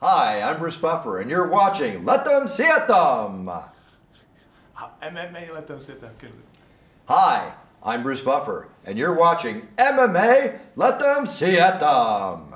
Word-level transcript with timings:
Hi, 0.00 0.40
I'm 0.42 0.60
Bruce 0.60 0.76
Buffer, 0.76 1.18
and 1.18 1.28
you're 1.28 1.48
watching 1.48 2.04
Let 2.04 2.24
Them 2.24 2.46
See 2.46 2.62
It 2.62 2.86
Them. 2.86 3.50
MMA 5.02 5.52
let 5.52 5.66
them 5.66 5.80
sit 5.80 6.00
there. 6.00 6.12
Good. 6.20 6.30
Hi, 7.06 7.52
I'm 7.82 8.04
Bruce 8.04 8.20
Buffer, 8.20 8.68
and 8.84 8.96
you're 8.96 9.18
watching 9.18 9.66
MMA 9.76 10.60
Let 10.76 11.00
Them 11.00 11.26
See 11.26 11.56
It 11.56 11.80
Them. 11.80 12.54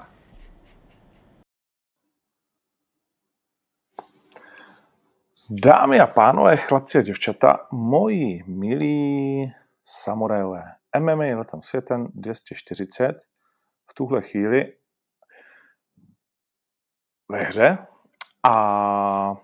Dámy 5.51 6.01
a 6.01 6.07
pánové, 6.07 6.57
chlapci 6.57 6.99
a 6.99 7.03
děvčata, 7.03 7.67
moji 7.73 8.43
milí 8.47 9.53
samurajové, 9.85 10.63
MMA 10.99 11.39
letem 11.39 11.63
světem 11.63 12.09
240 12.15 13.21
v 13.91 13.95
tuhle 13.95 14.23
chvíli 14.23 14.73
ve 17.29 17.43
hře 17.43 17.79
a 18.49 19.35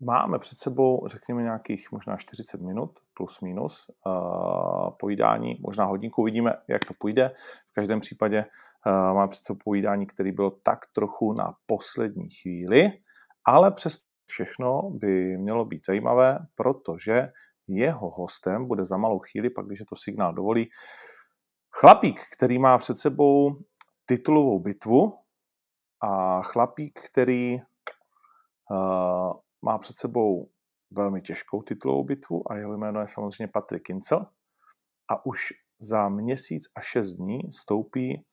máme 0.00 0.38
před 0.38 0.58
sebou, 0.58 1.06
řekněme, 1.06 1.42
nějakých 1.42 1.92
možná 1.92 2.16
40 2.16 2.60
minut 2.60 3.00
plus 3.14 3.40
minus 3.40 3.90
uh, 4.06 4.90
povídání, 5.00 5.58
možná 5.60 5.84
hodinku, 5.84 6.22
uvidíme, 6.22 6.52
jak 6.68 6.84
to 6.84 6.94
půjde. 6.98 7.34
V 7.70 7.72
každém 7.74 8.00
případě 8.00 8.44
uh, 8.86 8.92
máme 8.92 9.28
před 9.28 9.44
sebou 9.44 9.58
povídání, 9.64 10.06
které 10.06 10.32
bylo 10.32 10.50
tak 10.50 10.78
trochu 10.92 11.32
na 11.32 11.54
poslední 11.66 12.30
chvíli, 12.30 12.92
ale 13.44 13.70
přes 13.70 13.98
všechno 14.26 14.90
by 14.90 15.36
mělo 15.36 15.64
být 15.64 15.86
zajímavé, 15.86 16.38
protože 16.54 17.28
jeho 17.68 18.10
hostem 18.10 18.66
bude 18.66 18.84
za 18.84 18.96
malou 18.96 19.18
chvíli, 19.18 19.50
pak 19.50 19.66
když 19.66 19.80
je 19.80 19.86
to 19.86 19.96
signál 19.96 20.34
dovolí, 20.34 20.68
chlapík, 21.70 22.20
který 22.36 22.58
má 22.58 22.78
před 22.78 22.96
sebou 22.96 23.56
titulovou 24.06 24.58
bitvu 24.58 25.18
a 26.00 26.42
chlapík, 26.42 27.00
který 27.00 27.54
uh, 27.54 29.32
má 29.62 29.78
před 29.78 29.96
sebou 29.96 30.50
velmi 30.90 31.22
těžkou 31.22 31.62
titulovou 31.62 32.04
bitvu 32.04 32.52
a 32.52 32.56
jeho 32.56 32.76
jméno 32.76 33.00
je 33.00 33.08
samozřejmě 33.08 33.48
Patrick 33.48 33.86
Kincel 33.86 34.26
a 35.08 35.26
už 35.26 35.52
za 35.78 36.08
měsíc 36.08 36.62
a 36.76 36.80
šest 36.80 37.14
dní 37.14 37.52
stoupí 37.52 38.24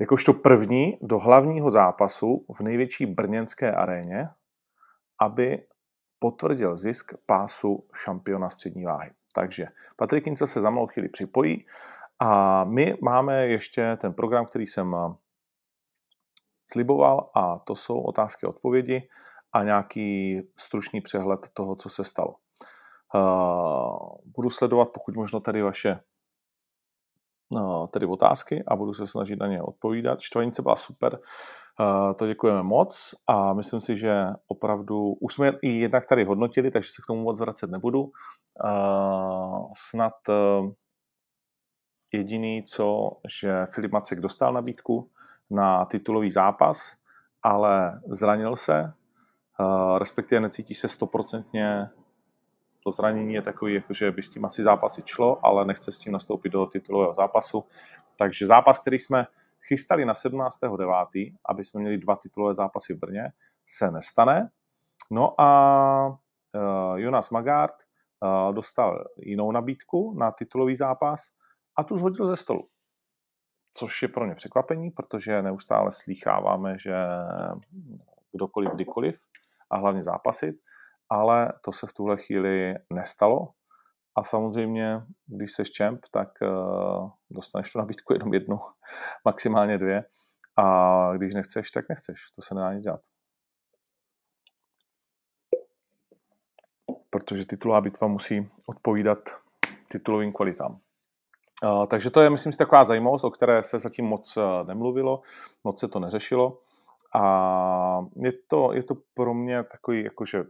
jakožto 0.00 0.32
první 0.34 0.98
do 1.02 1.18
hlavního 1.18 1.70
zápasu 1.70 2.46
v 2.56 2.60
největší 2.60 3.06
brněnské 3.06 3.72
aréně, 3.72 4.28
aby 5.20 5.66
potvrdil 6.18 6.78
zisk 6.78 7.12
pásu 7.26 7.86
šampiona 7.94 8.50
střední 8.50 8.84
váhy. 8.84 9.10
Takže 9.34 9.66
Patrik 9.96 10.24
Kincel 10.24 10.46
se 10.46 10.60
za 10.60 10.70
malou 10.70 10.86
chvíli 10.86 11.08
připojí 11.08 11.66
a 12.18 12.64
my 12.64 12.96
máme 13.02 13.46
ještě 13.46 13.96
ten 14.00 14.14
program, 14.14 14.46
který 14.46 14.66
jsem 14.66 14.96
sliboval 16.72 17.30
a 17.34 17.58
to 17.58 17.74
jsou 17.74 18.00
otázky 18.00 18.46
a 18.46 18.48
odpovědi 18.48 19.08
a 19.52 19.62
nějaký 19.62 20.40
stručný 20.56 21.00
přehled 21.00 21.40
toho, 21.52 21.76
co 21.76 21.88
se 21.88 22.04
stalo. 22.04 22.34
Budu 24.24 24.50
sledovat 24.50 24.88
pokud 24.94 25.16
možno 25.16 25.40
tady 25.40 25.62
vaše 25.62 26.00
tedy 27.90 28.06
otázky 28.06 28.64
a 28.68 28.76
budu 28.76 28.92
se 28.92 29.06
snažit 29.06 29.40
na 29.40 29.46
ně 29.46 29.62
odpovídat. 29.62 30.20
Štvanice 30.20 30.62
byla 30.62 30.76
super, 30.76 31.18
to 32.16 32.26
děkujeme 32.26 32.62
moc 32.62 33.14
a 33.26 33.52
myslím 33.52 33.80
si, 33.80 33.96
že 33.96 34.26
opravdu, 34.46 35.12
už 35.20 35.34
jsme 35.34 35.52
i 35.62 35.68
jednak 35.68 36.06
tady 36.06 36.24
hodnotili, 36.24 36.70
takže 36.70 36.90
se 36.92 37.02
k 37.02 37.06
tomu 37.06 37.22
moc 37.22 37.40
vracet 37.40 37.70
nebudu. 37.70 38.10
Snad 39.76 40.14
jediný, 42.16 42.62
co, 42.62 43.16
že 43.28 43.66
Filip 43.74 43.92
Macek 43.92 44.20
dostal 44.20 44.52
nabídku 44.52 45.10
na 45.50 45.84
titulový 45.84 46.30
zápas, 46.30 46.96
ale 47.42 48.00
zranil 48.06 48.56
se, 48.56 48.92
respektive 49.98 50.40
necítí 50.40 50.74
se 50.74 50.88
stoprocentně 50.88 51.90
to 52.84 52.90
zranění 52.90 53.34
je 53.34 53.42
takový, 53.42 53.74
jako 53.74 53.94
že 53.94 54.10
by 54.10 54.22
s 54.22 54.28
tím 54.28 54.44
asi 54.44 54.62
zápasy 54.62 55.02
šlo, 55.04 55.46
ale 55.46 55.64
nechce 55.64 55.92
s 55.92 55.98
tím 55.98 56.12
nastoupit 56.12 56.48
do 56.48 56.66
titulového 56.66 57.14
zápasu. 57.14 57.64
Takže 58.18 58.46
zápas, 58.46 58.78
který 58.78 58.98
jsme 58.98 59.26
chystali 59.68 60.04
na 60.04 60.12
17.9., 60.12 61.34
aby 61.48 61.64
jsme 61.64 61.80
měli 61.80 61.98
dva 61.98 62.16
titulové 62.16 62.54
zápasy 62.54 62.94
v 62.94 62.98
Brně, 62.98 63.32
se 63.66 63.90
nestane. 63.90 64.48
No 65.10 65.40
a 65.40 66.06
uh, 66.08 66.96
Jonas 66.96 67.30
Magard 67.30 67.74
uh, 68.20 68.54
dostal 68.54 69.04
jinou 69.16 69.52
nabídku 69.52 70.14
na 70.18 70.30
titulový 70.30 70.76
zápas 70.76 71.30
a 71.76 71.84
tu 71.84 71.96
zhodil 71.96 72.26
ze 72.26 72.36
stolu. 72.36 72.68
Což 73.76 74.02
je 74.02 74.08
pro 74.08 74.26
ně 74.26 74.34
překvapení, 74.34 74.90
protože 74.90 75.42
neustále 75.42 75.90
slýcháváme, 75.92 76.78
že 76.78 76.94
kdokoliv, 78.32 78.72
kdykoliv 78.72 79.20
a 79.70 79.76
hlavně 79.76 80.02
zápasit 80.02 80.56
ale 81.10 81.52
to 81.64 81.72
se 81.72 81.86
v 81.86 81.92
tuhle 81.92 82.16
chvíli 82.16 82.74
nestalo. 82.92 83.48
A 84.16 84.22
samozřejmě, 84.22 85.02
když 85.26 85.52
jsi 85.52 85.62
champ, 85.76 86.00
tak 86.10 86.28
uh, 86.42 87.10
dostaneš 87.30 87.72
tu 87.72 87.78
nabídku 87.78 88.12
jenom 88.12 88.34
jednu, 88.34 88.58
maximálně 89.24 89.78
dvě. 89.78 90.04
A 90.56 91.16
když 91.16 91.34
nechceš, 91.34 91.70
tak 91.70 91.84
nechceš. 91.88 92.30
To 92.36 92.42
se 92.42 92.54
nedá 92.54 92.72
nic 92.72 92.82
dělat. 92.82 93.00
Protože 97.10 97.46
titulová 97.46 97.80
bitva 97.80 98.08
musí 98.08 98.50
odpovídat 98.66 99.18
titulovým 99.90 100.32
kvalitám. 100.32 100.80
Takže 101.86 102.10
to 102.10 102.20
je, 102.20 102.30
myslím 102.30 102.52
si, 102.52 102.58
taková 102.58 102.84
zajímavost, 102.84 103.24
o 103.24 103.30
které 103.30 103.62
se 103.62 103.78
zatím 103.78 104.04
moc 104.04 104.36
uh, 104.36 104.42
nemluvilo, 104.66 105.20
moc 105.64 105.80
se 105.80 105.88
to 105.88 106.00
neřešilo. 106.00 106.58
A 107.14 108.00
je 108.16 108.32
to, 108.48 108.72
je 108.72 108.82
to 108.82 108.94
pro 109.14 109.34
mě 109.34 109.62
takový 109.62 110.04
jakože 110.04 110.44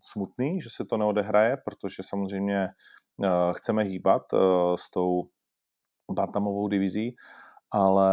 smutný, 0.00 0.60
že 0.60 0.68
se 0.70 0.84
to 0.84 0.96
neodehraje, 0.96 1.56
protože 1.56 2.02
samozřejmě 2.02 2.68
eh, 3.24 3.28
chceme 3.52 3.82
hýbat 3.82 4.22
eh, 4.34 4.38
s 4.76 4.90
tou 4.90 5.22
Bantamovou 6.12 6.68
divizí, 6.68 7.16
ale 7.70 8.10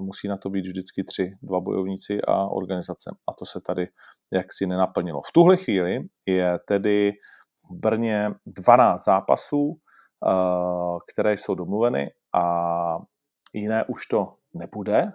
musí 0.00 0.28
na 0.28 0.36
to 0.36 0.50
být 0.50 0.66
vždycky 0.66 1.04
tři, 1.04 1.32
dva 1.42 1.60
bojovníci 1.60 2.20
a 2.28 2.46
organizace. 2.46 3.10
A 3.28 3.32
to 3.32 3.44
se 3.44 3.60
tady 3.60 3.88
jaksi 4.32 4.66
nenaplnilo. 4.66 5.20
V 5.20 5.32
tuhle 5.32 5.56
chvíli 5.56 5.98
je 6.26 6.58
tedy 6.68 7.12
v 7.70 7.74
Brně 7.74 8.30
12 8.46 9.04
zápasů, 9.04 9.76
eh, 9.76 9.87
které 11.12 11.32
jsou 11.32 11.54
domluveny 11.54 12.12
a 12.32 12.98
jiné 13.52 13.84
už 13.84 14.06
to 14.06 14.34
nebude, 14.54 15.12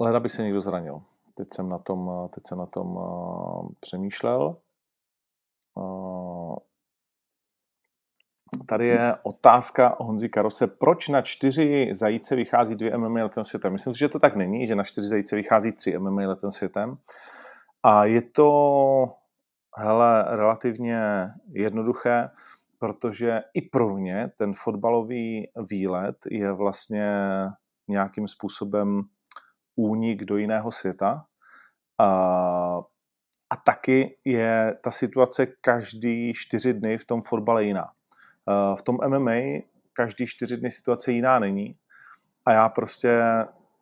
Leda 0.00 0.20
by 0.20 0.28
se 0.28 0.42
někdo 0.42 0.60
zranil. 0.60 1.02
Teď 1.34 1.48
jsem 1.54 1.68
na 1.68 1.78
tom, 1.78 2.28
teď 2.34 2.46
jsem 2.46 2.58
na 2.58 2.66
tom 2.66 2.96
uh, 2.96 3.68
přemýšlel. 3.80 4.56
Tady 8.66 8.86
je 8.86 9.16
otázka 9.22 9.96
Honzi 10.00 10.28
Karose. 10.28 10.66
Proč 10.66 11.08
na 11.08 11.22
čtyři 11.22 11.88
zajíce 11.92 12.36
vychází 12.36 12.74
dvě 12.74 12.96
MMA 12.96 13.22
letem 13.22 13.44
světem? 13.44 13.72
Myslím 13.72 13.94
si, 13.94 13.98
že 13.98 14.08
to 14.08 14.18
tak 14.18 14.36
není, 14.36 14.66
že 14.66 14.74
na 14.74 14.84
čtyři 14.84 15.08
zajíce 15.08 15.36
vychází 15.36 15.72
tři 15.72 15.98
MMA 15.98 16.22
letem 16.28 16.50
světem. 16.50 16.96
A 17.82 18.04
je 18.04 18.22
to 18.22 19.14
hele, 19.76 20.24
relativně 20.28 21.00
jednoduché, 21.48 22.30
protože 22.78 23.40
i 23.54 23.62
pro 23.62 23.96
mě 23.96 24.30
ten 24.38 24.52
fotbalový 24.54 25.48
výlet 25.70 26.16
je 26.30 26.52
vlastně 26.52 27.12
nějakým 27.88 28.28
způsobem 28.28 29.02
únik 29.76 30.24
do 30.24 30.36
jiného 30.36 30.72
světa. 30.72 31.24
A, 31.98 32.08
a 33.50 33.56
taky 33.64 34.18
je 34.24 34.76
ta 34.82 34.90
situace 34.90 35.46
každý 35.46 36.32
čtyři 36.34 36.74
dny 36.74 36.98
v 36.98 37.04
tom 37.04 37.22
fotbale 37.22 37.64
jiná. 37.64 37.90
V 38.78 38.82
tom 38.82 38.98
MMA 39.08 39.62
každý 39.92 40.26
čtyři 40.26 40.56
dny 40.56 40.70
situace 40.70 41.12
jiná 41.12 41.38
není. 41.38 41.76
A 42.46 42.52
já 42.52 42.68
prostě, 42.68 43.20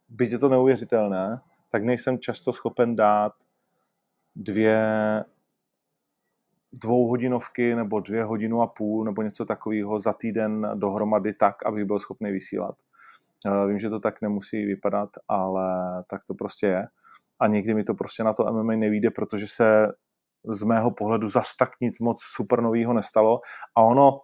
byť 0.09 0.31
je 0.31 0.39
to 0.39 0.49
neuvěřitelné, 0.49 1.41
tak 1.71 1.83
nejsem 1.83 2.19
často 2.19 2.53
schopen 2.53 2.97
dát 2.97 3.33
dvě 4.37 4.85
dvouhodinovky 6.73 7.75
nebo 7.75 8.01
dvě 8.01 8.25
hodinu 8.25 8.63
a 8.63 8.67
půl 8.67 9.05
nebo 9.05 9.23
něco 9.23 9.45
takového 9.45 9.99
za 9.99 10.13
týden 10.13 10.71
dohromady 10.75 11.35
tak, 11.35 11.67
abych 11.67 11.85
byl 11.85 11.99
schopný 11.99 12.33
vysílat. 12.33 12.75
Eh, 13.47 13.67
vím, 13.67 13.79
že 13.79 13.91
to 13.91 14.01
tak 14.01 14.23
nemusí 14.23 14.65
vypadat, 14.65 15.11
ale 15.29 15.65
tak 16.11 16.25
to 16.25 16.35
prostě 16.35 16.67
je. 16.67 16.87
A 17.41 17.47
někdy 17.47 17.75
mi 17.75 17.85
to 17.85 17.95
prostě 17.95 18.25
na 18.25 18.33
to 18.33 18.53
MMA 18.53 18.73
nevíde, 18.73 19.11
protože 19.11 19.47
se 19.49 19.87
z 20.45 20.63
mého 20.63 20.91
pohledu 20.91 21.29
zas 21.29 21.57
tak 21.57 21.71
nic 21.81 22.01
moc 22.01 22.23
super 22.23 22.61
novýho 22.61 22.93
nestalo. 22.93 23.41
A 23.77 23.83
ono 23.83 24.21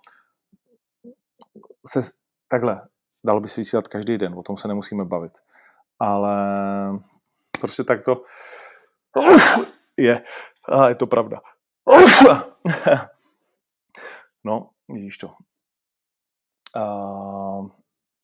se 1.87 2.03
takhle, 2.49 2.89
dalo 3.27 3.41
by 3.41 3.49
se 3.49 3.61
vysílat 3.61 3.89
každý 3.89 4.19
den, 4.19 4.35
o 4.35 4.43
tom 4.43 4.57
se 4.57 4.69
nemusíme 4.69 5.05
bavit. 5.05 5.33
Ale 5.99 6.37
prostě 7.61 7.85
tak 7.85 8.03
to 8.03 8.25
je. 9.97 10.23
A 10.73 10.89
je 10.89 10.95
to 10.95 11.07
pravda. 11.07 11.41
No, 14.45 14.71
vidíš 14.89 15.19
to. 15.19 15.31
Uh, 16.77 17.69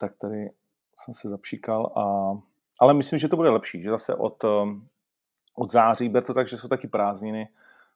tak 0.01 0.15
tady 0.15 0.51
jsem 0.99 1.15
se 1.15 1.29
zapříkal. 1.29 1.87
A, 1.87 2.33
ale 2.81 2.95
myslím, 2.95 3.19
že 3.19 3.29
to 3.29 3.37
bude 3.37 3.51
lepší, 3.51 3.83
že 3.83 3.91
zase 3.91 4.15
od, 4.15 4.45
um, 4.45 4.89
od 5.55 5.71
září, 5.71 6.09
ber 6.09 6.23
to 6.23 6.35
tak, 6.35 6.49
že 6.49 6.57
jsou 6.57 6.69
taky 6.69 6.89
prázdniny, 6.89 7.49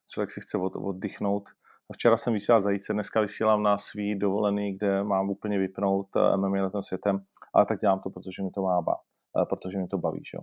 člověk 0.06 0.30
si 0.30 0.40
chce 0.40 0.58
od, 0.58 0.76
oddychnout. 0.76 1.48
Včera 1.92 2.16
jsem 2.16 2.32
vysílal 2.32 2.60
zajíce, 2.60 2.92
dneska 2.92 3.20
vysílám 3.20 3.62
na 3.62 3.78
svý 3.78 4.18
dovolený, 4.18 4.76
kde 4.76 5.04
mám 5.04 5.30
úplně 5.30 5.58
vypnout 5.58 6.16
eh, 6.16 6.36
MMA 6.36 6.70
tom 6.70 6.82
světem, 6.82 7.24
ale 7.54 7.66
tak 7.66 7.78
dělám 7.78 8.00
to, 8.00 8.10
protože 8.10 8.42
mi 8.42 8.50
to 8.50 8.62
má 8.62 8.80
eh, 9.42 9.44
protože 9.44 9.78
mi 9.78 9.88
to 9.88 9.98
baví. 9.98 10.22
Že? 10.24 10.38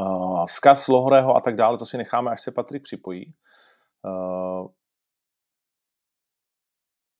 Uh, 0.00 0.44
zkaz 0.48 0.88
Lohorého 0.88 1.36
a 1.36 1.40
tak 1.40 1.56
dále, 1.56 1.78
to 1.78 1.86
si 1.86 1.98
necháme, 1.98 2.30
až 2.30 2.40
se 2.40 2.52
Patrik 2.52 2.82
připojí. 2.82 3.34
Uh, 4.04 4.68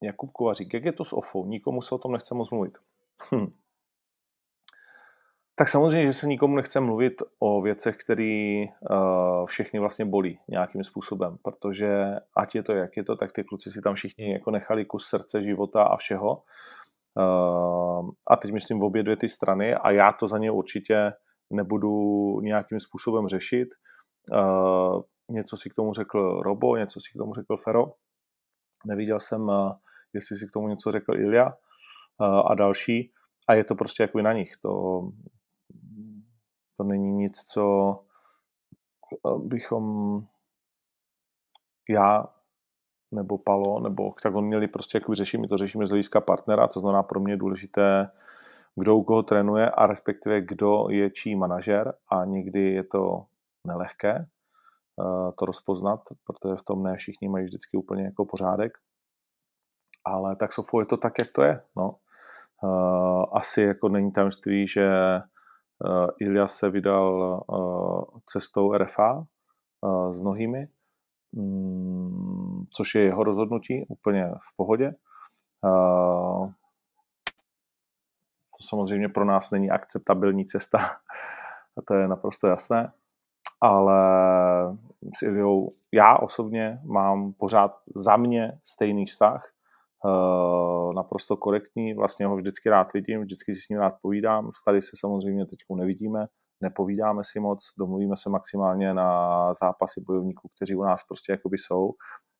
Jakub 0.02 0.32
Kovařík, 0.32 0.74
jak 0.74 0.84
je 0.84 0.92
to 0.92 1.04
s 1.04 1.12
OFou? 1.12 1.46
Nikomu 1.46 1.82
se 1.82 1.94
o 1.94 1.98
tom 1.98 2.12
nechce 2.12 2.34
moc 2.34 2.50
mluvit. 2.50 2.78
Hm. 3.34 3.46
Tak 5.54 5.68
samozřejmě, 5.68 6.06
že 6.06 6.12
se 6.12 6.26
nikomu 6.26 6.56
nechce 6.56 6.80
mluvit 6.80 7.22
o 7.38 7.62
věcech, 7.62 7.96
které 7.96 8.64
uh, 8.90 9.46
všechny 9.46 9.80
vlastně 9.80 10.04
bolí 10.04 10.40
nějakým 10.48 10.84
způsobem, 10.84 11.38
protože 11.42 12.16
ať 12.36 12.54
je 12.54 12.62
to, 12.62 12.72
jak 12.72 12.96
je 12.96 13.04
to, 13.04 13.16
tak 13.16 13.32
ty 13.32 13.44
kluci 13.44 13.70
si 13.70 13.80
tam 13.82 13.94
všichni 13.94 14.32
jako 14.32 14.50
nechali 14.50 14.84
kus 14.84 15.06
srdce, 15.06 15.42
života 15.42 15.82
a 15.82 15.96
všeho. 15.96 16.42
Uh, 17.16 18.10
a 18.28 18.36
teď 18.36 18.52
myslím 18.52 18.78
v 18.78 18.84
obě 18.84 19.02
dvě 19.02 19.16
ty 19.16 19.28
strany 19.28 19.74
a 19.74 19.90
já 19.90 20.12
to 20.12 20.28
za 20.28 20.38
ně 20.38 20.50
určitě 20.50 21.12
nebudu 21.54 22.40
nějakým 22.40 22.80
způsobem 22.80 23.28
řešit. 23.28 23.68
Uh, 24.32 25.02
něco 25.30 25.56
si 25.56 25.70
k 25.70 25.74
tomu 25.74 25.92
řekl 25.92 26.40
Robo, 26.42 26.76
něco 26.76 27.00
si 27.00 27.10
k 27.14 27.18
tomu 27.18 27.32
řekl 27.32 27.56
Fero. 27.56 27.84
Neviděl 28.86 29.20
jsem, 29.20 29.42
uh, 29.42 29.72
jestli 30.12 30.36
si 30.36 30.46
k 30.46 30.52
tomu 30.52 30.68
něco 30.68 30.90
řekl 30.90 31.14
Ilja 31.14 31.46
uh, 31.46 32.50
a 32.50 32.54
další. 32.54 33.12
A 33.48 33.54
je 33.54 33.64
to 33.64 33.74
prostě 33.74 34.02
jako 34.02 34.22
na 34.22 34.32
nich. 34.32 34.56
To, 34.62 35.02
to 36.76 36.84
není 36.84 37.12
nic, 37.12 37.40
co 37.40 37.90
bychom 39.38 40.20
já 41.88 42.24
nebo 43.14 43.38
Palo, 43.38 43.80
nebo 43.80 44.14
tak 44.22 44.34
on 44.34 44.44
měli 44.44 44.68
prostě 44.68 44.98
jako 44.98 45.14
řešit, 45.14 45.38
my 45.38 45.48
to 45.48 45.56
řešíme 45.56 45.86
z 45.86 45.90
hlediska 45.90 46.20
partnera, 46.20 46.68
to 46.68 46.80
znamená 46.80 47.02
pro 47.02 47.20
mě 47.20 47.32
je 47.32 47.36
důležité, 47.36 48.10
kdo 48.76 48.96
u 48.96 49.04
koho 49.04 49.22
trénuje 49.22 49.70
a 49.70 49.86
respektive 49.86 50.40
kdo 50.40 50.86
je 50.90 51.10
čí 51.10 51.36
manažer 51.36 51.94
a 52.08 52.24
někdy 52.24 52.72
je 52.72 52.84
to 52.84 53.24
nelehké 53.66 54.26
uh, 54.96 55.30
to 55.38 55.46
rozpoznat, 55.46 56.00
protože 56.24 56.56
v 56.56 56.62
tom 56.62 56.82
ne 56.82 56.96
všichni 56.96 57.28
mají 57.28 57.44
vždycky 57.44 57.76
úplně 57.76 58.04
jako 58.04 58.24
pořádek. 58.24 58.72
Ale 60.04 60.36
tak 60.36 60.52
Sofo 60.52 60.80
je 60.80 60.86
to 60.86 60.96
tak, 60.96 61.12
jak 61.18 61.32
to 61.32 61.42
je. 61.42 61.60
No. 61.76 61.96
Uh, 62.62 63.24
asi 63.32 63.62
jako 63.62 63.88
není 63.88 64.12
tajemství, 64.12 64.66
že 64.66 64.88
uh, 65.84 66.06
Ilja 66.20 66.46
se 66.46 66.70
vydal 66.70 67.44
cestou 68.26 68.72
RFA 68.72 69.26
s 70.10 70.18
mnohými, 70.18 70.68
um, 71.32 72.66
což 72.70 72.94
je 72.94 73.02
jeho 73.02 73.24
rozhodnutí, 73.24 73.86
úplně 73.88 74.26
v 74.26 74.56
pohodě. 74.56 74.94
To 78.58 78.66
samozřejmě 78.68 79.08
pro 79.08 79.24
nás 79.24 79.50
není 79.50 79.70
akceptabilní 79.70 80.46
cesta, 80.46 80.78
a 81.78 81.82
to 81.88 81.94
je 81.94 82.08
naprosto 82.08 82.46
jasné, 82.46 82.92
ale 83.60 83.98
s 85.18 85.22
Iliou 85.22 85.72
já 85.92 86.16
osobně 86.16 86.80
mám 86.84 87.32
pořád 87.32 87.76
za 87.96 88.16
mě 88.16 88.58
stejný 88.62 89.06
vztah, 89.06 89.52
uh, 90.04 90.94
naprosto 90.94 91.36
korektní, 91.36 91.94
vlastně 91.94 92.26
ho 92.26 92.36
vždycky 92.36 92.68
rád 92.68 92.92
vidím, 92.92 93.20
vždycky 93.20 93.54
si 93.54 93.60
s 93.60 93.68
ním 93.68 93.78
rád 93.78 93.94
povídám, 94.02 94.50
tady 94.64 94.82
se 94.82 94.90
samozřejmě 95.00 95.46
teď 95.46 95.58
nevidíme, 95.76 96.26
nepovídáme 96.60 97.22
si 97.24 97.40
moc, 97.40 97.72
domluvíme 97.78 98.16
se 98.16 98.30
maximálně 98.30 98.94
na 98.94 99.52
zápasy 99.54 100.00
bojovníků, 100.00 100.48
kteří 100.56 100.76
u 100.76 100.82
nás 100.82 101.04
prostě 101.04 101.32
jakoby 101.32 101.58
jsou. 101.58 101.90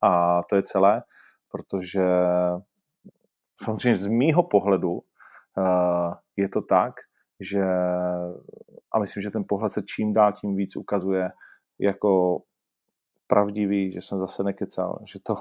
A 0.02 0.40
to 0.42 0.56
je 0.56 0.62
celé, 0.62 1.02
protože 1.50 2.04
samozřejmě 3.56 3.96
z 3.96 4.06
mýho 4.06 4.42
pohledu 4.42 5.00
je 6.36 6.48
to 6.48 6.62
tak, 6.62 6.92
že 7.40 7.64
a 8.92 8.98
myslím, 8.98 9.22
že 9.22 9.30
ten 9.30 9.44
pohled 9.48 9.72
se 9.72 9.82
čím 9.82 10.12
dál 10.12 10.32
tím 10.32 10.56
víc 10.56 10.76
ukazuje 10.76 11.30
jako 11.78 12.42
pravdivý, 13.26 13.92
že 13.92 14.00
jsem 14.00 14.18
zase 14.18 14.42
nekecal, 14.42 14.98
že, 15.04 15.18
to, 15.22 15.34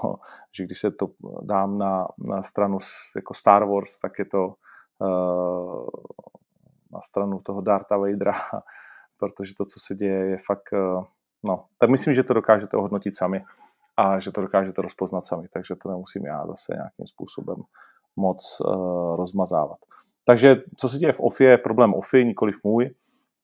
že 0.56 0.64
když 0.64 0.80
se 0.80 0.90
to 0.90 1.06
dám 1.42 1.78
na, 1.78 2.06
na 2.18 2.42
stranu 2.42 2.78
jako 3.16 3.34
Star 3.34 3.64
Wars, 3.64 3.98
tak 3.98 4.18
je 4.18 4.24
to 4.24 4.54
uh, 4.98 5.86
na 6.92 7.00
stranu 7.00 7.40
toho 7.40 7.60
Darta 7.60 7.96
Vadera, 7.96 8.32
protože 9.18 9.54
to, 9.54 9.64
co 9.64 9.80
se 9.80 9.94
děje, 9.94 10.26
je 10.30 10.36
fakt, 10.46 10.72
uh, 10.72 11.04
no, 11.44 11.64
tak 11.78 11.90
myslím, 11.90 12.14
že 12.14 12.22
to 12.22 12.34
dokážete 12.34 12.76
ohodnotit 12.76 13.16
sami 13.16 13.44
a 13.96 14.20
že 14.20 14.32
to 14.32 14.40
dokážete 14.40 14.82
rozpoznat 14.82 15.26
sami, 15.26 15.48
takže 15.48 15.74
to 15.74 15.88
nemusím 15.88 16.26
já 16.26 16.46
zase 16.46 16.72
nějakým 16.74 17.06
způsobem 17.06 17.56
moc 18.16 18.60
uh, 18.60 19.16
rozmazávat. 19.16 19.78
Takže 20.26 20.56
co 20.76 20.88
se 20.88 20.98
děje 20.98 21.12
v 21.12 21.20
OFI, 21.20 21.44
je 21.44 21.58
problém 21.58 21.94
OFI, 21.94 22.24
nikoliv 22.24 22.56
můj. 22.64 22.90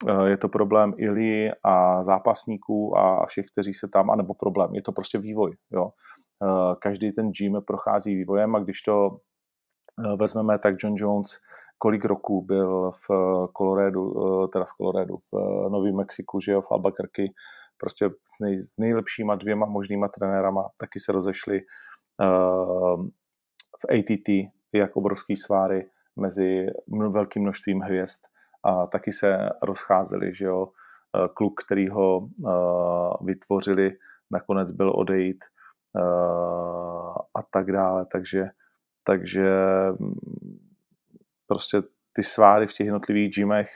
Eh, 0.09 0.31
je 0.31 0.37
to 0.37 0.49
problém 0.49 0.95
Ili 0.97 1.51
a 1.63 2.03
zápasníků 2.03 2.99
a 2.99 3.27
všech, 3.27 3.45
kteří 3.53 3.75
se 3.75 3.89
tam, 3.89 4.11
anebo 4.11 4.35
problém, 4.35 4.75
je 4.75 4.83
to 4.83 4.93
prostě 4.93 5.19
vývoj. 5.19 5.57
Jo. 5.73 5.91
Eh, 6.43 6.75
každý 6.79 7.13
ten 7.13 7.31
gym 7.31 7.63
prochází 7.67 8.15
vývojem 8.15 8.57
a 8.57 8.59
když 8.59 8.83
to 8.83 9.11
eh, 10.05 10.17
vezmeme, 10.17 10.59
tak 10.59 10.75
John 10.79 10.95
Jones 10.97 11.39
kolik 11.83 12.05
roků 12.05 12.43
byl 12.43 12.91
v 12.91 13.09
Coloradu, 13.57 14.15
teda 14.53 14.65
v 14.65 14.73
Coloradu, 14.77 15.17
v 15.17 15.33
Novém 15.71 15.97
Mexiku, 15.97 16.41
že 16.41 16.53
jo, 16.53 16.61
v 16.61 16.73
Albuquerque, 16.73 17.29
prostě 17.79 18.09
s, 18.09 18.41
nej, 18.41 18.63
s 18.63 18.79
nejlepšíma 18.79 19.35
dvěma 19.35 19.67
možnýma 19.67 20.09
trenérama, 20.09 20.69
taky 20.77 21.01
se 21.01 21.13
rozešli 21.13 21.61
v 23.81 23.85
ATT, 23.91 24.29
jak 24.73 24.97
obrovský 24.97 25.37
sváry 25.37 25.91
mezi 26.21 26.67
velkým 27.09 27.43
množstvím 27.43 27.81
hvězd. 27.81 28.21
A 28.63 28.87
taky 28.87 29.13
se 29.13 29.49
rozcházeli, 29.63 30.35
že 30.35 30.45
jo, 30.45 30.69
e, 30.69 31.29
kluk, 31.35 31.61
který 31.65 31.89
ho 31.89 32.21
e, 32.21 32.51
vytvořili, 33.25 33.97
nakonec 34.31 34.73
byl 34.73 34.93
odejít 34.97 35.45
e, 35.45 36.01
a 37.35 37.43
tak 37.51 37.73
dále, 37.73 38.07
takže, 38.13 38.51
takže 39.05 39.53
prostě 41.47 41.83
ty 42.13 42.23
sváry 42.23 42.67
v 42.67 42.75
těch 42.75 42.87
jednotlivých 42.87 43.35
gymech, 43.35 43.71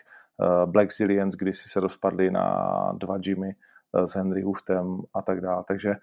Black 0.67 0.93
Zillions, 0.93 1.35
kdy 1.35 1.53
si 1.53 1.69
se 1.69 1.81
rozpadly 1.81 2.31
na 2.31 2.93
dva 2.99 3.19
gymy 3.19 3.55
s 4.05 4.15
Henry 4.17 4.43
Huftem 4.43 5.01
a 5.15 5.23
tak 5.23 5.41
dále, 5.41 5.65
takže 5.69 5.95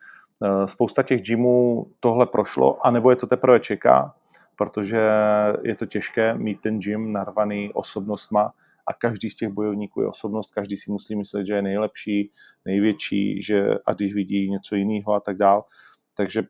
spousta 0.66 1.04
těch 1.04 1.22
gymů 1.22 1.86
tohle 2.00 2.26
prošlo, 2.26 2.86
anebo 2.86 3.10
je 3.10 3.16
to 3.16 3.28
teprve 3.28 3.60
čeká, 3.60 4.16
protože 4.56 5.02
je 5.64 5.76
to 5.76 5.86
těžké 5.86 6.34
mít 6.34 6.62
ten 6.62 6.80
gym 6.80 7.12
narvaný 7.12 7.74
osobnostma, 7.74 8.54
a 8.88 8.94
každý 8.94 9.30
z 9.30 9.36
těch 9.36 9.50
bojovníků 9.50 10.02
je 10.02 10.08
osobnost, 10.08 10.52
každý 10.52 10.78
si 10.78 10.92
musí 10.92 11.16
myslet, 11.16 11.46
že 11.46 11.54
je 11.54 11.62
nejlepší, 11.62 12.32
největší, 12.66 13.42
že 13.42 13.70
a 13.86 13.94
když 13.94 14.14
vidí 14.14 14.50
něco 14.50 14.76
jiného 14.76 15.14
a 15.14 15.20
tak 15.20 15.38
dál. 15.38 15.64
Takže 16.18 16.44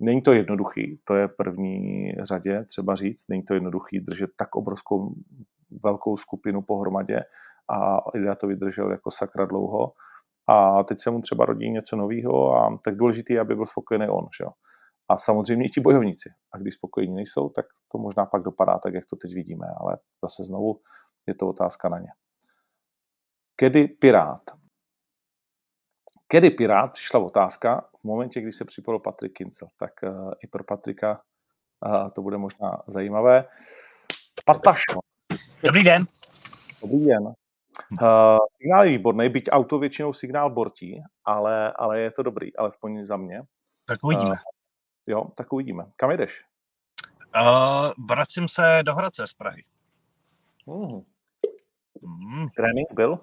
není 0.00 0.22
to 0.22 0.32
jednoduchý, 0.32 1.00
to 1.04 1.14
je 1.14 1.28
první 1.28 2.12
řadě 2.22 2.64
třeba 2.64 2.94
říct, 2.94 3.28
není 3.28 3.42
to 3.42 3.54
jednoduchý 3.54 4.00
držet 4.00 4.30
tak 4.36 4.56
obrovskou 4.56 5.14
velkou 5.84 6.16
skupinu 6.16 6.62
pohromadě 6.62 7.20
a 7.68 7.98
Ilya 8.14 8.34
to 8.34 8.46
vydržel 8.46 8.90
jako 8.90 9.10
sakra 9.10 9.44
dlouho 9.44 9.92
a 10.48 10.82
teď 10.82 10.98
se 11.00 11.10
mu 11.10 11.20
třeba 11.20 11.44
rodí 11.44 11.70
něco 11.70 11.96
nového 11.96 12.56
a 12.56 12.78
tak 12.84 12.96
důležitý 12.96 13.32
je, 13.32 13.40
aby 13.40 13.54
byl 13.54 13.66
spokojený 13.66 14.08
on. 14.08 14.26
Že? 14.38 14.44
A 15.08 15.16
samozřejmě 15.16 15.66
i 15.66 15.68
ti 15.68 15.80
bojovníci. 15.80 16.30
A 16.52 16.58
když 16.58 16.74
spokojení 16.74 17.14
nejsou, 17.14 17.48
tak 17.48 17.66
to 17.92 17.98
možná 17.98 18.26
pak 18.26 18.42
dopadá 18.42 18.78
tak, 18.78 18.94
jak 18.94 19.04
to 19.10 19.16
teď 19.16 19.34
vidíme. 19.34 19.66
Ale 19.80 19.98
zase 20.22 20.44
znovu 20.44 20.80
je 21.26 21.34
to 21.34 21.48
otázka 21.48 21.88
na 21.88 21.98
ně. 21.98 22.08
Kedy 23.56 23.88
Pirát? 23.88 24.42
Kedy 26.28 26.50
Pirát 26.50 26.92
přišla 26.92 27.20
otázka 27.20 27.88
v 28.00 28.04
momentě, 28.04 28.40
kdy 28.40 28.52
se 28.52 28.64
připojil 28.64 28.98
Patrik 28.98 29.32
Kincel. 29.32 29.68
Tak 29.76 29.92
uh, 30.02 30.32
i 30.44 30.46
pro 30.46 30.64
Patrika 30.64 31.20
uh, 31.86 32.10
to 32.10 32.22
bude 32.22 32.38
možná 32.38 32.82
zajímavé. 32.86 33.44
Patašo. 34.44 35.00
Dobrý 35.62 35.84
den. 35.84 36.04
Dobrý 36.82 37.06
den. 37.06 37.22
Uh, 37.26 37.34
signál 38.56 38.84
je 38.84 38.90
výborný, 38.90 39.28
byť 39.28 39.44
auto 39.50 39.78
většinou 39.78 40.12
signál 40.12 40.50
bortí, 40.50 41.02
ale, 41.24 41.72
ale 41.72 42.00
je 42.00 42.10
to 42.10 42.22
dobrý, 42.22 42.56
alespoň 42.56 43.04
za 43.04 43.16
mě. 43.16 43.42
Tak 43.86 44.04
uvidíme. 44.04 44.30
Uh, 44.30 44.55
jo, 45.08 45.30
tak 45.34 45.52
uvidíme. 45.52 45.84
Kam 45.96 46.10
jdeš? 46.10 46.44
Uh, 47.36 47.92
vracím 48.08 48.48
se 48.48 48.80
do 48.82 48.94
Hradce 48.94 49.26
z 49.26 49.32
Prahy. 49.32 49.64
Uh, 50.64 51.02
Mm. 52.02 52.48
Trénink 52.56 52.92
byl? 52.92 53.18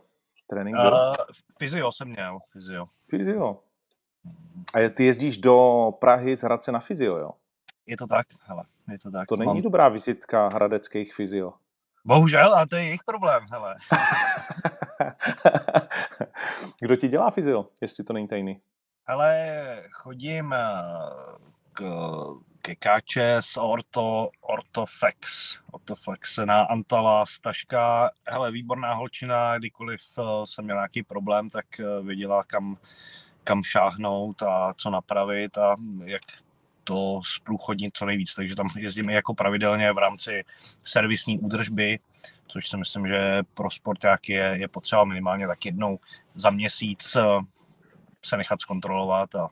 Trénink 0.47 0.77
byl? 0.77 0.93
Uh, 0.93 1.13
fyzio 1.59 1.91
jsem 1.91 2.07
měl, 2.07 2.39
fyzio. 2.51 2.85
Fyzio. 3.09 3.59
A 4.73 4.89
ty 4.89 5.05
jezdíš 5.05 5.37
do 5.37 5.91
Prahy 5.99 6.37
z 6.37 6.43
Hradce 6.43 6.71
na 6.71 6.79
fyzio, 6.79 7.17
jo? 7.17 7.31
Je 7.85 7.97
to 7.97 8.07
tak, 8.07 8.27
hele. 8.39 8.63
Je 8.91 8.99
to 8.99 9.11
tak. 9.11 9.27
To 9.27 9.35
není 9.35 9.53
Mám... 9.53 9.61
dobrá 9.61 9.89
vizitka 9.89 10.47
hradeckých 10.47 11.13
fyzio. 11.13 11.53
Bohužel, 12.05 12.55
a 12.55 12.65
to 12.65 12.75
je 12.75 12.83
jejich 12.83 13.03
problém, 13.03 13.43
hele. 13.51 13.75
Kdo 16.81 16.95
ti 16.95 17.07
dělá 17.07 17.31
fyzio, 17.31 17.67
jestli 17.81 18.03
to 18.03 18.13
není 18.13 18.27
tajný? 18.27 18.61
Hele, 19.03 19.83
chodím 19.91 20.53
eh, 20.53 20.59
ke 22.61 22.75
KČS 22.75 23.57
Orto, 23.57 24.29
Ortoflex, 24.41 25.57
Ortoflex 25.71 26.37
na 26.45 26.61
Antala 26.61 27.25
Staška. 27.25 28.09
Hele, 28.27 28.51
výborná 28.51 28.93
holčina, 28.93 29.57
kdykoliv 29.57 30.01
eh, 30.19 30.23
jsem 30.43 30.65
měl 30.65 30.77
nějaký 30.77 31.03
problém, 31.03 31.49
tak 31.49 31.65
eh, 31.79 32.03
věděla, 32.03 32.43
kam, 32.43 32.77
kam 33.43 33.63
šáhnout 33.63 34.41
a 34.41 34.73
co 34.77 34.89
napravit 34.89 35.57
a 35.57 35.75
jak 36.05 36.21
to 36.83 37.21
zprůchodnit 37.23 37.97
co 37.97 38.05
nejvíc. 38.05 38.35
Takže 38.35 38.55
tam 38.55 38.67
jezdím 38.77 39.09
jako 39.09 39.33
pravidelně 39.33 39.91
v 39.91 39.97
rámci 39.97 40.43
servisní 40.83 41.39
údržby, 41.39 41.99
což 42.47 42.69
si 42.69 42.77
myslím, 42.77 43.07
že 43.07 43.43
pro 43.53 43.69
sporták 43.69 44.29
je, 44.29 44.55
je 44.59 44.67
potřeba 44.67 45.03
minimálně 45.03 45.47
tak 45.47 45.65
jednou 45.65 45.99
za 46.35 46.49
měsíc 46.49 47.17
se 48.25 48.37
nechat 48.37 48.61
zkontrolovat 48.61 49.35
a, 49.35 49.49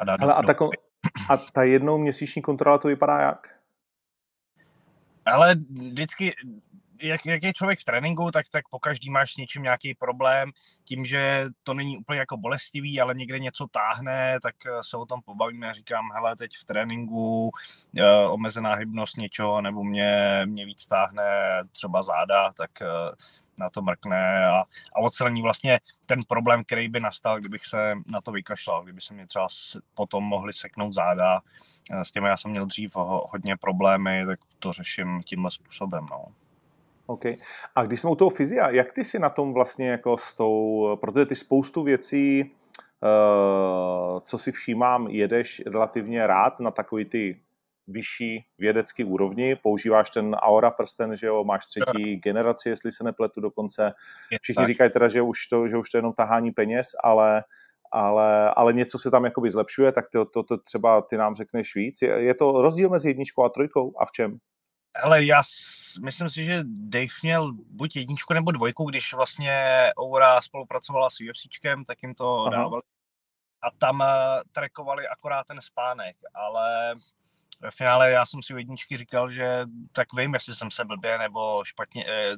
a 0.00 0.04
dát 0.04 0.20
Ale 0.20 0.34
a, 0.34 0.42
tako, 0.42 0.70
a 1.30 1.36
ta 1.36 1.62
jednou 1.62 1.98
měsíční 1.98 2.42
kontrola 2.42 2.78
to 2.78 2.88
vypadá 2.88 3.20
jak? 3.20 3.58
Ale 5.24 5.54
vždycky, 5.70 6.34
jak, 7.02 7.26
jak 7.26 7.42
je 7.42 7.52
člověk 7.52 7.80
v 7.80 7.84
tréninku, 7.84 8.30
tak, 8.30 8.48
tak 8.48 8.68
po 8.68 8.78
každý 8.78 9.10
máš 9.10 9.32
s 9.32 9.36
něčím 9.36 9.62
nějaký 9.62 9.94
problém. 9.94 10.50
Tím, 10.84 11.04
že 11.04 11.46
to 11.62 11.74
není 11.74 11.98
úplně 11.98 12.18
jako 12.18 12.36
bolestivý, 12.36 13.00
ale 13.00 13.14
někde 13.14 13.38
něco 13.38 13.66
táhne, 13.66 14.38
tak 14.42 14.54
eh, 14.66 14.82
se 14.82 14.96
o 14.96 15.06
tom 15.06 15.20
pobavíme 15.24 15.70
a 15.70 15.72
říkám, 15.72 16.12
hele, 16.14 16.36
teď 16.36 16.50
v 16.60 16.64
tréninku 16.64 17.50
e, 17.96 18.26
omezená 18.26 18.74
hybnost 18.74 19.16
něčeho, 19.16 19.60
nebo 19.60 19.84
mě, 19.84 20.42
mě 20.44 20.66
víc 20.66 20.86
táhne 20.86 21.22
třeba 21.72 22.02
záda, 22.02 22.52
tak 22.52 22.82
e, 22.82 22.86
na 23.60 23.70
to 23.70 23.82
mrkne 23.82 24.46
a, 24.46 24.60
a 24.96 25.00
odstraní 25.00 25.42
vlastně 25.42 25.80
ten 26.06 26.24
problém, 26.24 26.64
který 26.64 26.88
by 26.88 27.00
nastal, 27.00 27.38
kdybych 27.38 27.66
se 27.66 27.94
na 28.06 28.20
to 28.20 28.32
vykašlal, 28.32 28.82
kdyby 28.82 29.00
se 29.00 29.14
mě 29.14 29.26
třeba 29.26 29.46
potom 29.94 30.24
mohli 30.24 30.52
seknout 30.52 30.92
záda. 30.92 31.40
S 32.02 32.12
těmi 32.12 32.28
já 32.28 32.36
jsem 32.36 32.50
měl 32.50 32.66
dřív 32.66 32.96
hodně 33.30 33.56
problémy, 33.56 34.26
tak 34.26 34.38
to 34.58 34.72
řeším 34.72 35.22
tímhle 35.22 35.50
způsobem. 35.50 36.06
No. 36.10 36.24
OK. 37.08 37.24
A 37.74 37.84
když 37.84 38.00
jsme 38.00 38.10
u 38.10 38.14
toho 38.14 38.30
fyzia, 38.30 38.70
jak 38.70 38.92
ty 38.92 39.04
si 39.04 39.18
na 39.18 39.30
tom 39.30 39.52
vlastně 39.52 39.90
jako 39.90 40.18
s 40.18 40.34
tou, 40.34 40.96
protože 41.00 41.26
ty 41.26 41.34
spoustu 41.34 41.82
věcí, 41.82 42.44
uh, 42.44 44.20
co 44.20 44.38
si 44.38 44.52
všímám, 44.52 45.08
jedeš 45.08 45.62
relativně 45.66 46.26
rád 46.26 46.60
na 46.60 46.70
takový 46.70 47.04
ty 47.04 47.40
vyšší 47.86 48.44
vědecký 48.58 49.04
úrovni, 49.04 49.56
používáš 49.56 50.10
ten 50.10 50.34
Aura 50.34 50.70
prsten, 50.70 51.16
že 51.16 51.26
jo, 51.26 51.44
máš 51.44 51.66
třetí 51.66 52.16
generaci, 52.16 52.68
jestli 52.68 52.92
se 52.92 53.04
nepletu 53.04 53.40
dokonce. 53.40 53.92
Všichni 54.42 54.64
říkají 54.66 54.90
teda, 54.90 55.08
že 55.08 55.22
už 55.22 55.46
to, 55.46 55.68
že 55.68 55.76
už 55.76 55.90
to 55.90 55.96
je 55.96 55.98
jenom 55.98 56.12
tahání 56.12 56.50
peněz, 56.50 56.88
ale 57.04 57.44
ale, 57.92 58.54
ale 58.54 58.72
něco 58.72 58.98
se 58.98 59.10
tam 59.10 59.24
jakoby 59.24 59.50
zlepšuje, 59.50 59.92
tak 59.92 60.08
to, 60.08 60.24
to, 60.24 60.42
to 60.42 60.58
třeba 60.58 61.02
ty 61.02 61.16
nám 61.16 61.34
řekneš 61.34 61.74
víc. 61.74 62.02
Je, 62.02 62.08
je 62.08 62.34
to 62.34 62.52
rozdíl 62.62 62.88
mezi 62.88 63.10
jedničkou 63.10 63.44
a 63.44 63.48
trojkou 63.48 63.94
a 63.98 64.06
v 64.06 64.12
čem? 64.12 64.38
Ale 65.02 65.24
já 65.24 65.42
myslím 66.02 66.30
si, 66.30 66.44
že 66.44 66.64
Dave 66.64 67.06
měl 67.22 67.52
buď 67.52 67.96
jedničku 67.96 68.34
nebo 68.34 68.52
dvojku, 68.52 68.84
když 68.84 69.14
vlastně 69.14 69.54
Oura 70.00 70.40
spolupracovala 70.40 71.10
s 71.10 71.20
UFCčkem, 71.30 71.84
tak 71.84 72.02
jim 72.02 72.14
to 72.14 72.40
Aha. 72.40 72.50
dávali. 72.50 72.82
A 73.62 73.70
tam 73.70 74.00
uh, 74.00 74.06
trackovali 74.52 75.08
akorát 75.08 75.46
ten 75.46 75.60
spánek, 75.60 76.16
ale 76.34 76.94
ve 77.60 77.70
finále 77.70 78.10
já 78.10 78.26
jsem 78.26 78.42
si 78.42 78.54
u 78.54 78.56
jedničky 78.56 78.96
říkal, 78.96 79.30
že 79.30 79.66
tak 79.92 80.08
vím, 80.16 80.34
jestli 80.34 80.54
jsem 80.54 80.70
se 80.70 80.84
blbě 80.84 81.18
nebo 81.18 81.64
špatně, 81.64 82.04
eh, 82.08 82.36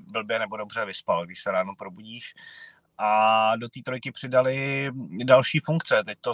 blbě 0.00 0.38
nebo 0.38 0.56
dobře 0.56 0.84
vyspal, 0.84 1.26
když 1.26 1.42
se 1.42 1.50
ráno 1.50 1.74
probudíš. 1.74 2.34
A 2.98 3.56
do 3.56 3.68
té 3.68 3.80
trojky 3.84 4.12
přidali 4.12 4.90
další 5.24 5.60
funkce. 5.64 6.02
Teď 6.04 6.18
to 6.20 6.32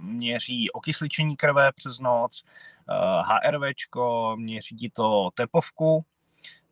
měří 0.00 0.70
okysličení 0.70 1.36
krve 1.36 1.72
přes 1.72 2.00
noc, 2.00 2.44
HRVčko, 3.22 4.36
měří 4.36 4.76
ti 4.76 4.90
to 4.90 5.30
tepovku, 5.34 6.04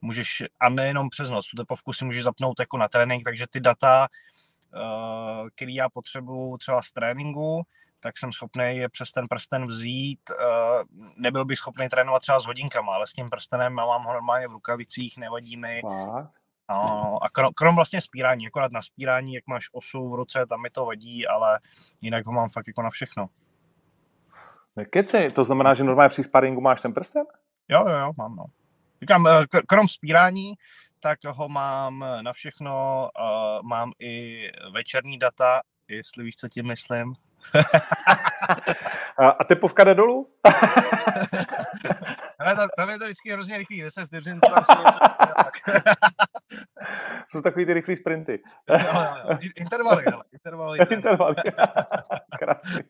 můžeš, 0.00 0.42
a 0.60 0.68
nejenom 0.68 1.08
přes 1.08 1.30
noc, 1.30 1.50
tu 1.50 1.56
tepovku 1.56 1.92
si 1.92 2.04
můžeš 2.04 2.22
zapnout 2.22 2.60
jako 2.60 2.76
na 2.78 2.88
trénink, 2.88 3.24
takže 3.24 3.46
ty 3.50 3.60
data, 3.60 4.08
eh, 4.74 5.50
který 5.54 5.74
já 5.74 5.88
potřebuju 5.88 6.56
třeba 6.58 6.82
z 6.82 6.92
tréninku, 6.92 7.62
tak 8.00 8.18
jsem 8.18 8.32
schopný 8.32 8.76
je 8.76 8.88
přes 8.88 9.12
ten 9.12 9.28
prsten 9.28 9.66
vzít. 9.66 10.20
Eh, 10.30 10.84
nebyl 11.16 11.44
bych 11.44 11.58
schopný 11.58 11.88
trénovat 11.88 12.22
třeba 12.22 12.40
s 12.40 12.46
hodinkama, 12.46 12.94
ale 12.94 13.06
s 13.06 13.12
tím 13.12 13.30
prstenem 13.30 13.72
mám 13.72 14.04
ho 14.04 14.12
normálně 14.12 14.48
v 14.48 14.52
rukavicích, 14.52 15.16
nevadí 15.18 15.56
mi. 15.56 15.80
No, 16.70 17.18
a 17.22 17.28
krom, 17.30 17.52
krom 17.54 17.76
vlastně 17.76 18.00
spírání, 18.00 18.46
akorát 18.46 18.72
na 18.72 18.82
spírání, 18.82 19.34
jak 19.34 19.46
máš 19.46 19.68
osu 19.72 20.10
v 20.10 20.14
ruce, 20.14 20.46
tam 20.46 20.62
mi 20.62 20.70
to 20.70 20.84
vadí, 20.84 21.26
ale 21.26 21.60
jinak 22.00 22.26
ho 22.26 22.32
mám 22.32 22.48
fakt 22.48 22.66
jako 22.66 22.82
na 22.82 22.90
všechno. 22.90 23.28
Nekeci, 24.76 25.30
to 25.30 25.44
znamená, 25.44 25.74
že 25.74 25.84
normálně 25.84 26.08
při 26.08 26.24
sparingu 26.24 26.60
máš 26.60 26.80
ten 26.80 26.92
prsten? 26.92 27.24
Jo, 27.68 27.84
jo, 27.88 27.96
jo, 27.98 28.12
mám, 28.18 28.36
no. 28.36 28.44
Říkám, 29.02 29.26
eh, 29.26 29.46
krom 29.66 29.88
spírání, 29.88 30.54
tak 31.00 31.18
ho 31.26 31.48
mám 31.48 32.04
na 32.20 32.32
všechno, 32.32 33.08
uh, 33.20 33.62
mám 33.68 33.92
i 34.00 34.42
večerní 34.74 35.18
data, 35.18 35.60
jestli 35.88 36.24
víš, 36.24 36.36
co 36.36 36.48
tím 36.48 36.66
myslím. 36.66 37.14
a, 39.18 39.28
a 39.28 39.44
tepovka 39.44 39.84
jde 39.84 39.94
dolů? 39.94 40.28
Ale 42.38 42.56
tam, 42.56 42.68
tam, 42.76 42.90
je 42.90 42.98
to 42.98 43.04
vždycky 43.04 43.32
hrozně 43.32 43.58
rychlý, 43.58 43.82
10 43.82 44.06
vteřin. 44.06 44.40
Jsou 47.28 47.40
takový 47.40 47.66
ty 47.66 47.74
rychlý 47.74 47.96
sprinty. 47.96 48.40
jo, 48.68 48.78
jo, 48.94 49.16
jo. 49.30 49.38
Intervaly, 49.56 50.04
ale. 50.04 50.24
Intervaly. 50.32 50.78
intervaly. 50.90 51.34
Krásný. 52.38 52.80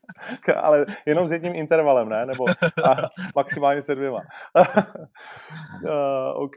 Ale 0.57 0.85
jenom 1.07 1.29
s 1.29 1.33
jedním 1.33 1.55
intervalem, 1.55 2.09
ne? 2.09 2.27
Nebo 2.27 2.45
a 2.85 2.97
maximálně 3.35 3.83
se 3.83 3.95
dvěma. 3.95 4.21
uh, 5.85 6.43
OK. 6.43 6.55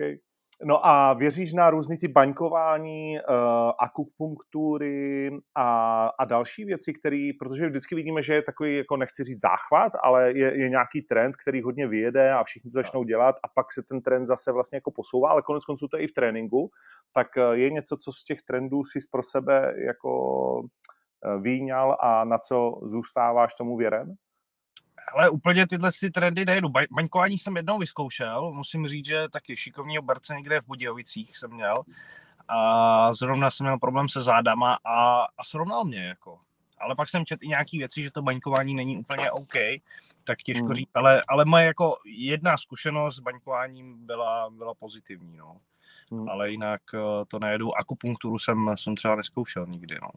No 0.63 0.85
a 0.85 1.13
věříš 1.13 1.53
na 1.53 1.69
různé 1.69 1.97
ty 1.97 2.07
baňkování, 2.07 3.17
uh, 3.19 3.71
akupunktury 3.79 5.31
a, 5.55 6.07
a 6.19 6.25
další 6.25 6.65
věci, 6.65 6.93
které, 6.93 7.29
protože 7.39 7.65
vždycky 7.65 7.95
vidíme, 7.95 8.21
že 8.21 8.33
je 8.33 8.41
takový, 8.41 8.77
jako 8.77 8.97
nechci 8.97 9.23
říct 9.23 9.41
záchvat, 9.41 9.93
ale 10.03 10.31
je, 10.31 10.61
je 10.61 10.69
nějaký 10.69 11.01
trend, 11.01 11.35
který 11.35 11.61
hodně 11.61 11.87
vyjede 11.87 12.33
a 12.33 12.43
všichni 12.43 12.71
to 12.71 12.79
začnou 12.79 13.03
dělat 13.03 13.35
a 13.43 13.47
pak 13.47 13.71
se 13.73 13.83
ten 13.83 14.01
trend 14.01 14.25
zase 14.25 14.51
vlastně 14.51 14.77
jako 14.77 14.91
posouvá, 14.91 15.29
ale 15.29 15.41
konec 15.41 15.65
konců 15.65 15.87
to 15.87 15.97
je 15.97 16.03
i 16.03 16.07
v 16.07 16.13
tréninku, 16.13 16.71
tak 17.13 17.37
eh, 17.37 17.57
je 17.57 17.69
něco, 17.69 17.97
co 17.97 18.11
z 18.11 18.23
těch 18.23 18.41
trendů 18.41 18.83
si 18.83 18.99
pro 19.11 19.23
sebe 19.23 19.73
jako 19.85 20.11
eh, 21.25 21.39
výňal 21.41 21.97
a 21.99 22.23
na 22.25 22.37
co 22.37 22.79
zůstáváš 22.83 23.53
tomu 23.53 23.77
věren? 23.77 24.15
Ale 25.13 25.29
úplně 25.29 25.67
tyhle 25.67 25.91
si 25.91 26.11
trendy 26.11 26.45
nejdu. 26.45 26.69
Baňkování 26.91 27.37
jsem 27.37 27.57
jednou 27.57 27.77
vyzkoušel, 27.77 28.51
musím 28.51 28.87
říct, 28.87 29.05
že 29.05 29.29
taky 29.29 29.57
šikovní 29.57 29.99
oberce 29.99 30.33
někde 30.33 30.61
v 30.61 30.67
Budějovicích 30.67 31.37
jsem 31.37 31.51
měl. 31.53 31.73
A 32.47 33.13
zrovna 33.13 33.51
jsem 33.51 33.65
měl 33.65 33.79
problém 33.79 34.09
se 34.09 34.21
zádama 34.21 34.77
a, 34.85 35.21
a 35.37 35.43
srovnal 35.43 35.85
mě 35.85 36.03
jako. 36.03 36.39
Ale 36.79 36.95
pak 36.95 37.09
jsem 37.09 37.25
četl 37.25 37.43
i 37.43 37.47
nějaký 37.47 37.77
věci, 37.77 38.03
že 38.03 38.11
to 38.11 38.21
baňkování 38.21 38.75
není 38.75 38.97
úplně 38.97 39.31
OK, 39.31 39.53
tak 40.23 40.37
těžko 40.37 40.65
hmm. 40.65 40.73
říct. 40.73 40.89
Ale, 40.93 41.23
ale 41.27 41.45
moje 41.45 41.65
jako 41.65 41.97
jedna 42.05 42.57
zkušenost 42.57 43.15
s 43.15 43.19
baňkováním 43.19 44.05
byla, 44.05 44.49
byla 44.49 44.73
pozitivní, 44.73 45.37
no. 45.37 45.57
Hmm. 46.11 46.29
Ale 46.29 46.51
jinak 46.51 46.81
eh, 46.93 47.25
to 47.27 47.39
nejedu. 47.39 47.77
Akupunkturu 47.77 48.39
jsem, 48.39 48.75
jsem 48.75 48.95
třeba 48.95 49.15
neskoušel 49.15 49.65
nikdy, 49.67 49.97
no. 50.01 50.09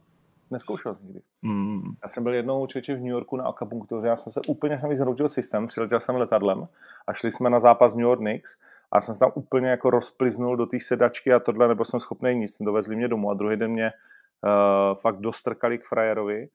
Neskoušel 0.53 0.95
jsi 0.95 1.03
nikdy. 1.03 1.21
Mm. 1.41 1.81
Já 2.03 2.09
jsem 2.09 2.23
byl 2.23 2.33
jednou 2.33 2.67
čeče 2.67 2.95
v 2.95 2.99
New 2.99 3.11
Yorku 3.11 3.37
na 3.37 3.43
akupunktuře, 3.43 4.07
já 4.07 4.15
jsem 4.15 4.31
se 4.31 4.41
úplně 4.47 4.79
jsem 4.79 4.95
zhroutil 4.95 5.29
systém, 5.29 5.67
přiletěl 5.67 5.99
jsem 5.99 6.15
letadlem 6.15 6.67
a 7.07 7.13
šli 7.13 7.31
jsme 7.31 7.49
na 7.49 7.59
zápas 7.59 7.95
New 7.95 8.05
York 8.05 8.19
Knicks 8.19 8.57
a 8.91 9.01
jsem 9.01 9.15
se 9.15 9.19
tam 9.19 9.31
úplně 9.35 9.69
jako 9.69 9.89
rozpliznul 9.89 10.57
do 10.57 10.65
té 10.65 10.79
sedačky 10.79 11.33
a 11.33 11.39
tohle, 11.39 11.67
nebo 11.67 11.85
jsem 11.85 11.99
schopný 11.99 12.35
nic, 12.35 12.57
dovezli 12.61 12.95
mě 12.95 13.07
domů 13.07 13.31
a 13.31 13.33
druhý 13.33 13.57
den 13.57 13.71
mě 13.71 13.91
uh, 13.91 14.95
fakt 15.01 15.19
dostrkali 15.19 15.77
k 15.77 15.85
frajerovi 15.85 16.47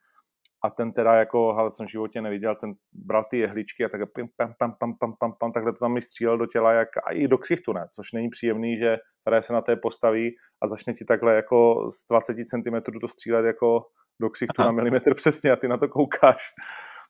a 0.64 0.70
ten 0.70 0.92
teda 0.92 1.14
jako, 1.14 1.54
ale 1.54 1.70
jsem 1.70 1.86
v 1.86 1.90
životě 1.90 2.20
neviděl, 2.20 2.54
ten 2.54 2.74
bral 2.92 3.24
ty 3.30 3.38
jehličky 3.38 3.84
a 3.84 3.88
tak 3.88 4.00
pam, 4.12 4.28
pam, 4.36 4.54
pam, 4.58 4.74
pam, 4.78 4.94
pam, 4.98 5.12
pam, 5.18 5.32
pam, 5.38 5.52
takhle 5.52 5.72
to 5.72 5.78
tam 5.78 5.92
mi 5.92 6.02
střílel 6.02 6.38
do 6.38 6.46
těla, 6.46 6.72
jak, 6.72 6.88
a 7.06 7.12
i 7.12 7.28
do 7.28 7.38
ksichtu, 7.38 7.72
ne, 7.72 7.86
což 7.94 8.12
není 8.12 8.28
příjemný, 8.28 8.76
že 8.76 8.96
které 9.22 9.42
se 9.42 9.52
na 9.52 9.60
té 9.60 9.76
postaví 9.76 10.30
a 10.62 10.66
začne 10.66 10.94
ti 10.94 11.04
takhle 11.04 11.34
jako 11.34 11.88
z 11.90 12.06
20 12.06 12.36
cm 12.48 12.98
to 13.00 13.08
střílet 13.08 13.44
jako 13.44 13.86
do 14.20 14.30
ksichtu 14.30 14.62
na 14.62 14.72
milimetr 14.72 15.14
přesně 15.14 15.50
a 15.52 15.56
ty 15.56 15.68
na 15.68 15.76
to 15.76 15.88
koukáš, 15.88 16.42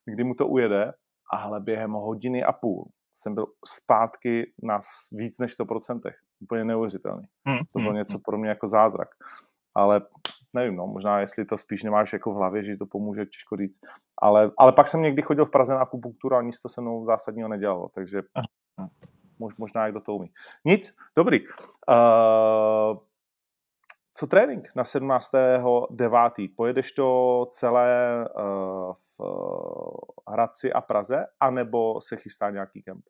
kdy 0.04 0.24
mu 0.24 0.34
to 0.34 0.48
ujede. 0.48 0.92
Ale 1.32 1.60
během 1.60 1.92
hodiny 1.92 2.44
a 2.44 2.52
půl 2.52 2.88
jsem 3.12 3.34
byl 3.34 3.46
zpátky 3.66 4.52
na 4.62 4.78
víc 5.12 5.38
než 5.38 5.58
100%. 5.58 6.00
Úplně 6.40 6.64
neuvěřitelný. 6.64 7.24
Hmm. 7.46 7.58
To 7.72 7.78
bylo 7.78 7.90
hmm, 7.90 7.98
něco 7.98 8.16
hmm. 8.16 8.22
pro 8.22 8.38
mě 8.38 8.48
jako 8.48 8.68
zázrak. 8.68 9.08
Ale 9.74 10.00
nevím, 10.52 10.76
no, 10.76 10.86
možná 10.86 11.20
jestli 11.20 11.44
to 11.44 11.58
spíš 11.58 11.82
nemáš 11.82 12.12
jako 12.12 12.32
v 12.32 12.36
hlavě, 12.36 12.62
že 12.62 12.76
to 12.76 12.86
pomůže, 12.86 13.26
těžko 13.26 13.56
říct. 13.56 13.80
Ale, 14.22 14.50
ale 14.58 14.72
pak 14.72 14.88
jsem 14.88 15.02
někdy 15.02 15.22
chodil 15.22 15.44
v 15.44 15.50
Praze 15.50 15.74
na 15.74 15.80
akupunkturu 15.80 16.36
a 16.36 16.42
nic 16.42 16.58
to 16.58 16.68
se 16.68 16.80
mnou 16.80 17.04
zásadního 17.04 17.48
nedělalo, 17.48 17.88
takže 17.94 18.22
mož, 19.38 19.56
možná 19.56 19.84
jak 19.84 19.94
do 19.94 20.00
toho 20.00 20.18
umí. 20.18 20.30
Nic, 20.64 20.96
dobrý. 21.16 21.40
Uh, 21.40 22.98
co 24.12 24.26
trénink 24.26 24.68
na 24.76 24.82
17.9. 24.82 26.54
Pojedeš 26.56 26.92
to 26.92 27.46
celé 27.50 28.24
uh, 28.36 28.92
v 28.92 29.20
uh, 29.20 29.94
Hradci 30.32 30.72
a 30.72 30.80
Praze, 30.80 31.26
anebo 31.40 32.00
se 32.00 32.16
chystá 32.16 32.50
nějaký 32.50 32.82
kemp? 32.82 33.04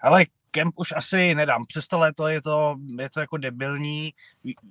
Ale 0.00 0.26
kemp 0.50 0.74
už 0.76 0.92
asi 0.96 1.34
nedám. 1.34 1.66
Přes 1.66 1.88
to 1.88 1.98
léto 1.98 2.28
je 2.28 2.42
to, 2.42 2.76
je 2.98 3.10
to 3.10 3.20
jako 3.20 3.36
debilní. 3.36 4.14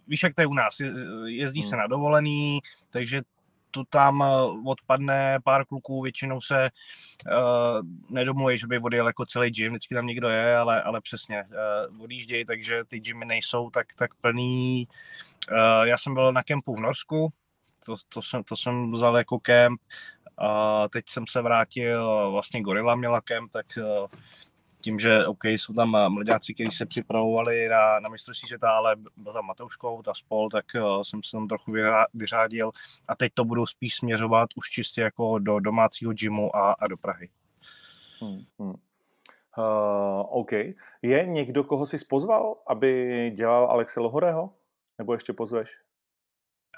Víš, 0.07 0.23
jak 0.23 0.35
to 0.35 0.41
je 0.41 0.47
u 0.47 0.53
nás. 0.53 0.79
Jezdí 1.25 1.61
hmm. 1.61 1.69
se 1.69 1.75
na 1.75 1.87
dovolený, 1.87 2.59
takže 2.89 3.21
tu 3.73 3.83
tam 3.83 4.21
eh, 4.21 4.27
odpadne 4.65 5.39
pár 5.43 5.65
kluků, 5.65 6.01
většinou 6.01 6.41
se 6.41 6.69
uh, 7.25 7.81
nedomlují, 8.09 8.57
že 8.57 8.67
by 8.67 8.79
odjel 8.79 9.07
jako 9.07 9.25
celý 9.25 9.51
gym, 9.51 9.73
vždycky 9.73 9.95
tam 9.95 10.07
někdo 10.07 10.29
je, 10.29 10.57
ale, 10.57 10.81
ale 10.81 11.01
přesně 11.01 11.43
uh, 11.43 12.03
odjíždějí, 12.03 12.45
takže 12.45 12.83
ty 12.83 12.99
gymy 12.99 13.25
nejsou 13.25 13.69
tak, 13.69 13.87
tak 13.97 14.13
plný. 14.15 14.87
Uh, 15.51 15.83
já 15.83 15.97
jsem 15.97 16.13
byl 16.13 16.33
na 16.33 16.43
kempu 16.43 16.75
v 16.75 16.79
Norsku, 16.79 17.33
to, 17.85 17.95
to, 18.09 18.21
jsem, 18.21 18.43
to 18.43 18.55
jsem 18.55 18.91
vzal 18.91 19.17
jako 19.17 19.39
kemp, 19.39 19.81
a 20.37 20.87
teď 20.89 21.05
jsem 21.09 21.27
se 21.27 21.41
vrátil, 21.41 22.31
vlastně 22.31 22.61
Gorilla 22.61 22.95
měla 22.95 23.21
kemp, 23.21 23.51
tak 23.51 23.65
uh, 23.77 24.07
tím, 24.83 24.99
že 24.99 25.25
OK, 25.25 25.45
jsou 25.45 25.73
tam 25.73 25.95
eh, 25.95 26.09
mladáci, 26.09 26.53
kteří 26.53 26.71
se 26.71 26.85
připravovali 26.85 27.69
na, 27.69 27.99
na 27.99 28.09
mistrovství 28.09 28.47
světa, 28.47 28.71
ale 28.71 28.95
byl 29.17 29.33
tam 29.33 29.45
Matouškou, 29.45 30.01
ta 30.01 30.13
spol, 30.13 30.49
tak 30.49 30.65
uh, 30.75 31.01
jsem 31.01 31.23
se 31.23 31.31
tam 31.31 31.47
trochu 31.47 31.73
vyřádil 32.13 32.71
a 33.07 33.15
teď 33.15 33.33
to 33.33 33.45
budu 33.45 33.65
spíš 33.65 33.95
směřovat 33.95 34.49
už 34.55 34.69
čistě 34.69 35.01
jako 35.01 35.39
do 35.39 35.59
domácího 35.59 36.13
gymu 36.13 36.55
a, 36.55 36.71
a 36.71 36.87
do 36.87 36.97
Prahy. 36.97 37.29
Hmm, 38.19 38.39
hmm. 38.59 38.73
Uh, 39.57 40.25
OK. 40.29 40.51
Je 41.01 41.25
někdo, 41.25 41.63
koho 41.63 41.85
jsi 41.85 41.97
pozval, 42.09 42.55
aby 42.67 43.31
dělal 43.35 43.65
Alexe 43.65 43.99
Lohorého? 43.99 44.53
Nebo 44.97 45.13
ještě 45.13 45.33
pozveš? 45.33 45.69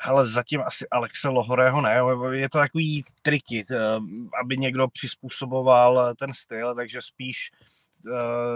Ale 0.03 0.27
zatím 0.27 0.61
asi 0.61 0.89
Alexe 0.91 1.29
Lohorého 1.29 1.81
ne, 1.81 2.01
je 2.31 2.49
to 2.49 2.57
takový 2.57 3.03
triky, 3.21 3.65
aby 4.41 4.57
někdo 4.57 4.87
přizpůsoboval 4.87 6.15
ten 6.15 6.33
styl, 6.33 6.75
takže 6.75 7.01
spíš 7.01 7.51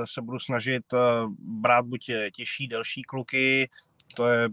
se 0.06 0.22
budu 0.22 0.40
snažit 0.40 0.94
eh, 0.94 0.98
brát 1.40 1.86
buď 1.86 2.12
těžší, 2.32 2.68
delší 2.68 3.02
kluky, 3.02 3.70
to 4.16 4.28
je 4.28 4.50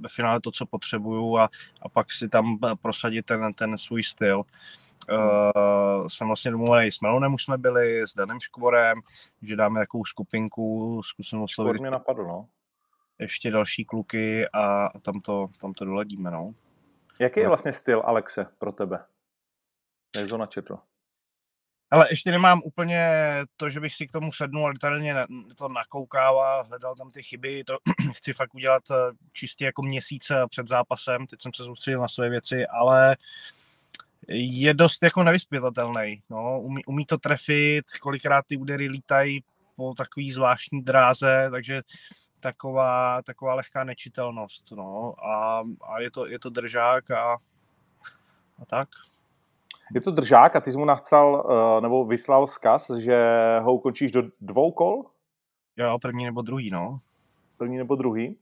ve 0.00 0.08
finále 0.08 0.40
to, 0.40 0.50
co 0.50 0.66
potřebuju 0.66 1.38
a, 1.38 1.48
a 1.82 1.88
pak 1.88 2.12
si 2.12 2.28
tam 2.28 2.58
prosadit 2.82 3.26
ten, 3.26 3.52
ten 3.52 3.78
svůj 3.78 4.02
styl. 4.02 4.42
Uh, 5.10 6.06
jsem 6.06 6.26
vlastně 6.26 6.50
domluvený 6.50 6.90
s 6.90 7.00
Melonem, 7.00 7.34
už 7.34 7.44
jsme 7.44 7.58
byli, 7.58 8.02
s 8.02 8.14
Danem 8.14 8.40
Škvorem, 8.40 9.00
že 9.42 9.56
dáme 9.56 9.80
takovou 9.80 10.04
skupinku, 10.04 11.00
zkusím 11.04 11.42
oslovit. 11.42 11.80
mě 11.80 11.90
napadlo, 11.90 12.24
no. 12.24 12.48
Ještě 13.18 13.50
další 13.50 13.84
kluky 13.84 14.48
a, 14.48 14.86
a 14.86 14.98
tam, 14.98 15.20
to, 15.20 15.48
tam 15.60 15.72
to 15.72 15.84
doladíme, 15.84 16.30
no. 16.30 16.54
Jaký 17.20 17.40
je 17.40 17.48
vlastně 17.48 17.72
styl 17.72 18.02
Alexe 18.04 18.46
pro 18.58 18.72
tebe? 18.72 19.04
Jak 20.16 20.30
to 20.30 20.36
načetl? 20.36 20.78
Ale 21.90 22.06
ještě 22.10 22.30
nemám 22.30 22.60
úplně 22.64 23.08
to, 23.56 23.68
že 23.68 23.80
bych 23.80 23.94
si 23.94 24.06
k 24.06 24.12
tomu 24.12 24.32
sednul 24.32 24.66
a 24.66 24.72
detailně 24.72 25.14
to 25.56 25.68
nakoukával, 25.68 26.64
hledal 26.64 26.94
tam 26.94 27.10
ty 27.10 27.22
chyby, 27.22 27.64
to 27.64 27.78
chci 28.14 28.32
fakt 28.32 28.54
udělat 28.54 28.82
eh, 28.90 28.94
čistě 29.32 29.64
jako 29.64 29.82
měsíc 29.82 30.30
eh, 30.30 30.46
před 30.48 30.68
zápasem, 30.68 31.26
teď 31.26 31.42
jsem 31.42 31.52
se 31.54 31.64
soustředil 31.64 32.00
na 32.00 32.08
své 32.08 32.28
věci, 32.30 32.66
ale 32.66 33.16
je 34.28 34.74
dost 34.74 35.02
jako 35.02 35.22
nevyspětatelný. 35.22 36.20
No. 36.30 36.60
Umí, 36.60 36.84
umí 36.84 37.06
to 37.06 37.18
trefit, 37.18 37.84
kolikrát 38.00 38.46
ty 38.46 38.56
údery 38.56 38.88
lítají 38.88 39.44
po 39.76 39.94
takový 39.94 40.32
zvláštní 40.32 40.82
dráze, 40.82 41.48
takže 41.50 41.82
taková, 42.40 43.22
taková 43.22 43.54
lehká 43.54 43.84
nečitelnost. 43.84 44.70
No. 44.70 45.14
A, 45.24 45.64
a 45.82 46.00
je, 46.00 46.10
to, 46.10 46.26
je 46.26 46.38
to 46.38 46.50
držák 46.50 47.10
a, 47.10 47.32
a 48.58 48.64
tak. 48.66 48.88
Je 49.94 50.00
to 50.00 50.10
držák 50.10 50.56
a 50.56 50.60
ty 50.60 50.72
jsi 50.72 50.78
mu 50.78 50.84
napsal 50.84 51.46
uh, 51.46 51.80
nebo 51.82 52.04
vyslal 52.04 52.46
zkaz, 52.46 52.90
že 52.90 53.18
ho 53.62 53.74
ukončíš 53.74 54.10
do 54.12 54.22
dvou 54.40 54.72
kol? 54.72 55.04
Jo, 55.76 55.98
první 56.02 56.24
nebo 56.24 56.42
druhý, 56.42 56.70
no. 56.70 57.00
První 57.56 57.78
nebo 57.78 57.96
druhý. 57.96 58.38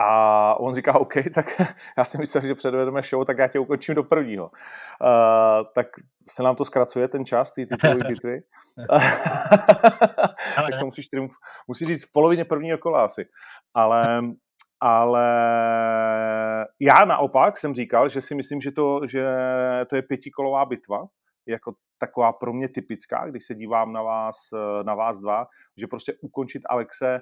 A 0.00 0.60
on 0.60 0.74
říká, 0.74 0.98
OK, 0.98 1.14
tak 1.34 1.62
já 1.98 2.04
si 2.04 2.18
myslel, 2.18 2.46
že 2.46 2.54
předvedeme 2.54 3.02
show, 3.02 3.24
tak 3.24 3.38
já 3.38 3.48
tě 3.48 3.58
ukončím 3.58 3.94
do 3.94 4.04
prvního. 4.04 4.44
Uh, 4.44 4.50
tak 5.74 5.86
se 6.28 6.42
nám 6.42 6.56
to 6.56 6.64
zkracuje, 6.64 7.08
ten 7.08 7.24
čas, 7.24 7.52
ty 7.52 7.66
titulové 7.66 8.04
bitvy. 8.08 8.42
tak 10.56 10.78
to 10.78 10.84
musíš, 10.84 11.08
triumf, 11.08 11.32
musíš 11.68 11.88
říct 11.88 12.08
v 12.08 12.12
polovině 12.12 12.44
prvního 12.44 12.78
kola 12.78 13.04
asi. 13.04 13.24
Ale 13.74 14.22
ale 14.84 15.26
já 16.80 17.04
naopak 17.04 17.58
jsem 17.58 17.74
říkal, 17.74 18.08
že 18.08 18.20
si 18.20 18.34
myslím, 18.34 18.60
že 18.60 18.72
to, 18.72 19.00
že 19.06 19.26
to 19.90 19.96
je 19.96 20.02
pětikolová 20.02 20.64
bitva, 20.64 21.04
jako 21.48 21.72
taková 21.98 22.32
pro 22.32 22.52
mě 22.52 22.68
typická, 22.68 23.26
když 23.28 23.44
se 23.44 23.54
dívám 23.54 23.92
na 23.92 24.02
vás, 24.02 24.36
na 24.82 24.94
vás 24.94 25.18
dva, 25.18 25.46
že 25.80 25.86
prostě 25.86 26.14
ukončit 26.22 26.62
Alexe 26.68 27.20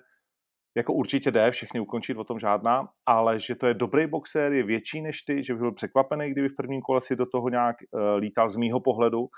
jako 0.77 0.93
určitě 0.93 1.31
jde, 1.31 1.51
všechny 1.51 1.81
ukončit, 1.81 2.17
o 2.17 2.25
tom 2.25 2.39
žádná, 2.39 2.89
ale 3.07 3.41
že 3.41 3.55
to 3.55 3.67
je 3.67 3.75
dobrý 3.75 4.07
boxer, 4.07 4.53
je 4.53 4.63
větší 4.63 5.03
než 5.03 5.23
ty, 5.23 5.43
že 5.43 5.55
by 5.55 5.59
byl 5.61 5.73
překvapený, 5.73 6.31
kdyby 6.31 6.49
v 6.49 6.57
prvním 6.57 6.81
kole 6.81 7.01
si 7.01 7.17
do 7.17 7.27
toho 7.27 7.49
nějak 7.49 7.77
uh, 7.91 8.01
lítal 8.19 8.49
z 8.49 8.57
mýho 8.57 8.81
pohledu. 8.81 9.29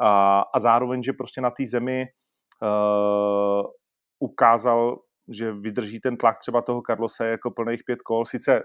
A, 0.00 0.40
a 0.54 0.60
zároveň, 0.60 1.02
že 1.02 1.12
prostě 1.12 1.40
na 1.40 1.50
té 1.50 1.66
zemi 1.66 2.06
uh, 2.62 3.66
ukázal 4.18 4.98
že 5.28 5.52
vydrží 5.52 6.00
ten 6.00 6.16
tlak 6.16 6.38
třeba 6.38 6.62
toho 6.62 6.82
Carlose 6.86 7.26
jako 7.26 7.50
plných 7.50 7.84
pět 7.86 8.02
kol. 8.02 8.24
Sice 8.24 8.62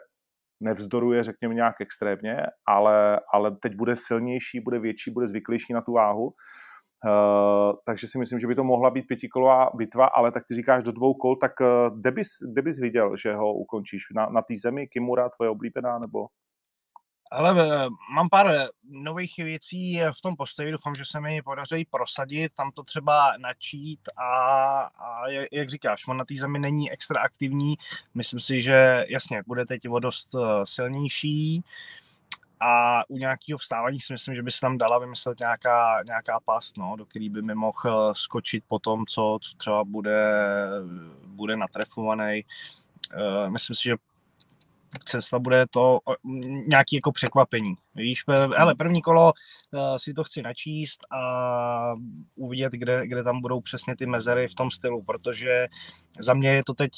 nevzdoruje, 0.64 1.24
řekněme, 1.24 1.54
nějak 1.54 1.76
extrémně, 1.82 2.38
ale, 2.68 3.20
ale 3.34 3.52
teď 3.52 3.76
bude 3.76 3.96
silnější, 3.96 4.60
bude 4.60 4.80
větší, 4.80 5.12
bude 5.12 5.28
zvyklejší 5.28 5.74
na 5.74 5.82
tu 5.82 5.94
váhu. 5.94 6.34
Uh, 7.06 7.74
takže 7.86 8.08
si 8.08 8.18
myslím, 8.18 8.40
že 8.40 8.48
by 8.48 8.56
to 8.56 8.64
mohla 8.64 8.90
být 8.90 9.08
pětikolová 9.08 9.70
bitva, 9.76 10.06
ale 10.06 10.32
tak 10.32 10.44
ty 10.48 10.54
říkáš 10.54 10.84
do 10.84 10.92
dvou 10.92 11.14
kol, 11.14 11.36
tak 11.36 11.52
uh, 11.62 12.00
kde, 12.00 12.12
bys, 12.12 12.28
kde 12.52 12.62
bys 12.62 12.80
viděl, 12.80 13.16
že 13.18 13.34
ho 13.34 13.54
ukončíš? 13.54 14.02
Na, 14.16 14.26
na 14.26 14.42
té 14.42 14.54
zemi, 14.64 14.88
Kimura, 14.88 15.30
tvoje 15.30 15.50
oblíbená, 15.50 16.00
nebo? 16.00 16.26
Ale 17.32 17.52
eh, 17.52 17.90
mám 18.14 18.30
pár 18.30 18.48
eh, 18.48 18.68
nových 18.84 19.38
věcí 19.38 20.02
eh, 20.02 20.12
v 20.12 20.22
tom 20.22 20.36
postoji, 20.36 20.72
doufám, 20.72 20.96
že 20.96 21.06
se 21.06 21.20
mi 21.20 21.42
podaří 21.42 21.86
prosadit, 21.86 22.56
tam 22.56 22.72
to 22.72 22.84
třeba 22.84 23.34
načít 23.38 24.00
a, 24.18 24.82
a 24.82 25.30
jak 25.52 25.70
říkáš, 25.70 26.08
on 26.08 26.18
na 26.18 26.26
té 26.26 26.36
zemi 26.36 26.60
není 26.60 26.92
extra 26.92 27.22
aktivní, 27.22 27.78
myslím 28.14 28.40
si, 28.40 28.62
že 28.62 29.06
jasně, 29.10 29.44
bude 29.48 29.66
teď 29.66 29.90
o 29.90 30.00
dost 30.00 30.36
silnější 30.64 31.64
a 32.60 33.04
u 33.10 33.18
nějakého 33.18 33.58
vstávání 33.58 34.00
si 34.00 34.14
myslím, 34.14 34.36
že 34.36 34.44
by 34.44 34.52
se 34.52 34.62
tam 34.62 34.78
dala 34.78 35.00
vymyslet 35.00 35.40
nějaká, 35.40 36.04
nějaká 36.08 36.40
past, 36.40 36.78
no, 36.78 36.96
do 36.96 37.06
který 37.06 37.30
by 37.30 37.42
mi 37.42 37.56
mohl 37.56 38.14
skočit 38.14 38.64
po 38.68 38.80
tom, 38.80 39.06
co, 39.06 39.40
co 39.42 39.58
třeba 39.58 39.84
bude, 39.84 40.40
bude 41.26 41.58
natrefovaný. 41.58 42.42
Myslím 43.50 43.76
si, 43.76 43.84
že 43.84 43.96
cesta 45.06 45.40
bude 45.40 45.66
to 45.70 46.00
nějaký 46.68 46.96
jako 46.96 47.12
překvapení. 47.12 47.76
Víš, 47.96 48.24
hele, 48.58 48.76
první 48.76 49.02
kolo 49.02 49.34
uh, 49.34 49.80
si 49.98 50.14
to 50.14 50.24
chci 50.24 50.42
načíst 50.42 51.00
a 51.12 51.94
uvidět, 52.36 52.74
kde, 52.74 53.08
kde 53.08 53.24
tam 53.24 53.42
budou 53.42 53.62
přesně 53.62 53.96
ty 53.96 54.06
mezery 54.06 54.48
v 54.48 54.56
tom 54.56 54.72
stylu, 54.72 55.04
protože 55.04 55.68
za 56.20 56.34
mě 56.34 56.50
je 56.50 56.64
to 56.64 56.74
teď 56.74 56.92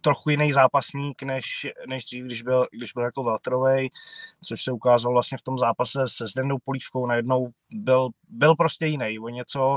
trochu 0.00 0.30
jiný 0.30 0.52
zápasník, 0.52 1.22
než, 1.22 1.66
než 1.88 2.04
dřív, 2.04 2.24
když 2.24 2.42
byl, 2.42 2.66
když 2.70 2.92
byl 2.92 3.02
jako 3.02 3.22
Veltrovej, 3.22 3.90
což 4.44 4.62
se 4.62 4.72
ukázalo 4.72 5.12
vlastně 5.12 5.38
v 5.38 5.42
tom 5.42 5.58
zápase 5.58 6.04
se 6.06 6.26
Zdenou 6.26 6.58
Polívkou, 6.64 7.06
najednou 7.06 7.48
byl, 7.70 8.08
byl 8.28 8.54
prostě 8.54 8.86
jiný, 8.86 9.18
o 9.18 9.28
něco, 9.28 9.68
uh, 9.68 9.76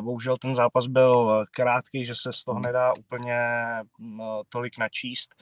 bohužel 0.00 0.36
ten 0.36 0.54
zápas 0.54 0.86
byl 0.86 1.44
krátký, 1.50 2.04
že 2.04 2.14
se 2.14 2.32
z 2.32 2.44
toho 2.44 2.60
nedá 2.60 2.92
úplně 2.98 3.38
uh, 4.00 4.42
tolik 4.48 4.78
načíst, 4.78 5.34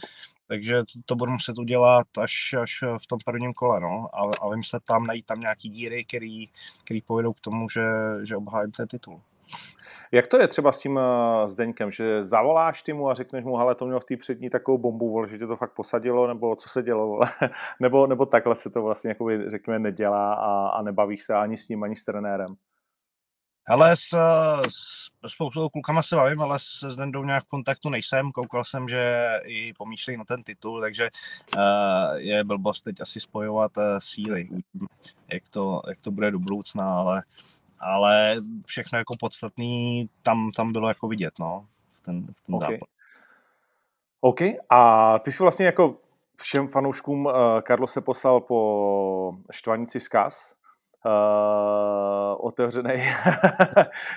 takže 0.49 0.83
to, 1.07 1.17
budu 1.17 1.33
muset 1.33 1.59
udělat 1.59 2.07
až, 2.19 2.55
až 2.63 2.85
v 3.03 3.07
tom 3.07 3.19
prvním 3.25 3.55
kole, 3.55 3.81
no. 3.81 4.09
Ale, 4.13 4.33
ale 4.41 4.57
se 4.65 4.79
tam 4.87 5.07
najít 5.07 5.27
tam 5.27 5.41
nějaký 5.41 5.69
díry, 5.69 6.05
který, 6.05 6.47
který 6.85 7.03
povedou 7.03 7.33
k 7.33 7.41
tomu, 7.41 7.69
že, 7.69 7.85
že 8.25 8.37
obhájím 8.37 8.73
ten 8.73 8.89
titul. 8.89 9.21
Jak 10.13 10.27
to 10.27 10.41
je 10.41 10.49
třeba 10.49 10.73
s 10.73 10.81
tím 10.81 11.01
Zdeňkem, 11.47 11.91
že 11.91 12.25
zavoláš 12.25 12.83
ty 12.83 12.93
mu 12.93 13.11
a 13.11 13.15
řekneš 13.15 13.45
mu, 13.45 13.57
hele, 13.57 13.75
to 13.75 13.87
měl 13.87 14.01
v 14.01 14.05
té 14.05 14.17
přední 14.17 14.51
takovou 14.51 14.79
bombu, 14.79 15.11
vol, 15.11 15.27
že 15.27 15.39
tě 15.39 15.47
to 15.47 15.57
fakt 15.57 15.73
posadilo, 15.73 16.27
nebo 16.27 16.57
co 16.57 16.69
se 16.69 16.83
dělo, 16.83 17.21
nebo, 17.81 18.07
nebo 18.07 18.27
takhle 18.27 18.55
se 18.55 18.71
to 18.71 18.83
vlastně, 18.83 19.11
jako 19.11 19.29
řekněme, 19.47 19.79
nedělá 19.79 20.35
a, 20.35 20.69
a 20.69 20.83
nebavíš 20.83 21.23
se 21.23 21.35
ani 21.35 21.57
s 21.57 21.69
ním, 21.69 21.83
ani 21.83 21.97
s 21.97 22.05
trenérem? 22.05 22.57
Ale 23.69 23.97
s, 23.97 24.09
s 24.71 24.99
spoustu 25.27 25.69
klukama 25.69 26.03
se 26.03 26.17
bavím, 26.17 26.41
ale 26.41 26.59
se 26.59 26.93
Zdendou 26.93 27.25
nějak 27.25 27.45
v 27.45 27.49
kontaktu 27.49 27.89
nejsem. 27.89 28.33
Koukal 28.33 28.65
jsem, 28.65 28.89
že 28.89 29.33
i 29.45 29.73
pomýšlí 29.73 30.17
na 30.17 30.25
ten 30.25 30.43
titul, 30.43 30.81
takže 30.81 31.11
uh, 31.57 32.15
je 32.17 32.45
blbost 32.45 32.83
teď 32.83 33.01
asi 33.01 33.21
spojovat 33.21 33.77
uh, 33.77 33.85
síly. 33.99 34.49
Jak 35.33 35.49
to, 35.49 35.83
jak 35.89 36.01
to 36.01 36.11
bude 36.11 36.31
do 36.31 36.39
budoucna, 36.39 36.95
ale, 36.95 37.23
ale 37.79 38.37
všechno 38.67 38.99
jako 38.99 39.15
podstatný 39.21 40.09
tam, 40.23 40.51
tam 40.51 40.73
bylo 40.73 40.89
jako 40.89 41.09
vidět, 41.09 41.35
no, 41.39 41.67
v 41.93 42.01
ten, 42.01 42.27
v 42.35 42.41
ten 42.41 42.55
okay. 42.55 42.73
zápas. 42.73 42.89
OK. 44.21 44.41
A 44.71 45.19
ty 45.19 45.33
jsi 45.33 45.43
vlastně 45.43 45.67
jako 45.67 45.97
všem 46.41 46.69
fanouškům 46.69 47.27
uh, 47.27 47.33
Karlo 47.61 47.87
se 47.87 48.01
poslal 48.01 48.41
po 48.41 49.33
štvanici 49.53 49.99
vzkaz, 49.99 50.55
uh, 51.07 52.47
otevřený, 52.47 52.95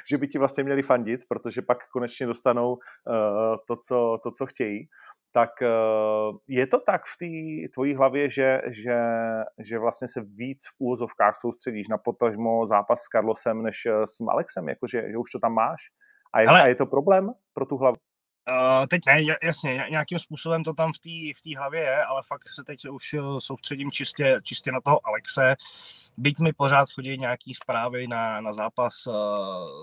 že 0.10 0.18
by 0.18 0.28
ti 0.28 0.40
vlastně 0.40 0.64
měli 0.64 0.82
fandit, 0.82 1.22
protože 1.28 1.62
pak 1.62 1.78
konečně 1.90 2.26
dostanou 2.26 2.72
uh, 2.74 3.56
to, 3.68 3.76
co, 3.88 4.18
to, 4.24 4.32
co 4.32 4.46
chtějí. 4.46 4.88
Tak 5.34 5.50
uh, 5.62 6.38
je 6.48 6.68
to 6.68 6.80
tak 6.80 7.02
v 7.06 7.18
té 7.18 7.72
tvojí 7.74 7.96
hlavě, 7.96 8.30
že, 8.30 8.62
že, 8.68 9.00
že 9.60 9.80
vlastně 9.80 10.08
se 10.08 10.22
víc 10.22 10.64
v 10.68 10.76
úvozovkách 10.80 11.36
soustředíš 11.36 11.88
na 11.88 11.98
potažmo 11.98 12.66
zápas 12.66 13.00
s 13.00 13.08
Carlosem 13.08 13.62
než 13.62 13.88
s 14.06 14.18
tím 14.18 14.30
Alexem, 14.30 14.70
jakože 14.70 15.04
že 15.12 15.18
už 15.18 15.32
to 15.32 15.40
tam 15.40 15.54
máš? 15.54 15.82
A 16.34 16.42
je, 16.42 16.48
Ale... 16.48 16.62
a 16.64 16.68
je 16.68 16.76
to 16.76 16.86
problém 16.86 17.32
pro 17.54 17.66
tu 17.66 17.78
hlavu? 17.78 17.96
Uh, 18.50 18.86
teď 18.88 19.02
ne, 19.08 19.22
jasně, 19.44 19.86
nějakým 19.90 20.20
způsobem 20.20 20.64
to 20.64 20.74
tam 20.74 20.94
v 20.94 21.00
té 21.00 21.40
v 21.50 21.56
hlavě 21.56 21.82
je, 21.82 22.04
ale 22.04 22.22
fakt 22.28 22.50
se 22.50 22.64
teď 22.64 22.88
už 22.88 23.16
soustředím 23.40 23.92
čistě, 23.92 24.40
čistě 24.44 24.72
na 24.72 24.82
toho 24.82 25.08
Alexe. 25.08 25.56
Byť 26.18 26.40
mi 26.40 26.54
pořád 26.54 26.90
chodí 26.92 27.18
nějaký 27.18 27.54
zprávy 27.54 28.08
na, 28.08 28.42
na 28.42 28.54
zápas 28.54 29.08
uh, 29.08 29.16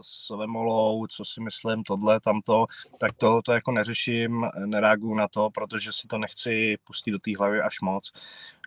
s 0.03 0.37
Vemolou, 0.37 1.07
co 1.07 1.25
si 1.25 1.41
myslím, 1.41 1.83
tohle, 1.83 2.21
tamto, 2.21 2.67
tak 3.01 3.13
to, 3.13 3.43
to 3.43 3.53
jako 3.53 3.73
neřeším, 3.73 4.47
nereaguju 4.67 5.15
na 5.15 5.29
to, 5.29 5.51
protože 5.51 5.93
si 5.93 6.09
to 6.09 6.19
nechci 6.19 6.77
pustit 6.85 7.11
do 7.11 7.19
té 7.19 7.37
hlavy 7.39 7.61
až 7.61 7.81
moc. 7.81 8.13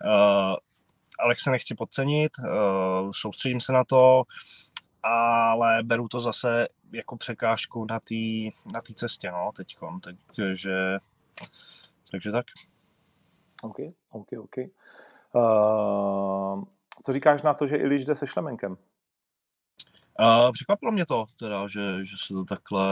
Uh, 0.06 0.56
Alexe 1.20 1.52
nechci 1.52 1.76
podcenit, 1.76 2.32
uh, 2.40 3.12
soustředím 3.14 3.62
se 3.62 3.74
na 3.74 3.84
to, 3.84 4.24
ale 5.04 5.84
beru 5.84 6.08
to 6.08 6.20
zase 6.20 6.68
jako 6.92 7.18
překážku 7.18 7.86
na 7.86 8.00
té 8.00 8.16
na 8.74 8.82
tý 8.82 8.94
cestě, 8.94 9.32
no, 9.32 9.52
teďkon, 9.56 10.00
takže, 10.00 10.98
takže 12.12 12.32
tak. 12.32 12.46
OK, 13.64 13.78
OK, 14.12 14.28
OK. 14.40 14.58
Uh, 15.34 16.64
co 17.06 17.12
říkáš 17.12 17.42
na 17.42 17.54
to, 17.54 17.68
že 17.68 17.78
Iliš 17.78 18.06
jde 18.06 18.16
se 18.16 18.28
Šlemenkem? 18.28 18.72
Uh, 20.20 20.52
překvapilo 20.52 20.92
mě 20.92 21.06
to, 21.06 21.26
teda, 21.40 21.68
že, 21.68 22.06
že 22.06 22.16
se 22.26 22.34
to 22.34 22.46
takhle 22.46 22.88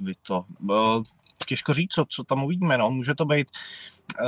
vy 0.00 0.12
to. 0.22 0.44
Uh, 0.60 1.02
těžko 1.46 1.72
říct, 1.72 1.92
co, 1.92 2.04
co 2.08 2.24
tam 2.24 2.44
uvidíme. 2.44 2.78
No. 2.78 2.90
Může 2.90 3.14
to 3.14 3.24
být 3.24 3.50
uh, 4.20 4.26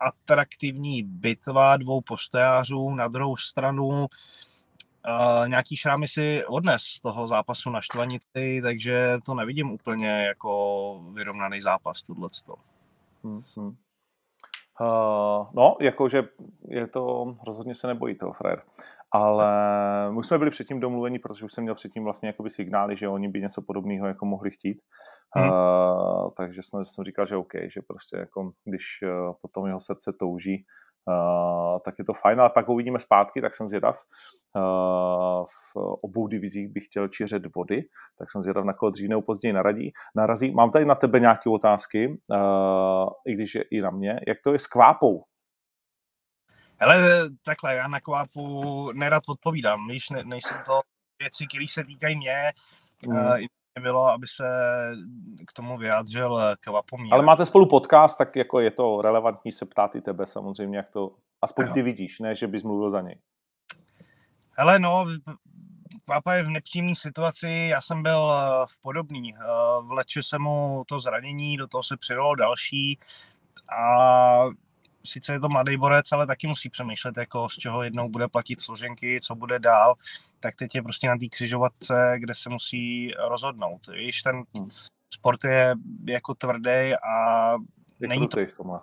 atraktivní 0.00 1.02
bitva 1.02 1.76
dvou 1.76 2.00
postojářů, 2.00 2.90
na 2.90 3.08
druhou 3.08 3.36
stranu 3.36 3.88
Uh, 3.88 4.06
nějaký 5.46 5.76
šrámy 5.76 6.08
si 6.08 6.44
odnes 6.46 6.82
z 6.82 7.00
toho 7.00 7.26
zápasu 7.26 7.70
na 7.70 7.80
Štvanici, 7.80 8.60
takže 8.62 9.18
to 9.26 9.34
nevidím 9.34 9.70
úplně 9.70 10.08
jako 10.08 11.00
vyrovnaný 11.12 11.60
zápas, 11.60 12.02
tohleto. 12.02 12.54
Hmm, 13.24 13.42
hmm. 13.56 13.76
Uh, 14.80 15.46
no, 15.52 15.76
jakože 15.80 16.22
je 16.68 16.86
to, 16.86 17.36
rozhodně 17.46 17.74
se 17.74 17.86
nebojí 17.86 18.18
toho 18.18 18.32
frér. 18.32 18.62
Ale 19.12 19.50
my 20.10 20.22
jsme 20.22 20.38
byli 20.38 20.50
předtím 20.50 20.80
domluveni, 20.80 21.18
protože 21.18 21.44
už 21.44 21.52
jsem 21.52 21.62
měl 21.64 21.74
předtím 21.74 22.04
vlastně 22.04 22.26
jakoby 22.26 22.50
signály, 22.50 22.96
že 22.96 23.08
oni 23.08 23.28
by 23.28 23.40
něco 23.40 23.62
podobného 23.62 24.06
jako 24.06 24.26
mohli 24.26 24.50
chtít. 24.50 24.82
Hmm. 25.36 25.50
Uh, 25.50 26.30
takže 26.36 26.62
jsem, 26.62 26.84
jsem 26.84 27.04
říkal, 27.04 27.26
že 27.26 27.36
OK, 27.36 27.52
že 27.74 27.82
prostě 27.82 28.16
jako 28.16 28.50
když 28.64 28.84
uh, 29.02 29.32
potom 29.42 29.66
jeho 29.66 29.80
srdce 29.80 30.12
touží, 30.12 30.64
Uh, 31.08 31.78
tak 31.84 31.94
je 31.98 32.04
to 32.04 32.12
fajn, 32.12 32.40
ale 32.40 32.50
pak 32.50 32.68
uvidíme 32.68 32.98
zpátky, 32.98 33.40
tak 33.40 33.54
jsem 33.54 33.68
zvědav. 33.68 33.96
Uh, 34.56 35.44
v 35.44 35.76
obou 36.02 36.28
divizích 36.28 36.68
bych 36.68 36.84
chtěl 36.84 37.08
čiřet 37.08 37.54
vody, 37.56 37.82
tak 38.18 38.30
jsem 38.30 38.42
zvědav, 38.42 38.64
na 38.64 38.72
koho 38.72 38.90
dřív 38.90 39.08
nebo 39.08 39.22
později 39.22 39.52
naradí, 39.52 39.92
narazí. 40.16 40.50
Mám 40.50 40.70
tady 40.70 40.84
na 40.84 40.94
tebe 40.94 41.20
nějaké 41.20 41.50
otázky, 41.50 42.08
uh, 42.08 43.08
i 43.26 43.32
když 43.32 43.54
je 43.54 43.62
i 43.62 43.80
na 43.80 43.90
mě. 43.90 44.20
Jak 44.26 44.38
to 44.44 44.52
je 44.52 44.58
s 44.58 44.66
kvápou? 44.66 45.24
Ale 46.80 47.22
takhle, 47.44 47.74
já 47.74 47.88
na 47.88 48.00
kvápu 48.00 48.92
nerad 48.92 49.22
odpovídám, 49.28 49.88
víš, 49.88 50.10
ne, 50.10 50.24
nejsou 50.24 50.54
to 50.66 50.80
věci, 51.18 51.46
které 51.46 51.64
se 51.68 51.84
týkají 51.84 52.16
mě, 52.16 52.52
mm. 53.08 53.16
Bylo, 53.80 54.06
aby 54.06 54.26
se 54.26 54.44
k 55.46 55.52
tomu 55.52 55.78
vyjádřil 55.78 56.40
Kvapomír. 56.60 57.14
Ale 57.14 57.22
máte 57.22 57.46
spolu 57.46 57.68
podcast, 57.68 58.18
tak 58.18 58.36
jako 58.36 58.60
je 58.60 58.70
to 58.70 59.02
relevantní 59.02 59.52
se 59.52 59.66
ptát 59.66 59.94
i 59.94 60.00
tebe 60.00 60.26
samozřejmě, 60.26 60.76
jak 60.76 60.90
to, 60.90 61.10
aspoň 61.42 61.72
ty 61.72 61.82
vidíš, 61.82 62.20
ne, 62.20 62.34
že 62.34 62.46
bys 62.46 62.62
mluvil 62.62 62.90
za 62.90 63.00
něj. 63.00 63.18
Hele, 64.58 64.78
no, 64.78 65.06
Kvapa 66.08 66.34
je 66.34 66.42
v 66.42 66.50
nepříjemné 66.50 66.94
situaci, 66.96 67.48
já 67.70 67.80
jsem 67.80 68.02
byl 68.02 68.32
eh, 68.32 68.66
v 68.66 68.82
podobný. 68.82 69.34
Eh, 69.34 69.42
vleče 69.82 70.22
se 70.22 70.38
mu 70.38 70.84
to 70.86 71.00
zranění, 71.00 71.56
do 71.56 71.66
toho 71.66 71.82
se 71.82 71.96
přidalo 71.96 72.34
další 72.34 72.98
a 73.82 74.44
sice 75.08 75.32
je 75.32 75.40
to 75.40 75.48
mladý 75.48 75.76
borec, 75.76 76.12
ale 76.12 76.26
taky 76.26 76.46
musí 76.46 76.70
přemýšlet, 76.70 77.16
jako 77.16 77.48
z 77.48 77.54
čeho 77.54 77.82
jednou 77.82 78.08
bude 78.08 78.28
platit 78.28 78.60
složenky, 78.60 79.20
co 79.22 79.34
bude 79.34 79.58
dál, 79.58 79.94
tak 80.40 80.56
teď 80.56 80.74
je 80.74 80.82
prostě 80.82 81.08
na 81.08 81.16
té 81.16 81.26
křižovatce, 81.26 82.14
kde 82.18 82.34
se 82.34 82.50
musí 82.50 83.12
rozhodnout. 83.28 83.86
Víš, 83.86 84.22
ten 84.22 84.42
hmm. 84.54 84.70
sport 85.14 85.44
je 85.44 85.74
jako 86.04 86.34
tvrdý 86.34 86.94
a 86.94 87.52
je 88.00 88.08
není 88.08 88.28
to... 88.28 88.36
to 88.36 88.80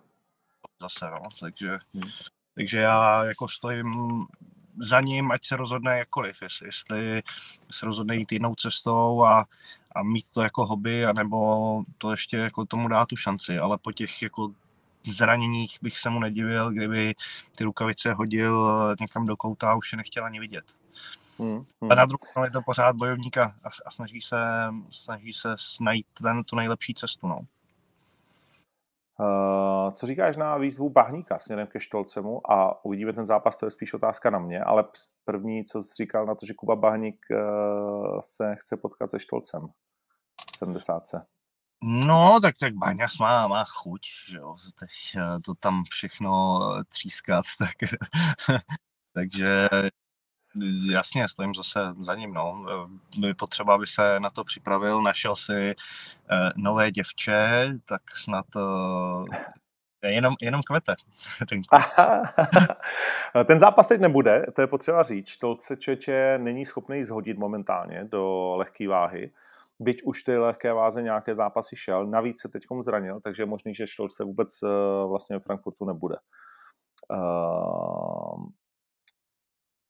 zase, 0.81 1.05
no, 1.11 1.21
takže, 1.39 1.79
hmm. 1.93 2.11
takže 2.55 2.79
já 2.79 3.23
jako 3.23 3.47
stojím 3.47 4.25
za 4.77 5.01
ním, 5.01 5.31
ať 5.31 5.45
se 5.45 5.55
rozhodne 5.55 5.97
jakkoliv, 5.97 6.41
jestli, 6.41 6.67
jestli 6.67 7.23
se 7.71 7.85
rozhodne 7.85 8.15
jít 8.15 8.31
jinou 8.31 8.55
cestou 8.55 9.23
a, 9.23 9.45
a 9.95 10.03
mít 10.03 10.25
to 10.33 10.41
jako 10.41 10.65
hobby, 10.65 11.05
anebo 11.05 11.83
to 11.97 12.11
ještě 12.11 12.37
jako 12.37 12.65
tomu 12.65 12.87
dá 12.87 13.05
tu 13.05 13.15
šanci, 13.15 13.57
ale 13.57 13.77
po 13.77 13.91
těch 13.91 14.21
jako 14.21 14.51
zraněních 15.13 15.77
bych 15.81 15.99
se 15.99 16.09
mu 16.09 16.19
nedivil, 16.19 16.71
kdyby 16.71 17.15
ty 17.57 17.63
rukavice 17.63 18.13
hodil 18.13 18.71
eh, 18.91 18.95
někam 19.01 19.25
do 19.25 19.37
kouta 19.37 19.71
a 19.71 19.75
už 19.75 19.91
je 19.91 19.97
nechtěl 19.97 20.25
ani 20.25 20.39
vidět. 20.39 20.65
Hmm, 21.37 21.65
hmm. 21.81 21.91
A 21.91 21.95
na 21.95 22.05
druhou 22.05 22.25
stranu 22.29 22.45
je 22.45 22.51
to 22.51 22.61
pořád 22.61 22.95
bojovník 22.95 23.37
a, 23.37 23.55
a 23.85 23.91
snaží 23.91 24.21
se, 24.21 24.37
snaží 24.91 25.33
se 25.33 25.55
najít 25.81 26.05
ten, 26.21 26.43
tu 26.43 26.55
nejlepší 26.55 26.93
cestu. 26.93 27.27
No. 27.27 27.39
Uh, 29.19 29.93
co 29.93 30.05
říkáš 30.05 30.37
na 30.37 30.57
výzvu 30.57 30.89
Bahníka 30.89 31.39
směrem 31.39 31.67
ke 31.67 31.79
Štolcemu 31.79 32.51
a 32.51 32.85
uvidíme 32.85 33.13
ten 33.13 33.25
zápas, 33.25 33.57
to 33.57 33.65
je 33.65 33.71
spíš 33.71 33.93
otázka 33.93 34.29
na 34.29 34.39
mě, 34.39 34.63
ale 34.63 34.83
první, 35.25 35.65
co 35.65 35.83
jsi 35.83 36.03
říkal 36.03 36.25
na 36.25 36.35
to, 36.35 36.45
že 36.45 36.53
Kuba 36.53 36.75
Bahník 36.75 37.25
uh, 37.31 38.19
se 38.21 38.55
chce 38.55 38.77
potkat 38.77 39.07
se 39.07 39.19
Štolcem 39.19 39.67
v 40.53 40.57
70. 40.57 41.03
No, 41.83 42.39
tak 42.41 42.57
tak 42.57 42.73
Baňas 42.73 43.17
má, 43.17 43.47
má 43.47 43.63
chuť, 43.63 44.01
že 44.29 44.37
jo, 44.37 44.55
teď 44.79 44.89
eh, 45.17 45.39
to 45.45 45.55
tam 45.55 45.83
všechno 45.89 46.59
eh, 46.79 46.83
třískat, 46.83 47.45
tak, 47.59 47.89
takže 49.13 49.69
jasně, 50.93 51.27
stojím 51.27 51.55
zase 51.55 51.79
za 51.99 52.15
ním, 52.15 52.33
no. 52.33 52.65
By 53.17 53.33
potřeba, 53.33 53.75
aby 53.75 53.87
se 53.87 54.19
na 54.19 54.29
to 54.29 54.43
připravil, 54.43 55.01
našel 55.01 55.35
si 55.35 55.75
nové 56.55 56.91
děvče, 56.91 57.67
tak 57.85 58.01
snad 58.13 58.45
jenom, 60.09 60.35
jenom 60.41 60.61
kvete. 60.63 60.95
Ten, 61.49 61.61
Ten 63.45 63.59
zápas 63.59 63.87
teď 63.87 64.01
nebude, 64.01 64.45
to 64.53 64.61
je 64.61 64.67
potřeba 64.67 65.03
říct. 65.03 65.27
Štolce 65.27 65.77
Čeče 65.77 66.37
není 66.37 66.65
schopný 66.65 67.03
zhodit 67.03 67.37
momentálně 67.37 68.03
do 68.03 68.55
lehké 68.55 68.87
váhy 68.87 69.31
byť 69.79 69.97
už 70.05 70.23
ty 70.23 70.37
lehké 70.37 70.73
váze 70.73 71.01
nějaké 71.01 71.35
zápasy 71.35 71.75
šel, 71.75 72.07
navíc 72.07 72.41
se 72.41 72.49
teď 72.49 72.63
zranil, 72.81 73.19
takže 73.23 73.41
je 73.41 73.47
možný, 73.47 73.75
že 73.75 73.87
Stolz 73.87 74.15
se 74.15 74.23
vůbec 74.23 74.63
uh, 74.63 75.09
vlastně 75.09 75.39
v 75.39 75.43
Frankfurtu 75.43 75.85
nebude. 75.85 76.15
Uh, 77.11 78.45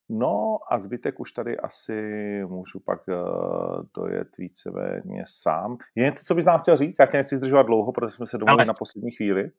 no 0.10 0.58
a 0.70 0.80
zbytek 0.80 1.20
už 1.20 1.32
tady 1.32 1.60
asi 1.60 2.02
můžu 2.48 2.80
pak 2.80 3.00
uh, 3.08 3.84
dojet 3.98 4.38
víceméně 4.38 5.24
sám. 5.28 5.78
Je 5.96 6.04
něco, 6.04 6.24
co 6.26 6.36
bys 6.36 6.46
nám 6.46 6.60
chtěl 6.60 6.78
říct? 6.78 6.96
Já 7.00 7.06
tě 7.06 7.18
nechci 7.18 7.36
zdržovat 7.36 7.64
dlouho, 7.64 7.92
protože 7.92 8.16
jsme 8.16 8.26
se 8.26 8.38
domluvili 8.38 8.62
Ale... 8.62 8.66
na 8.66 8.74
poslední 8.74 9.12
chvíli. 9.12 9.52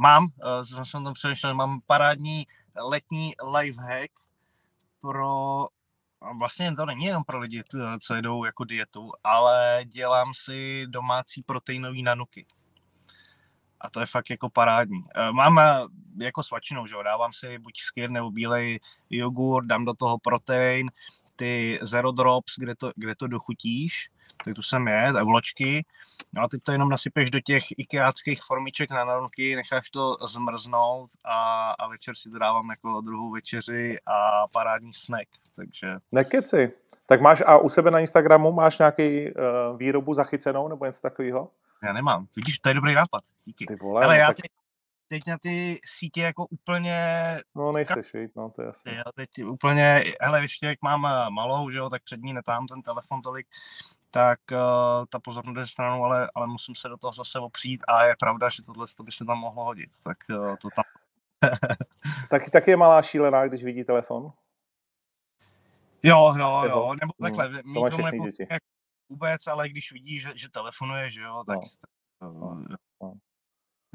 Mám, 0.00 0.24
uh, 0.24 0.82
jsem 0.82 1.04
tam 1.04 1.12
přemýšlel, 1.12 1.54
mám 1.54 1.80
parádní 1.86 2.46
letní 2.90 3.32
life 3.56 3.80
hack 3.82 4.12
pro 5.00 5.66
vlastně 6.38 6.76
to 6.76 6.86
není 6.86 7.04
jenom 7.04 7.24
pro 7.24 7.38
lidi, 7.38 7.62
co 8.00 8.14
jedou 8.14 8.44
jako 8.44 8.64
dietu, 8.64 9.10
ale 9.24 9.80
dělám 9.84 10.32
si 10.34 10.86
domácí 10.86 11.42
proteinové 11.42 12.02
nanuky. 12.02 12.46
A 13.80 13.90
to 13.90 14.00
je 14.00 14.06
fakt 14.06 14.30
jako 14.30 14.50
parádní. 14.50 15.04
E, 15.14 15.32
mám 15.32 15.58
e, 15.58 15.80
jako 16.20 16.42
svačinou, 16.42 16.86
že 16.86 16.94
jo, 16.94 17.02
dávám 17.02 17.32
si 17.32 17.58
buď 17.58 17.78
skyr 17.80 18.10
nebo 18.10 18.30
bílej 18.30 18.80
jogurt, 19.10 19.66
dám 19.66 19.84
do 19.84 19.94
toho 19.94 20.18
protein, 20.18 20.90
ty 21.36 21.78
zero 21.82 22.12
drops, 22.12 22.54
kde 22.58 22.74
to, 22.74 22.92
kde 22.96 23.14
to 23.14 23.26
dochutíš, 23.26 24.10
tak 24.44 24.54
tu 24.54 24.62
jsem 24.62 24.88
je, 24.88 25.12
vločky, 25.24 25.86
no 26.32 26.42
a 26.42 26.48
teď 26.48 26.62
to 26.62 26.72
jenom 26.72 26.88
nasypeš 26.88 27.30
do 27.30 27.40
těch 27.40 27.64
ikeáckých 27.76 28.42
formiček 28.42 28.90
na 28.90 29.04
nanky, 29.04 29.56
necháš 29.56 29.90
to 29.90 30.16
zmrznout 30.26 31.10
a, 31.24 31.70
a 31.70 31.88
večer 31.88 32.14
si 32.14 32.30
to 32.30 32.38
dávám 32.38 32.70
jako 32.70 33.00
druhou 33.00 33.30
večeři 33.30 33.96
a 34.06 34.48
parádní 34.48 34.94
snack, 34.94 35.28
takže... 35.58 35.94
Nekeci. 36.12 36.72
Tak 37.06 37.20
máš 37.20 37.42
a 37.46 37.58
u 37.58 37.68
sebe 37.68 37.90
na 37.90 37.98
Instagramu 38.00 38.52
máš 38.52 38.78
nějaký 38.78 39.26
uh, 39.26 39.78
výrobu 39.78 40.14
zachycenou 40.14 40.68
nebo 40.68 40.84
něco 40.84 41.00
takového? 41.00 41.50
Já 41.82 41.92
nemám. 41.92 42.26
Vidíš, 42.36 42.58
to 42.58 42.68
je 42.68 42.74
dobrý 42.74 42.94
nápad. 42.94 43.22
Díky. 43.44 43.66
Ty 43.66 43.74
vole, 43.74 44.04
Ale 44.04 44.18
já 44.18 44.26
tak... 44.26 44.36
teď, 44.36 44.50
teď 45.08 45.22
na 45.26 45.38
ty 45.38 45.80
sítě 45.84 46.20
jako 46.20 46.46
úplně... 46.46 46.98
No 47.54 47.72
nejseš, 47.72 48.12
víc, 48.14 48.34
no 48.34 48.50
to 48.50 48.62
je 48.62 48.66
jasné. 48.66 48.94
Já 48.94 49.02
teď 49.14 49.44
úplně, 49.44 50.04
hele, 50.20 50.42
ještě 50.42 50.66
jak 50.66 50.82
mám 50.82 51.06
eh, 51.06 51.30
malou, 51.30 51.70
že 51.70 51.78
jo, 51.78 51.90
tak 51.90 52.02
před 52.02 52.20
ní 52.20 52.32
netám 52.32 52.66
ten 52.66 52.82
telefon 52.82 53.22
tolik, 53.22 53.46
tak 54.10 54.38
uh, 54.52 54.58
ta 55.08 55.18
pozornost 55.18 55.58
je 55.58 55.66
stranou, 55.66 56.04
ale, 56.04 56.30
ale 56.34 56.46
musím 56.46 56.74
se 56.74 56.88
do 56.88 56.96
toho 56.96 57.12
zase 57.12 57.38
opřít 57.38 57.84
a 57.88 58.04
je 58.04 58.14
pravda, 58.18 58.48
že 58.48 58.62
tohle 58.62 58.86
by 59.02 59.12
se 59.12 59.24
tam 59.24 59.38
mohlo 59.38 59.64
hodit, 59.64 59.90
tak 60.04 60.16
uh, 60.30 60.56
to 60.56 60.68
tam... 60.76 60.84
taky, 62.30 62.50
taky 62.50 62.70
je 62.70 62.76
malá 62.76 63.02
šílená, 63.02 63.46
když 63.46 63.64
vidí 63.64 63.84
telefon? 63.84 64.32
Jo, 66.02 66.34
jo, 66.38 66.62
jo, 66.64 66.94
nebo 67.00 67.12
Hmm, 67.20 67.36
takhle, 67.36 67.62
to 67.62 67.68
mít 67.68 67.80
máš 67.80 67.92
všechny 67.92 68.10
nepo- 68.18 68.24
děti. 68.26 68.46
vůbec, 69.08 69.46
ale 69.46 69.68
když 69.68 69.92
vidí, 69.92 70.18
že, 70.18 70.32
že 70.36 70.48
telefonuje, 70.48 71.10
že 71.10 71.22
jo, 71.22 71.44
tak 71.46 71.58
No, 72.22 72.28
no, 72.30 72.64
no. 73.02 73.12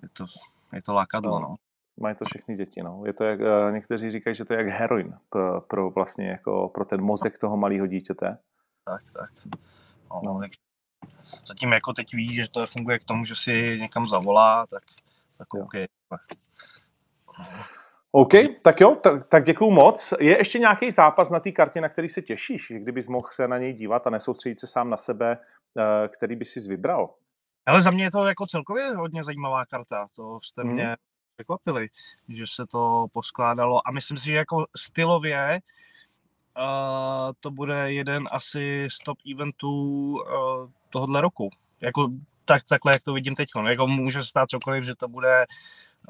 je, 0.04 0.10
to, 0.10 0.26
je 0.74 0.82
to 0.82 0.94
lákadlo, 0.94 1.40
No. 1.40 1.48
no. 1.50 1.56
Mají 2.00 2.16
to 2.16 2.26
všechny 2.26 2.56
děti, 2.56 2.84
no. 2.84 3.04
Je 3.06 3.14
to 3.14 3.24
jak, 3.24 3.40
uh, 3.40 3.72
někteří 3.72 4.12
říkají, 4.12 4.36
že 4.36 4.46
to 4.46 4.54
je 4.54 4.58
jak 4.58 4.68
heroin 4.68 5.18
pro, 5.30 5.62
pro 5.62 5.90
vlastně 5.90 6.28
jako 6.28 6.70
pro 6.70 6.86
ten 6.86 7.02
mozek 7.02 7.40
toho 7.40 7.58
malého 7.58 7.88
dítěte. 7.88 8.38
Tak, 8.86 9.12
tak. 9.12 9.30
No, 10.12 10.22
No. 10.26 10.34
no. 10.34 10.40
Tak, 10.40 10.52
zatím 11.48 11.72
jako 11.72 11.94
teď 11.94 12.14
ví, 12.14 12.36
že 12.36 12.50
to 12.50 12.68
funguje 12.68 13.00
k 13.00 13.04
tomu, 13.04 13.26
že 13.26 13.36
si 13.36 13.78
někam 13.82 14.06
zavolá, 14.10 14.68
tak, 14.68 14.84
tak 15.38 15.48
Jo. 15.56 15.64
OK. 15.64 15.74
OK, 18.16 18.32
tak 18.64 18.82
jo, 18.82 18.96
tak, 18.96 19.28
tak 19.28 19.44
děkuju 19.44 19.72
moc. 19.72 20.14
Je 20.20 20.38
ještě 20.38 20.60
nějaký 20.60 20.92
zápas 20.92 21.30
na 21.30 21.40
té 21.40 21.52
kartě, 21.52 21.82
na 21.82 21.90
který 21.90 22.10
se 22.10 22.22
těšíš, 22.22 22.68
že 22.68 22.80
kdybys 22.80 23.08
mohl 23.08 23.28
se 23.32 23.48
na 23.48 23.58
něj 23.58 23.74
dívat 23.74 24.08
a 24.08 24.10
nesoustředit 24.10 24.60
se 24.60 24.68
sám 24.68 24.90
na 24.90 24.98
sebe, 24.98 25.38
eh, 25.78 26.08
který 26.08 26.36
by 26.36 26.46
si 26.46 26.60
vybral? 26.60 27.14
Ale 27.66 27.82
za 27.82 27.92
mě 27.92 28.04
je 28.04 28.12
to 28.12 28.26
jako 28.26 28.48
celkově 28.48 28.96
hodně 28.96 29.24
zajímavá 29.24 29.66
karta. 29.66 30.08
To 30.16 30.40
jste 30.42 30.64
Mhm. 30.64 30.74
mě 30.74 30.96
překvapili, 31.36 31.88
že 32.30 32.44
se 32.56 32.66
to 32.72 33.06
poskládalo. 33.14 33.88
A 33.88 33.92
myslím 33.92 34.18
si, 34.18 34.26
že 34.26 34.36
jako 34.36 34.66
stylově 34.78 35.60
uh, 36.58 37.34
to 37.40 37.52
bude 37.52 37.94
jeden 37.94 38.24
asi 38.32 38.88
z 38.92 39.00
top 39.00 39.18
eventů 39.34 39.72
uh, 40.14 40.70
tohohle 40.90 41.22
roku. 41.22 41.50
Jako 41.82 42.10
tak, 42.46 42.64
takhle, 42.70 42.94
jak 42.94 43.04
to 43.04 43.14
vidím 43.14 43.36
teď. 43.36 43.50
Jako 43.68 43.88
může 43.88 44.22
se 44.24 44.30
stát 44.30 44.50
cokoliv, 44.50 44.84
že 44.84 44.96
to 44.96 45.08
bude 45.08 45.46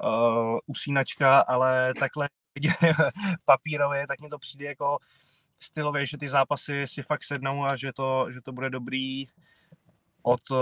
uh, 0.04 0.58
usínačka, 0.68 1.40
ale 1.40 1.94
takhle 2.00 2.30
papírově, 3.46 4.08
tak 4.08 4.22
mi 4.22 4.30
to 4.30 4.38
přijde 4.40 4.66
jako 4.66 4.98
stylově, 5.60 6.06
že 6.06 6.18
ty 6.18 6.28
zápasy 6.28 6.88
si 6.88 7.04
fakt 7.04 7.24
sednou 7.24 7.66
a 7.66 7.76
že 7.76 7.94
to, 7.94 8.28
že 8.32 8.42
to 8.42 8.52
bude 8.52 8.70
dobrý 8.70 9.26
od 10.24 10.52
uh, 10.52 10.58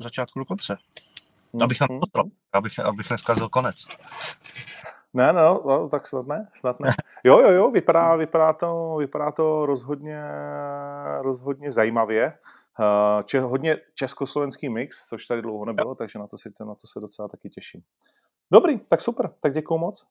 začátku 0.00 0.38
do 0.38 0.44
konce. 0.44 0.76
Abych 1.62 1.78
tam 1.78 1.88
Mhm. 1.90 2.00
potrol, 2.00 2.24
abych, 2.52 2.78
abych 2.78 3.10
neskazil 3.10 3.48
konec. 3.48 3.76
Ne, 5.14 5.32
no, 5.32 5.62
no, 5.66 5.88
tak 5.88 6.06
snad 6.06 6.26
ne, 6.26 6.48
snad 6.52 6.80
ne. 6.80 6.90
Jo, 7.24 7.40
jo, 7.40 7.50
jo, 7.50 7.70
vypadá, 7.70 8.16
vypadá, 8.16 8.52
to, 8.52 8.96
vypadá 8.98 9.32
to 9.32 9.66
rozhodně, 9.66 10.22
rozhodně 11.20 11.72
zajímavě. 11.72 12.38
Uh, 12.78 13.22
če, 13.22 13.40
hodně 13.40 13.76
československý 13.94 14.68
mix, 14.68 15.08
což 15.08 15.26
tady 15.26 15.42
dlouho 15.42 15.64
nebylo, 15.64 15.94
takže 15.94 16.18
na 16.18 16.26
to, 16.26 16.38
si, 16.38 16.52
na 16.60 16.74
to 16.74 16.86
se 16.86 17.00
docela 17.00 17.28
taky 17.28 17.50
těším. 17.50 17.82
Dobrý, 18.54 18.78
tak 18.78 19.00
super, 19.00 19.30
tak 19.40 19.52
děkuju 19.52 19.80
moc. 19.80 20.06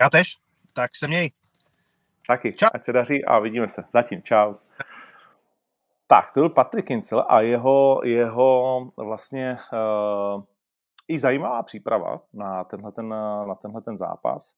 Já 0.00 0.10
tež, 0.10 0.36
tak 0.72 0.90
se 0.96 1.08
měj. 1.08 1.30
Taky, 2.26 2.52
Čau. 2.52 2.68
ať 2.74 2.84
se 2.84 2.92
daří 2.92 3.24
a 3.24 3.38
vidíme 3.38 3.68
se. 3.68 3.84
Zatím, 3.88 4.22
čau. 4.22 4.54
Tak, 6.06 6.30
to 6.30 6.40
byl 6.40 6.48
Patrik 6.48 6.86
Kincel 6.86 7.24
a 7.28 7.40
jeho, 7.40 8.00
jeho 8.04 8.80
vlastně 8.96 9.56
uh, 9.72 10.42
i 11.08 11.18
zajímavá 11.18 11.62
příprava 11.62 12.20
na 12.32 12.64
tenhle 12.64 12.92
ten, 12.92 13.08
na 13.48 13.54
tenhle 13.62 13.82
ten 13.82 13.98
zápas. 13.98 14.56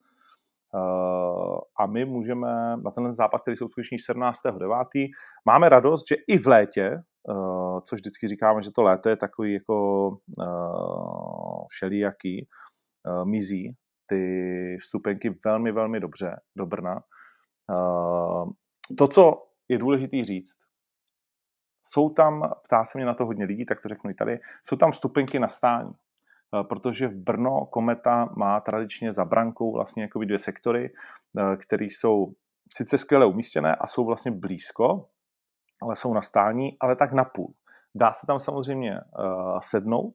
Uh, 0.75 1.59
a 1.77 1.87
my 1.87 2.05
můžeme 2.05 2.77
na 2.77 2.91
tenhle 2.91 3.13
zápas, 3.13 3.41
který 3.41 3.57
se 3.57 3.65
uskuteční 3.65 3.99
17.9. 3.99 5.09
Máme 5.45 5.69
radost, 5.69 6.05
že 6.09 6.17
i 6.29 6.39
v 6.39 6.47
létě, 6.47 7.03
uh, 7.29 7.81
což 7.81 8.01
vždycky 8.01 8.27
říkáme, 8.27 8.63
že 8.63 8.71
to 8.75 8.83
léto 8.83 9.09
je 9.09 9.17
takový 9.17 9.55
jako 9.55 10.09
uh, 10.09 11.65
všelijaký, 11.69 12.49
uh, 13.07 13.25
mizí 13.25 13.77
ty 14.07 14.77
vstupenky 14.81 15.39
velmi, 15.45 15.73
velmi 15.73 16.01
dobře 16.01 16.41
do 16.57 16.67
Brna. 16.67 17.03
Uh, 17.71 18.51
to, 18.99 19.09
co 19.09 19.47
je 19.69 19.79
důležité 19.79 20.25
říct, 20.25 20.59
jsou 21.83 22.11
tam, 22.11 22.55
ptá 22.65 22.85
se 22.85 22.99
mě 22.99 23.07
na 23.07 23.15
to 23.15 23.27
hodně 23.27 23.45
lidí, 23.45 23.67
tak 23.67 23.81
to 23.81 23.89
řeknu 23.89 24.11
i 24.11 24.15
tady, 24.15 24.41
jsou 24.63 24.77
tam 24.77 24.93
vstupenky 24.93 25.39
na 25.39 25.49
stání, 25.49 25.93
Uh, 26.55 26.67
protože 26.67 27.09
v 27.09 27.17
Brno 27.17 27.67
Kometa 27.67 28.29
má 28.37 28.61
tradičně 28.61 29.13
za 29.13 29.25
brankou 29.25 29.73
vlastně 29.73 30.03
jako 30.03 30.25
dvě 30.25 30.39
sektory, 30.39 30.93
které 31.67 31.85
jsou 31.85 32.33
sice 32.77 32.99
skvěle 32.99 33.27
umístěné 33.27 33.77
a 33.77 33.87
jsou 33.87 34.07
vlastně 34.07 34.31
blízko, 34.31 35.09
ale 35.83 35.97
jsou 35.97 36.15
na 36.15 36.23
stání, 36.23 36.77
ale 36.81 36.97
tak 36.97 37.13
na 37.13 37.25
půl. 37.25 37.55
Dá 37.95 38.13
se 38.13 38.27
tam 38.27 38.41
samozřejmě 38.41 39.01
sednout. 39.61 40.15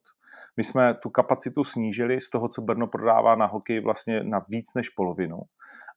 My 0.58 0.64
jsme 0.64 0.94
tu 0.94 1.10
kapacitu 1.10 1.64
snížili 1.64 2.22
z 2.22 2.30
toho, 2.30 2.50
co 2.50 2.62
Brno 2.62 2.88
prodává 2.88 3.36
na 3.36 3.46
hokej 3.46 3.80
vlastně 3.80 4.24
na 4.24 4.46
víc 4.50 4.74
než 4.76 4.90
polovinu, 4.90 5.42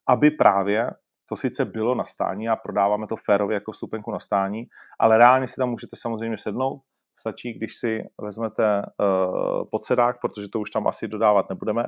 aby 0.07 0.31
právě 0.31 0.91
to 1.29 1.35
sice 1.35 1.65
bylo 1.65 1.95
na 1.95 2.05
stání 2.05 2.49
a 2.49 2.55
prodáváme 2.55 3.07
to 3.07 3.15
férově 3.15 3.53
jako 3.53 3.71
vstupenku 3.71 4.11
na 4.11 4.19
stání, 4.19 4.67
ale 4.99 5.17
reálně 5.17 5.47
si 5.47 5.55
tam 5.55 5.69
můžete 5.69 5.95
samozřejmě 5.95 6.37
sednout. 6.37 6.81
Stačí, 7.17 7.53
když 7.53 7.77
si 7.77 8.03
vezmete 8.21 8.81
uh, 8.81 9.63
podsedák, 9.71 10.21
protože 10.21 10.47
to 10.47 10.59
už 10.59 10.69
tam 10.69 10.87
asi 10.87 11.07
dodávat 11.07 11.49
nebudeme, 11.49 11.83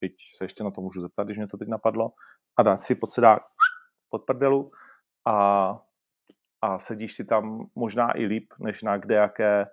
byť 0.00 0.16
se 0.36 0.44
ještě 0.44 0.64
na 0.64 0.70
to 0.70 0.80
můžu 0.80 1.00
zeptat, 1.00 1.24
když 1.24 1.36
mě 1.36 1.46
to 1.46 1.56
teď 1.56 1.68
napadlo, 1.68 2.12
a 2.56 2.62
dát 2.62 2.82
si 2.82 2.94
podsedák 2.94 3.42
pod 4.10 4.24
prdelu 4.24 4.70
a, 5.26 5.78
a 6.62 6.78
sedíš 6.78 7.14
si 7.14 7.24
tam 7.24 7.66
možná 7.74 8.18
i 8.18 8.24
líp, 8.24 8.52
než 8.58 8.82
na 8.82 8.96
kdejaké, 8.96 9.66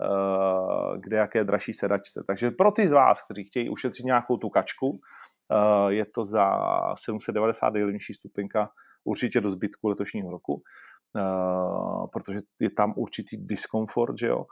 uh, 0.00 1.00
kdejaké 1.00 1.44
dražší 1.44 1.72
sedačce. 1.72 2.24
Takže 2.26 2.50
pro 2.50 2.70
ty 2.70 2.88
z 2.88 2.92
vás, 2.92 3.24
kteří 3.24 3.44
chtějí 3.44 3.70
ušetřit 3.70 4.04
nějakou 4.06 4.36
tu 4.36 4.48
kačku, 4.48 4.88
uh, 4.88 5.88
je 5.88 6.06
to 6.14 6.24
za 6.24 6.50
790 6.94 7.72
nejlevnější 7.72 8.14
stupenka 8.14 8.70
určitě 9.04 9.40
do 9.40 9.50
zbytku 9.50 9.88
letošního 9.88 10.30
roku, 10.30 10.54
uh, 10.54 12.06
protože 12.12 12.40
je 12.60 12.70
tam 12.70 12.94
určitý 12.96 13.36
diskomfort, 13.36 14.18
že 14.18 14.26
jo, 14.26 14.44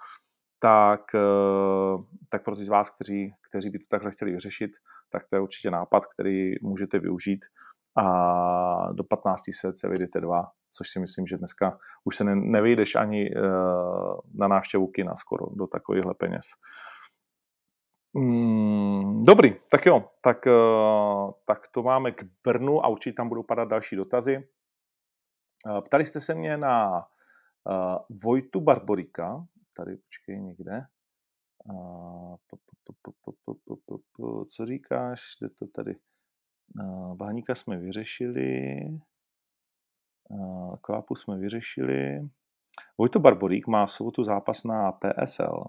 tak, 0.60 1.00
uh, 1.14 2.04
tak 2.28 2.44
pro 2.44 2.56
ty 2.56 2.64
z 2.64 2.68
vás, 2.68 2.90
kteří, 2.90 3.32
kteří 3.48 3.70
by 3.70 3.78
to 3.78 3.84
takhle 3.90 4.10
chtěli 4.10 4.32
vyřešit, 4.32 4.70
tak 5.10 5.22
to 5.30 5.36
je 5.36 5.40
určitě 5.40 5.70
nápad, 5.70 6.06
který 6.06 6.54
můžete 6.62 6.98
využít 6.98 7.44
a 7.98 8.92
do 8.92 9.04
15 9.04 9.42
set 9.52 9.78
se 9.78 9.88
vyjdete 9.88 10.20
dva, 10.20 10.50
což 10.70 10.90
si 10.90 11.00
myslím, 11.00 11.26
že 11.26 11.38
dneska 11.38 11.78
už 12.04 12.16
se 12.16 12.24
ne, 12.24 12.36
nevyjdeš 12.36 12.94
ani 12.94 13.30
uh, 13.30 13.42
na 14.34 14.48
návštěvu 14.48 14.86
kina 14.86 15.16
skoro 15.16 15.46
do 15.54 15.66
takovýchhle 15.66 16.14
peněz. 16.14 16.46
Mm, 18.14 19.22
dobrý, 19.22 19.56
tak 19.70 19.86
jo, 19.86 20.10
tak, 20.20 20.46
uh, 20.46 21.30
tak 21.44 21.68
to 21.68 21.82
máme 21.82 22.12
k 22.12 22.24
Brnu 22.44 22.84
a 22.84 22.88
určitě 22.88 23.16
tam 23.16 23.28
budou 23.28 23.42
padat 23.42 23.68
další 23.68 23.96
dotazy. 23.96 24.48
Uh, 25.66 25.80
ptali 25.80 26.06
jste 26.06 26.20
se 26.20 26.34
mě 26.34 26.56
na 26.56 27.06
Vojtu 28.24 28.60
Barborika, 28.60 29.46
tady 29.76 29.96
počkej 29.96 30.40
někde. 30.40 30.86
Co 34.48 34.66
říkáš? 34.66 35.20
Jde 35.40 35.48
to 35.48 35.66
tady. 35.66 35.96
Báníka 37.14 37.54
jsme 37.54 37.76
vyřešili. 37.76 38.80
Kvápu 40.80 41.14
jsme 41.14 41.38
vyřešili. 41.38 42.28
Vojto 42.98 43.18
Barborík 43.18 43.66
má 43.66 43.86
v 43.86 43.90
sobotu 43.90 44.24
zápas 44.24 44.64
na 44.64 44.92
PFL 44.92 45.64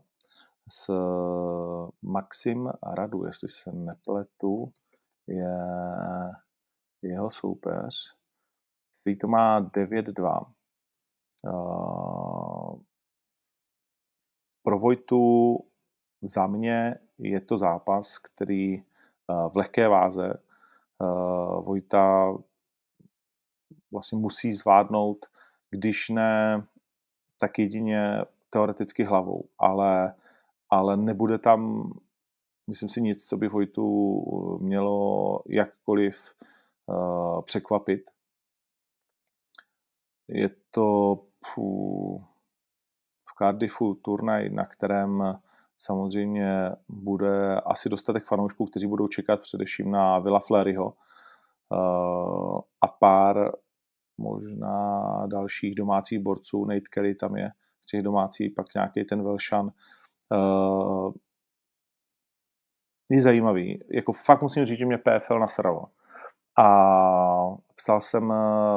s 0.71 0.93
Maxim 2.01 2.69
Radu, 2.83 3.25
jestli 3.25 3.49
se 3.49 3.71
nepletu, 3.71 4.71
je 5.27 5.57
jeho 7.01 7.31
soupeř, 7.31 8.15
který 9.01 9.17
to 9.17 9.27
má 9.27 9.61
9-2. 9.61 10.53
Uh, 11.43 12.81
pro 14.63 14.79
Vojtu 14.79 15.55
za 16.21 16.47
mě 16.47 16.95
je 17.17 17.41
to 17.41 17.57
zápas, 17.57 18.17
který 18.17 18.77
uh, 18.77 19.49
v 19.49 19.55
lehké 19.55 19.87
váze 19.87 20.33
Vojta 21.61 22.33
vlastně 23.91 24.17
musí 24.17 24.53
zvládnout 24.53 25.25
když 25.69 26.09
ne, 26.09 26.63
tak 27.37 27.59
jedině 27.59 28.21
teoreticky 28.49 29.03
hlavou, 29.03 29.45
ale, 29.59 30.15
ale 30.69 30.97
nebude 30.97 31.37
tam, 31.37 31.91
myslím 32.67 32.89
si, 32.89 33.01
nic, 33.01 33.27
co 33.27 33.37
by 33.37 33.47
Vojtu 33.47 34.57
mělo 34.61 35.41
jakkoliv 35.47 36.33
uh, 36.85 37.41
překvapit. 37.41 38.11
Je 40.27 40.49
to 40.71 41.19
pů, 41.55 42.23
v 43.29 43.33
Cardiffu 43.37 43.93
turnaj, 43.93 44.49
na 44.49 44.65
kterém 44.65 45.39
samozřejmě 45.79 46.71
bude 46.89 47.61
asi 47.61 47.89
dostatek 47.89 48.25
fanoušků, 48.25 48.65
kteří 48.65 48.87
budou 48.87 49.07
čekat 49.07 49.41
především 49.41 49.91
na 49.91 50.19
Villa 50.19 50.39
Fleryho 50.39 50.85
uh, 50.85 52.59
a 52.81 52.87
pár 52.99 53.51
možná 54.17 55.25
dalších 55.27 55.75
domácích 55.75 56.19
borců. 56.19 56.65
Nate 56.65 56.89
Kelly 56.91 57.15
tam 57.15 57.35
je 57.35 57.51
z 57.81 57.85
těch 57.85 58.01
domácích, 58.01 58.53
pak 58.55 58.65
nějaký 58.75 59.03
ten 59.03 59.23
Velšan. 59.23 59.71
Uh, 60.31 61.13
je 63.11 63.21
zajímavý. 63.21 63.83
Jako 63.91 64.13
fakt 64.13 64.41
musím 64.41 64.65
říct, 64.65 64.77
že 64.77 64.85
mě 64.85 64.97
PFL 64.97 65.39
nasralo. 65.39 65.85
A 66.57 66.65
psal 67.75 68.01
jsem, 68.01 68.33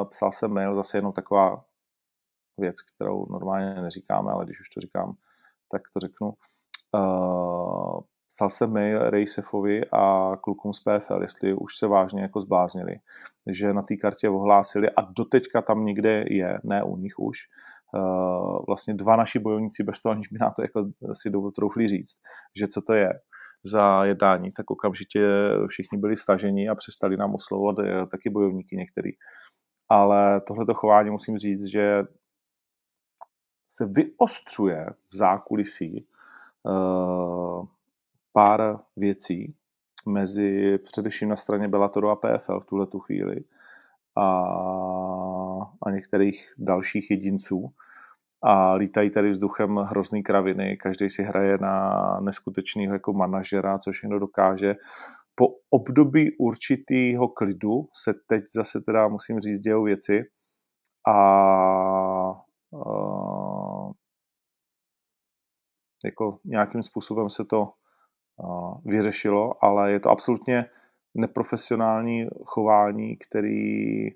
psal 0.09 0.31
jsem 0.31 0.51
mail, 0.51 0.75
zase 0.75 0.97
jenom 0.97 1.13
taková 1.13 1.65
věc, 2.57 2.81
kterou 2.81 3.25
normálně 3.29 3.81
neříkáme, 3.81 4.31
ale 4.31 4.45
když 4.45 4.59
už 4.59 4.69
to 4.69 4.81
říkám, 4.81 5.15
tak 5.71 5.81
to 5.93 5.99
řeknu. 5.99 6.33
Uh, 6.95 7.99
psal 8.27 8.49
jsem 8.49 8.73
mail 8.73 8.99
Rejsefovi 8.99 9.81
a 9.91 10.31
klukům 10.41 10.73
z 10.73 10.79
PFL, 10.79 11.21
jestli 11.21 11.53
už 11.53 11.77
se 11.77 11.87
vážně 11.87 12.21
jako 12.21 12.41
zbláznili, 12.41 12.95
že 13.47 13.73
na 13.73 13.81
té 13.81 13.95
kartě 13.95 14.29
ohlásili 14.29 14.89
a 14.89 15.01
doteďka 15.01 15.61
tam 15.61 15.85
někde 15.85 16.23
je, 16.27 16.59
ne 16.63 16.83
u 16.83 16.97
nich 16.97 17.19
už, 17.19 17.37
uh, 17.93 18.65
vlastně 18.67 18.93
dva 18.93 19.15
naši 19.15 19.39
bojovníci 19.39 19.83
bez 19.83 20.01
toho, 20.01 20.13
aniž 20.13 20.27
by 20.27 20.37
na 20.41 20.49
to 20.49 20.61
jako 20.61 20.85
si 21.13 21.31
troufli 21.55 21.87
říct, 21.87 22.17
že 22.55 22.67
co 22.67 22.81
to 22.81 22.93
je 22.93 23.19
za 23.63 24.05
jednání, 24.05 24.51
tak 24.51 24.71
okamžitě 24.71 25.21
všichni 25.67 25.97
byli 25.97 26.15
staženi 26.15 26.69
a 26.69 26.75
přestali 26.75 27.17
nám 27.17 27.35
oslovovat 27.35 27.79
eh, 27.79 28.05
taky 28.07 28.29
bojovníky 28.29 28.75
některý. 28.75 29.11
Ale 29.89 30.41
tohleto 30.41 30.73
chování 30.73 31.09
musím 31.09 31.37
říct, 31.37 31.65
že 31.65 32.03
se 33.67 33.85
vyostřuje 33.85 34.85
v 35.09 35.15
zákulisí 35.15 36.07
pár 38.33 38.79
věcí. 38.95 39.55
Mezi 40.07 40.77
především 40.77 41.29
na 41.29 41.35
straně 41.35 41.67
Bellatoru 41.67 42.09
a 42.09 42.15
PFL 42.15 42.59
v 42.59 42.65
tuhle 42.65 42.87
tu 42.87 42.99
chvíli 42.99 43.43
a, 44.15 44.27
a 45.83 45.91
některých 45.91 46.53
dalších 46.57 47.11
jedinců. 47.11 47.73
A 48.45 48.73
lítají 48.73 49.09
tady 49.09 49.29
vzduchem 49.29 49.75
hrozný 49.75 50.23
kraviny, 50.23 50.77
každý 50.77 51.09
si 51.09 51.23
hraje 51.23 51.57
na 51.57 52.19
neskutečného 52.19 52.93
jako 52.93 53.13
manažera, 53.13 53.79
co 53.79 53.91
všechno 53.91 54.19
dokáže. 54.19 54.75
Po 55.35 55.47
období 55.69 56.37
určitého 56.39 57.27
klidu 57.27 57.87
se 58.03 58.13
teď 58.27 58.43
zase 58.55 58.81
teda 58.81 59.07
musím 59.07 59.39
říct 59.39 59.59
dějou 59.59 59.83
věci. 59.83 60.23
A, 61.07 61.13
jako 66.03 66.39
nějakým 66.45 66.83
způsobem 66.83 67.29
se 67.29 67.45
to 67.45 67.73
vyřešilo, 68.85 69.63
ale 69.65 69.91
je 69.91 69.99
to 69.99 70.09
absolutně 70.09 70.65
neprofesionální 71.15 72.27
chování, 72.45 73.17
který 73.17 74.07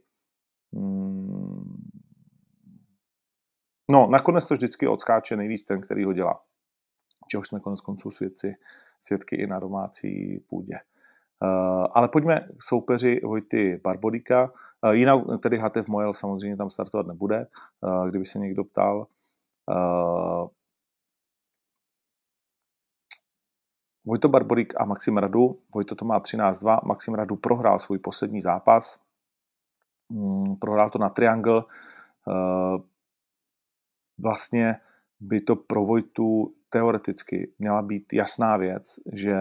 mm, 0.72 1.88
no, 3.92 4.08
nakonec 4.12 4.46
to 4.46 4.54
vždycky 4.54 4.88
odskáče 4.88 5.36
nejvíc 5.36 5.64
ten, 5.64 5.82
který 5.82 6.04
ho 6.04 6.14
dělá. 6.14 6.42
Čehož 7.28 7.48
jsme 7.48 7.60
konec 7.60 7.82
konců 7.82 8.12
svědci, 8.12 8.56
svědky 9.02 9.36
i 9.36 9.48
na 9.48 9.60
domácí 9.60 10.40
půdě. 10.50 10.80
Uh, 11.44 11.88
ale 11.92 12.08
pojďme 12.08 12.48
k 12.58 12.64
soupeři 12.64 13.22
Vojty 13.24 13.82
Barbodika. 13.84 14.52
Uh, 14.84 14.92
jinak 14.92 15.20
tedy 15.44 15.58
Hatev 15.58 15.88
Mojel 15.88 16.14
samozřejmě 16.14 16.58
tam 16.58 16.70
startovat 16.70 17.08
nebude, 17.08 17.48
uh, 17.82 18.10
kdyby 18.10 18.26
se 18.26 18.40
někdo 18.40 18.64
ptal. 18.64 19.08
Vojto 24.08 24.30
Barborík 24.30 24.74
a 24.80 24.86
Maxim 24.86 25.18
Radu. 25.18 25.60
Vojto 25.76 25.96
to 25.96 26.06
má 26.06 26.20
13-2. 26.20 26.80
Maxim 26.86 27.14
Radu 27.14 27.36
prohrál 27.36 27.80
svůj 27.80 28.00
poslední 28.00 28.42
zápas. 28.42 29.00
Mm, 30.10 30.56
prohrál 30.56 30.90
to 30.90 31.00
na 31.00 31.10
Triangle. 31.10 31.64
Eh, 32.28 32.82
vlastně 34.18 34.76
by 35.20 35.42
to 35.42 35.56
pro 35.56 35.86
Vojtu 35.86 36.54
teoreticky 36.70 37.52
měla 37.60 37.82
být 37.82 38.14
jasná 38.14 38.58
věc, 38.58 39.00
že 39.14 39.36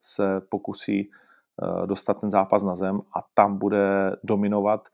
se 0.00 0.40
pokusí 0.40 1.10
eh, 1.10 1.86
dostat 1.86 2.20
ten 2.20 2.30
zápas 2.30 2.62
na 2.62 2.74
zem 2.74 3.00
a 3.16 3.22
tam 3.34 3.58
bude 3.58 4.16
dominovat. 4.24 4.88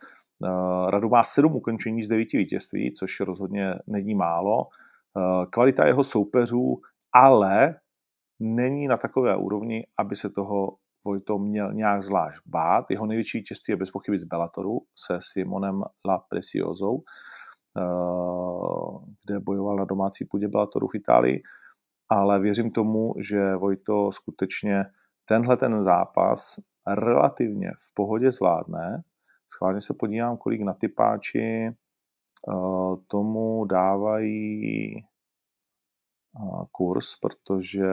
Eh, 0.44 0.90
Radu 0.90 1.08
má 1.08 1.24
sedm 1.24 1.56
ukončení 1.56 2.02
z 2.02 2.08
devíti 2.08 2.36
vítězství, 2.36 2.92
což 2.92 3.20
rozhodně 3.20 3.74
není 3.86 4.14
málo. 4.14 4.68
Kvalita 5.50 5.86
jeho 5.86 6.04
soupeřů 6.04 6.80
ale 7.12 7.74
není 8.40 8.86
na 8.86 8.96
takové 8.96 9.36
úrovni, 9.36 9.86
aby 9.98 10.16
se 10.16 10.30
toho 10.30 10.76
Vojto 11.06 11.38
měl 11.38 11.72
nějak 11.72 12.02
zvlášť 12.02 12.42
bát. 12.46 12.90
Jeho 12.90 13.06
největší 13.06 13.38
vítězství 13.38 13.72
je 13.72 13.76
bez 13.76 13.90
pochyby 13.90 14.18
z 14.18 14.24
Bellatoru 14.24 14.80
se 14.94 15.18
Simonem 15.20 15.82
La 16.08 16.18
Preciosou, 16.18 17.02
eh, 17.78 17.82
kde 19.26 19.40
bojoval 19.40 19.76
na 19.76 19.84
domácí 19.84 20.24
půdě 20.24 20.48
Bellatoru 20.48 20.88
v 20.88 20.94
Itálii, 20.94 21.42
ale 22.08 22.40
věřím 22.40 22.70
tomu, 22.70 23.14
že 23.18 23.56
Vojto 23.56 24.12
skutečně 24.12 24.84
tenhle 25.24 25.56
ten 25.56 25.82
zápas 25.82 26.60
relativně 26.86 27.70
v 27.78 27.94
pohodě 27.94 28.30
zvládne. 28.30 29.02
Schválně 29.50 29.80
se 29.80 29.94
podívám, 29.94 30.36
kolik 30.36 30.60
na 30.62 30.74
typáči 30.74 31.68
eh, 31.68 31.72
tomu 33.06 33.64
dávají 33.64 35.04
kurz, 36.72 37.16
protože 37.22 37.86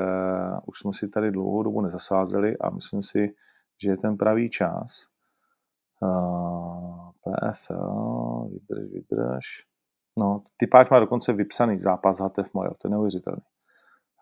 už 0.66 0.80
jsme 0.80 0.94
si 0.94 1.10
tady 1.10 1.32
dlouhou 1.32 1.64
dobu 1.64 1.82
nezasázeli 1.82 2.58
a 2.58 2.70
myslím 2.70 3.04
si, 3.04 3.36
že 3.84 3.90
je 3.90 3.98
ten 3.98 4.18
pravý 4.18 4.50
čas. 4.50 5.08
PFL, 7.24 8.50
vydrž, 8.52 8.92
vydrž. 8.92 9.46
No, 10.20 10.44
typáč 10.58 10.90
má 10.90 11.00
dokonce 11.00 11.34
vypsaný 11.34 11.80
zápas 11.80 12.20
HTF 12.20 12.54
Mojo, 12.54 12.72
to 12.78 12.88
je 12.88 12.92
neuvěřitelný. 12.92 13.42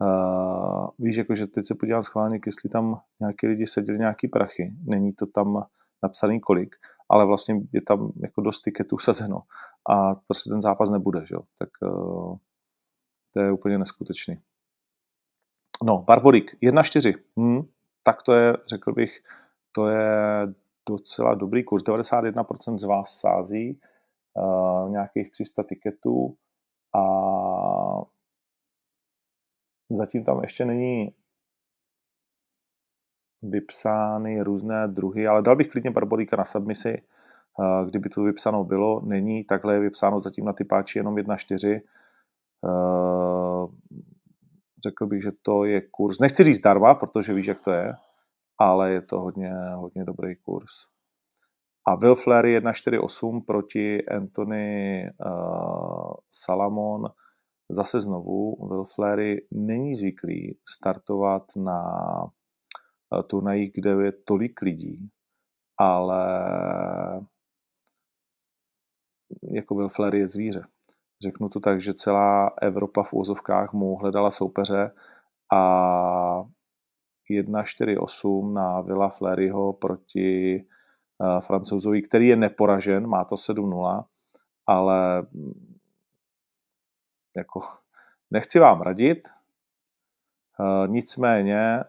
Uh, 0.02 0.88
víš, 1.00 1.16
jakože 1.16 1.48
teď 1.48 1.66
se 1.66 1.76
podívám 1.76 2.04
schválně, 2.04 2.40
jestli 2.46 2.70
tam 2.70 3.02
nějaký 3.20 3.48
lidi 3.48 3.68
seděli 3.68 4.00
nějaký 4.00 4.28
prachy. 4.28 4.74
Není 4.86 5.14
to 5.14 5.26
tam 5.26 5.66
napsaný 6.04 6.40
kolik, 6.40 6.76
ale 7.10 7.26
vlastně 7.26 7.62
je 7.74 7.82
tam 7.82 8.12
jako 8.24 8.42
dost 8.42 8.62
tiketů 8.62 8.98
sazeno 8.98 9.42
a 9.90 10.16
prostě 10.16 10.50
ten 10.50 10.62
zápas 10.62 10.90
nebude, 10.90 11.26
že? 11.26 11.36
tak 11.60 11.70
uh, 11.82 12.38
to 13.34 13.40
je 13.40 13.52
úplně 13.52 13.78
neskutečný. 13.78 14.42
No, 15.84 16.02
Barborik, 16.08 16.58
1-4. 16.62 17.14
Hmm, 17.38 17.62
tak 18.04 18.24
to 18.24 18.34
je, 18.34 18.58
řekl 18.68 18.94
bych, 18.94 19.24
to 19.72 19.88
je 19.88 20.08
docela 20.90 21.36
dobrý 21.36 21.64
kurz. 21.64 21.84
91% 21.84 22.78
z 22.78 22.84
vás 22.84 23.20
sází 23.20 23.82
uh, 24.34 24.92
nějakých 24.92 25.32
300 25.32 25.64
tiketů 25.64 26.38
a 26.96 27.04
zatím 29.90 30.24
tam 30.24 30.42
ještě 30.42 30.66
není 30.66 31.16
vypsány 33.42 34.42
různé 34.42 34.88
druhy, 34.88 35.28
ale 35.28 35.42
dal 35.42 35.56
bych 35.56 35.68
klidně 35.68 35.92
Barboríka 35.92 36.38
na 36.38 36.46
submisi, 36.46 37.02
uh, 37.58 37.90
kdyby 37.90 38.10
to 38.10 38.24
vypsáno 38.24 38.64
bylo, 38.64 39.02
není, 39.06 39.44
takhle 39.44 39.74
je 39.74 39.80
vypsáno 39.80 40.22
zatím 40.22 40.46
na 40.46 40.54
typáči 40.54 41.00
jenom 41.00 41.16
1-4 41.16 41.76
Eh, 41.76 41.82
řekl 44.84 45.06
bych, 45.06 45.24
že 45.24 45.32
to 45.42 45.66
je 45.66 45.82
kurz, 45.82 46.20
nechci 46.20 46.44
říct 46.44 46.60
darma, 46.60 46.94
protože 46.96 47.34
víš, 47.34 47.48
jak 47.48 47.60
to 47.60 47.72
je, 47.72 47.94
ale 48.58 48.92
je 48.92 49.02
to 49.02 49.20
hodně, 49.20 49.54
hodně 49.76 50.04
dobrý 50.04 50.36
kurz. 50.36 50.72
A 51.88 51.96
Will 51.96 52.16
Flair 52.16 52.46
1.48 52.46 53.46
proti 53.46 54.06
Anthony 54.06 55.04
uh, 55.26 56.14
Salamon. 56.30 57.06
Zase 57.70 58.02
znovu, 58.02 58.68
Will 58.68 58.86
Flair 58.86 59.42
není 59.52 59.96
zvyklý 59.96 60.58
startovat 60.68 61.44
na 61.58 61.82
uh, 62.24 63.22
turnajích, 63.28 63.72
kde 63.76 63.90
je 63.90 64.12
tolik 64.12 64.62
lidí, 64.62 65.10
ale 65.78 66.26
jako 69.52 69.76
Will 69.76 69.90
Flair 69.90 70.16
je 70.16 70.28
zvíře. 70.28 70.64
Řeknu 71.24 71.50
to 71.50 71.60
tak, 71.60 71.82
že 71.82 71.94
celá 71.94 72.52
Evropa 72.62 73.04
v 73.04 73.14
úzovkách 73.14 73.74
mu 73.74 73.96
hledala 73.96 74.32
soupeře 74.32 74.92
a 75.54 76.44
1-4-8 77.32 78.54
na 78.54 78.82
Villa 78.82 79.10
Fleryho 79.10 79.74
proti 79.74 80.60
uh, 81.18 81.40
Francouzovi, 81.40 82.02
který 82.02 82.28
je 82.28 82.36
neporažen, 82.36 83.08
má 83.08 83.24
to 83.26 83.36
7-0 83.36 84.04
ale 84.68 85.22
mm, 85.22 85.80
jako 87.38 87.60
nechci 88.32 88.60
vám 88.60 88.82
radit, 88.82 89.30
uh, 90.60 90.88
nicméně 90.88 91.84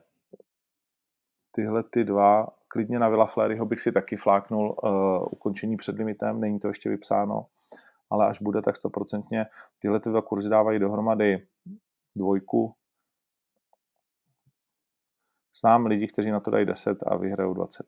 tyhle 1.51 1.83
ty 1.83 2.05
dva, 2.05 2.49
klidně 2.69 2.99
na 2.99 3.09
Villa 3.09 3.27
Fleryho 3.27 3.67
bych 3.67 3.81
si 3.81 3.93
taky 3.93 4.17
fláknul 4.17 4.77
uh, 4.83 5.29
ukončení 5.31 5.77
před 5.77 5.97
limitem, 5.97 6.41
není 6.41 6.59
to 6.59 6.69
ještě 6.69 6.89
vypsáno, 6.89 7.47
ale 8.11 8.27
až 8.27 8.43
bude, 8.43 8.63
tak 8.63 8.77
stoprocentně 8.77 9.47
tyhle 9.79 10.01
ty 10.01 10.11
dva 10.11 10.23
kurzy 10.23 10.51
dávají 10.51 10.79
dohromady 10.79 11.47
dvojku. 12.19 12.75
Znám 15.61 15.87
lidi, 15.87 16.07
kteří 16.07 16.31
na 16.31 16.41
to 16.41 16.51
dají 16.51 16.67
10 16.67 16.99
a 17.07 17.17
vyhrajou 17.17 17.55
20. 17.55 17.87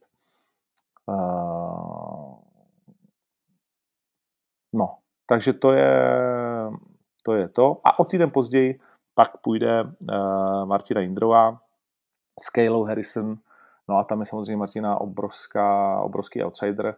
Uh, 1.06 2.38
no, 4.72 4.98
takže 5.26 5.52
to 5.52 5.72
je, 5.72 6.20
to 7.24 7.34
je 7.34 7.48
to. 7.48 7.80
A 7.84 7.98
o 7.98 8.04
týden 8.04 8.30
později 8.30 8.80
pak 9.14 9.40
půjde 9.40 9.82
uh, 9.82 9.88
Martina 10.64 11.00
Indrová 11.00 11.60
s 12.40 12.50
Kaylou 12.50 12.84
Harrison. 12.84 13.36
No 13.88 13.96
a 13.96 14.04
tam 14.04 14.20
je 14.20 14.26
samozřejmě 14.26 14.56
Martina 14.56 15.00
obrovská, 15.00 16.00
obrovský 16.00 16.44
outsider. 16.44 16.96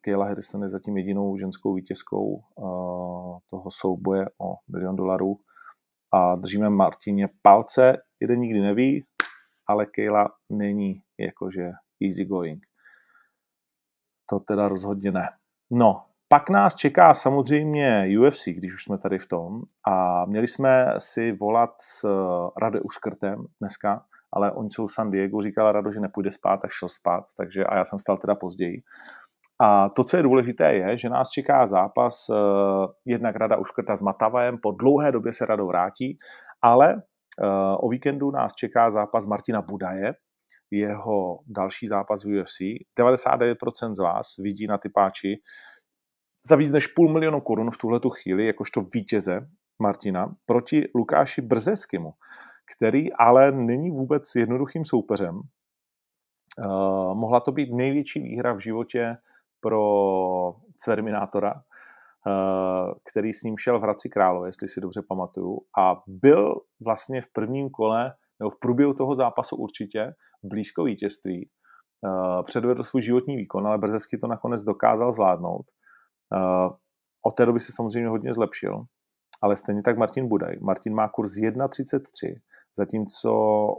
Kayla 0.00 0.26
Harrison 0.26 0.62
je 0.62 0.68
zatím 0.68 0.96
jedinou 0.96 1.36
ženskou 1.36 1.74
vítězkou 1.74 2.34
uh, 2.34 3.38
toho 3.50 3.70
souboje 3.70 4.26
o 4.38 4.54
milion 4.72 4.96
dolarů. 4.96 5.36
A 6.12 6.34
držíme 6.34 6.70
Martině 6.70 7.28
palce. 7.42 7.96
Jeden 8.20 8.40
nikdy 8.40 8.60
neví, 8.60 9.04
ale 9.66 9.86
Kayla 9.86 10.28
není 10.50 11.02
jakože 11.18 11.70
easy 12.02 12.24
going. 12.24 12.62
To 14.30 14.40
teda 14.40 14.68
rozhodně 14.68 15.12
ne. 15.12 15.28
No, 15.70 16.04
pak 16.28 16.50
nás 16.50 16.74
čeká 16.74 17.14
samozřejmě 17.14 18.06
UFC, 18.20 18.44
když 18.46 18.74
už 18.74 18.84
jsme 18.84 18.98
tady 18.98 19.18
v 19.18 19.26
tom. 19.26 19.62
A 19.88 20.24
měli 20.24 20.46
jsme 20.46 20.94
si 20.98 21.32
volat 21.32 21.70
s 21.80 22.08
Rade 22.62 22.80
Uškrtem 22.80 23.44
dneska, 23.60 24.04
ale 24.32 24.52
oni 24.52 24.70
jsou 24.70 24.88
San 24.88 25.10
Diego, 25.10 25.40
říkala 25.40 25.72
Rado, 25.72 25.90
že 25.90 26.00
nepůjde 26.00 26.30
spát, 26.30 26.56
tak 26.56 26.70
šel 26.70 26.88
spát, 26.88 27.24
takže 27.36 27.64
a 27.64 27.76
já 27.76 27.84
jsem 27.84 27.98
stal 27.98 28.16
teda 28.16 28.34
později. 28.34 28.82
A 29.60 29.88
to, 29.88 30.04
co 30.04 30.16
je 30.16 30.22
důležité, 30.22 30.74
je, 30.74 30.96
že 30.98 31.08
nás 31.08 31.30
čeká 31.30 31.66
zápas 31.66 32.28
uh, 32.28 32.36
jednak 33.06 33.36
Rada 33.36 33.56
Uškrta 33.56 33.96
s 33.96 34.02
Matavajem, 34.02 34.58
po 34.62 34.72
dlouhé 34.72 35.12
době 35.12 35.32
se 35.32 35.46
Rado 35.46 35.66
vrátí, 35.66 36.18
ale 36.62 36.94
uh, 36.94 37.00
o 37.80 37.88
víkendu 37.88 38.30
nás 38.30 38.52
čeká 38.52 38.90
zápas 38.90 39.26
Martina 39.26 39.62
Budaje, 39.62 40.14
jeho 40.70 41.38
další 41.46 41.86
zápas 41.86 42.24
v 42.24 42.40
UFC. 42.40 42.58
99% 42.98 43.94
z 43.94 43.98
vás 43.98 44.26
vidí 44.38 44.66
na 44.66 44.78
typáči 44.78 45.36
za 46.48 46.56
víc 46.56 46.72
než 46.72 46.86
půl 46.86 47.12
milionu 47.12 47.40
korun 47.40 47.70
v 47.70 47.78
tuhletu 47.78 48.10
chvíli, 48.10 48.46
jakožto 48.46 48.80
vítěze 48.94 49.48
Martina, 49.82 50.34
proti 50.46 50.84
Lukáši 50.94 51.42
Brzeskému, 51.42 52.12
který 52.76 53.12
ale 53.12 53.52
není 53.52 53.90
vůbec 53.90 54.34
jednoduchým 54.36 54.84
soupeřem. 54.84 55.34
Uh, 56.58 57.14
mohla 57.14 57.40
to 57.40 57.52
být 57.52 57.72
největší 57.72 58.20
výhra 58.20 58.52
v 58.52 58.58
životě 58.58 59.16
pro 59.64 60.54
Cverminátora, 60.76 61.54
uh, 61.54 62.92
který 63.10 63.32
s 63.32 63.42
ním 63.42 63.56
šel 63.58 63.78
v 63.78 63.82
Hradci 63.82 64.08
Králové, 64.08 64.48
jestli 64.48 64.68
si 64.68 64.80
dobře 64.80 65.02
pamatuju, 65.08 65.60
a 65.78 66.02
byl 66.06 66.54
vlastně 66.84 67.20
v 67.20 67.32
prvním 67.32 67.70
kole, 67.70 68.12
nebo 68.40 68.50
v 68.50 68.58
průběhu 68.58 68.94
toho 68.94 69.16
zápasu 69.16 69.56
určitě, 69.56 70.12
blízko 70.42 70.84
vítězství. 70.84 71.48
Uh, 72.00 72.42
předvedl 72.42 72.82
svůj 72.82 73.02
životní 73.02 73.36
výkon, 73.36 73.66
ale 73.66 73.78
Brzesky 73.78 74.18
to 74.18 74.26
nakonec 74.26 74.62
dokázal 74.62 75.12
zvládnout. 75.12 75.64
Uh, 76.36 76.72
od 77.22 77.30
té 77.30 77.46
doby 77.46 77.60
se 77.60 77.72
samozřejmě 77.72 78.08
hodně 78.08 78.34
zlepšil, 78.34 78.84
ale 79.42 79.56
stejně 79.56 79.82
tak 79.82 79.98
Martin 79.98 80.28
Budaj. 80.28 80.56
Martin 80.60 80.94
má 80.94 81.08
kurz 81.08 81.32
1,33, 81.32 82.40
zatímco 82.76 83.30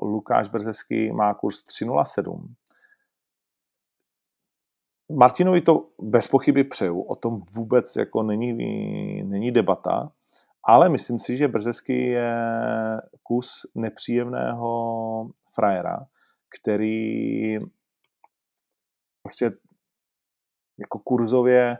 Lukáš 0.01 0.49
Brzesky 0.49 1.11
má 1.11 1.33
kurz 1.33 1.55
3,07. 1.55 2.64
Martinovi 5.11 5.61
to 5.61 5.89
bez 6.01 6.27
pochyby 6.27 6.63
přeju, 6.63 7.01
o 7.01 7.15
tom 7.15 7.41
vůbec 7.55 7.95
jako 7.95 8.23
není, 8.23 8.53
není 9.23 9.51
debata, 9.51 10.11
ale 10.63 10.89
myslím 10.89 11.19
si, 11.19 11.37
že 11.37 11.47
Brzesky 11.47 12.07
je 12.07 12.35
kus 13.23 13.65
nepříjemného 13.75 15.29
frajera, 15.55 16.07
který 16.59 17.57
prostě 19.23 19.51
jako 20.79 20.99
kurzově 20.99 21.77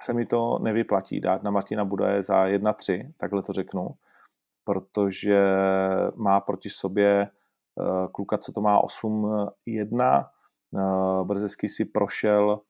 se 0.00 0.12
mi 0.12 0.26
to 0.26 0.58
nevyplatí 0.58 1.20
dát 1.20 1.42
na 1.42 1.50
Martina 1.50 1.84
Budaje 1.84 2.22
za 2.22 2.44
1-3, 2.44 3.12
takhle 3.16 3.42
to 3.42 3.52
řeknu, 3.52 3.88
protože 4.64 5.40
má 6.14 6.40
proti 6.40 6.70
sobě 6.70 7.22
eh, 7.22 8.08
kluka, 8.12 8.38
co 8.38 8.52
to 8.52 8.60
má 8.60 8.80
8-1, 8.82 10.28
eh, 10.78 11.24
Brzesky 11.24 11.68
si 11.68 11.84
prošel 11.84 12.60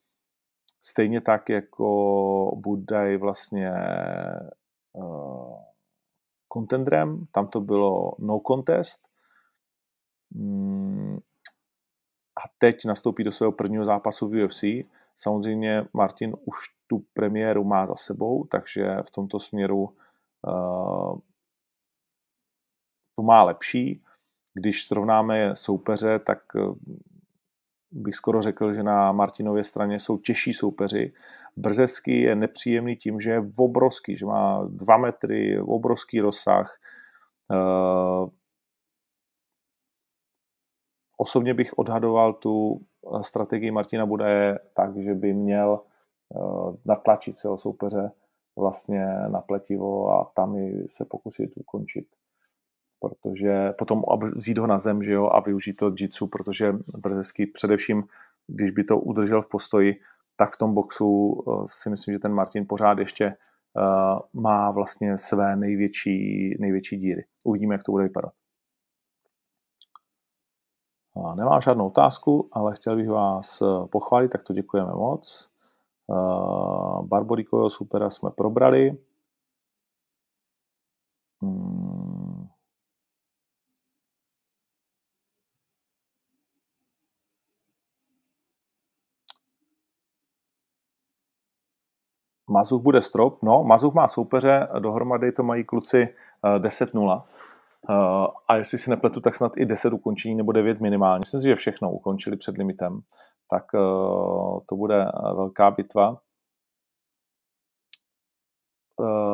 stejně 0.81 1.21
tak, 1.21 1.49
jako 1.49 2.57
Budaj 2.57 3.17
vlastně 3.17 3.73
contendrem, 6.53 7.19
eh, 7.23 7.27
tam 7.33 7.49
to 7.49 7.61
bylo 7.61 8.13
no 8.19 8.41
contest, 8.47 9.09
mm, 10.31 11.19
a 12.37 12.49
teď 12.59 12.85
nastoupí 12.85 13.25
do 13.25 13.33
svého 13.33 13.53
prvního 13.53 13.85
zápasu 13.85 14.29
v 14.29 14.45
UFC. 14.45 14.65
Samozřejmě 15.15 15.85
Martin 15.93 16.37
už 16.45 16.57
tu 16.87 17.05
premiéru 17.15 17.65
má 17.65 17.87
za 17.87 17.97
sebou, 17.97 18.45
takže 18.45 18.97
v 19.07 19.11
tomto 19.11 19.41
směru 19.41 19.83
uh, 19.83 21.19
to 23.17 23.23
má 23.23 23.43
lepší. 23.43 24.03
Když 24.55 24.85
srovnáme 24.85 25.57
soupeře, 25.57 26.19
tak 26.19 26.39
bych 27.97 28.14
skoro 28.14 28.42
řekl, 28.42 28.74
že 28.74 28.82
na 28.82 29.12
Martinově 29.12 29.64
straně 29.64 30.01
jsou 30.01 30.18
těžší 30.18 30.53
soupeři. 30.53 31.12
Brzesky 31.57 32.20
je 32.20 32.34
nepříjemný 32.34 32.97
tím, 32.97 33.20
že 33.20 33.30
je 33.30 33.51
obrovský, 33.57 34.16
že 34.16 34.26
má 34.26 34.68
dva 34.68 34.97
metry, 34.97 35.61
obrovský 35.61 36.20
rozsah. 36.20 36.78
Uh, 37.51 38.28
osobně 41.16 41.55
bych 41.55 41.78
odhadoval 41.78 42.32
tu 42.32 42.80
strategii 43.22 43.70
Martina 43.70 44.07
Budaje 44.07 44.59
tak, 44.74 44.97
že 44.97 45.14
by 45.14 45.34
měl 45.34 45.80
uh, 46.28 46.74
natlačit 46.84 47.36
svého 47.36 47.59
soupeře 47.59 48.11
vlastně 48.59 49.07
na 49.28 49.40
pletivo 49.40 50.11
a 50.11 50.30
tam 50.34 50.57
se 50.86 51.05
pokusit 51.05 51.51
ukončit 51.57 52.07
protože 53.01 53.72
potom 53.78 54.03
vzít 54.36 54.59
ho 54.59 54.66
na 54.66 54.78
zem 54.78 55.03
že 55.03 55.12
jo, 55.12 55.28
a 55.32 55.40
využít 55.40 55.76
to 55.76 55.92
jitsu, 55.99 56.26
protože 56.26 56.72
Brzesky 56.99 57.47
především, 57.47 58.05
když 58.47 58.70
by 58.70 58.84
to 58.84 58.99
udržel 58.99 59.42
v 59.42 59.49
postoji, 59.49 60.01
tak 60.36 60.55
v 60.55 60.59
tom 60.59 60.74
boxu 60.74 61.42
eh, 61.49 61.62
si 61.66 61.90
myslím, 61.90 62.14
že 62.14 62.18
ten 62.18 62.32
Martin 62.32 62.66
pořád 62.68 62.99
ještě 62.99 63.26
uh, 63.26 64.42
má 64.42 64.70
vlastně 64.70 65.18
své 65.18 65.57
největší, 65.57 66.51
největší 66.61 66.97
díry. 66.97 67.24
Uvidíme, 67.44 67.74
jak 67.74 67.82
to 67.82 67.92
bude 67.92 68.05
vypadat. 68.05 68.32
Nemám 71.34 71.61
žádnou 71.61 71.86
otázku, 71.86 72.49
ale 72.53 72.74
chtěl 72.74 72.97
bych 72.97 73.09
vás 73.09 73.62
eh, 73.62 73.86
pochválit, 73.86 74.28
tak 74.28 74.42
to 74.42 74.53
děkujeme 74.53 74.92
moc. 74.92 75.51
Barborikovo 77.03 77.70
supera 77.70 78.11
jsme 78.11 78.30
probrali. 78.30 78.99
Hmm. 81.42 82.06
Mazuch 92.51 92.82
bude 92.82 93.03
strop. 93.03 93.42
No, 93.42 93.64
Mazuch 93.64 93.94
má 93.94 94.09
soupeře, 94.09 94.68
dohromady 94.78 95.32
to 95.32 95.42
mají 95.42 95.64
kluci 95.64 96.09
10-0. 96.59 97.22
Eh, 97.90 97.92
eh, 97.92 98.26
a 98.49 98.57
jestli 98.57 98.78
si 98.78 98.90
nepletu, 98.90 99.20
tak 99.20 99.34
snad 99.34 99.53
i 99.57 99.66
10 99.66 99.92
ukončení 99.92 100.34
nebo 100.34 100.53
9 100.53 100.80
minimálně. 100.80 101.20
Myslím 101.20 101.40
si, 101.40 101.49
že 101.49 101.55
všechno 101.55 101.92
ukončili 101.92 102.36
před 102.36 102.59
limitem. 102.59 103.01
Tak 103.51 103.64
eh, 103.74 103.78
to 104.66 104.76
bude 104.76 105.07
velká 105.34 105.70
bitva. 105.70 106.18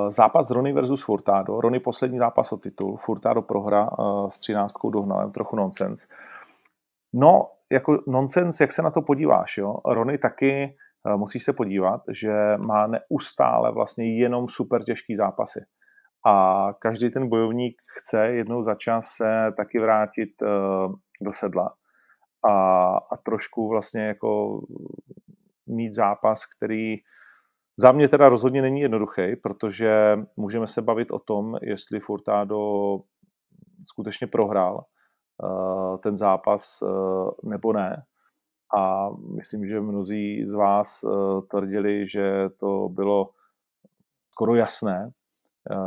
Zápas 0.08 0.50
Rony 0.50 0.72
versus 0.72 1.04
Furtado. 1.04 1.60
Rony 1.60 1.80
poslední 1.80 2.18
zápas 2.18 2.52
o 2.52 2.56
titul. 2.56 2.96
Furtado 2.96 3.42
prohra 3.42 3.90
s 4.28 4.38
13 4.38 4.72
dohnalem, 4.92 5.32
trochu 5.32 5.56
nonsens. 5.56 6.06
No, 7.12 7.50
jako 7.72 8.02
nonsens, 8.06 8.60
jak 8.60 8.72
se 8.72 8.82
na 8.82 8.90
to 8.90 9.02
podíváš, 9.02 9.58
jo? 9.58 9.76
Rony 9.84 10.18
taky 10.18 10.76
musíš 11.16 11.44
se 11.44 11.53
podívat, 11.53 12.00
že 12.11 12.57
má 12.57 12.86
neustále 12.86 13.72
vlastně 13.72 14.18
jenom 14.18 14.48
super 14.48 14.84
těžký 14.84 15.16
zápasy. 15.16 15.61
A 16.26 16.66
každý 16.78 17.11
ten 17.11 17.28
bojovník 17.28 17.82
chce 17.98 18.26
jednou 18.26 18.62
za 18.62 18.74
čas 18.74 19.05
se 19.07 19.53
taky 19.57 19.78
vrátit 19.80 20.30
eh, 20.42 20.46
do 21.20 21.32
sedla 21.34 21.74
a, 22.48 22.86
a 22.96 23.16
trošku 23.24 23.68
vlastně 23.68 24.03
jako 24.07 24.61
mít 25.66 25.94
zápas, 25.94 26.46
který 26.46 26.96
za 27.80 27.92
mě 27.92 28.09
teda 28.09 28.28
rozhodně 28.28 28.62
není 28.62 28.80
jednoduchý, 28.80 29.36
protože 29.42 30.18
můžeme 30.36 30.66
se 30.66 30.82
bavit 30.82 31.11
o 31.11 31.18
tom, 31.18 31.57
jestli 31.62 32.00
Furtado 32.00 32.59
skutečně 33.84 34.26
prohrál 34.26 34.84
uh, 35.42 35.96
ten 35.96 36.16
zápas 36.16 36.78
nebo 37.44 37.72
ne. 37.72 38.03
A 38.79 39.11
myslím, 39.11 39.68
že 39.68 39.81
mnozí 39.81 40.45
z 40.47 40.55
vás 40.55 41.05
uh, 41.05 41.43
tvrdili, 41.51 42.09
že 42.09 42.49
to 42.49 42.89
bylo 42.89 43.31
skoro 44.31 44.55
jasné, 44.55 45.12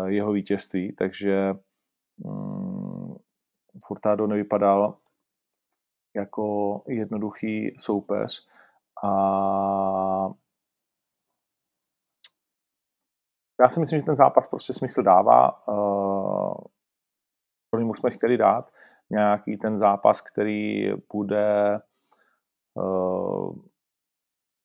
jeho 0.05 0.31
vítězství, 0.31 0.95
takže 0.95 1.53
um, 2.23 3.17
Furtado 3.85 4.27
nevypadal 4.27 4.97
jako 6.15 6.81
jednoduchý 6.87 7.75
soupeř 7.79 8.47
a 9.03 9.09
já 13.61 13.69
si 13.69 13.79
myslím, 13.79 13.99
že 13.99 14.05
ten 14.05 14.15
zápas 14.15 14.47
prostě 14.47 14.73
smysl 14.73 15.03
dává. 15.03 15.67
Uh, 15.67 16.53
jsme 17.95 18.11
chtěli 18.11 18.37
dát 18.37 18.71
nějaký 19.09 19.57
ten 19.57 19.79
zápas, 19.79 20.21
který 20.21 20.89
bude 21.13 21.79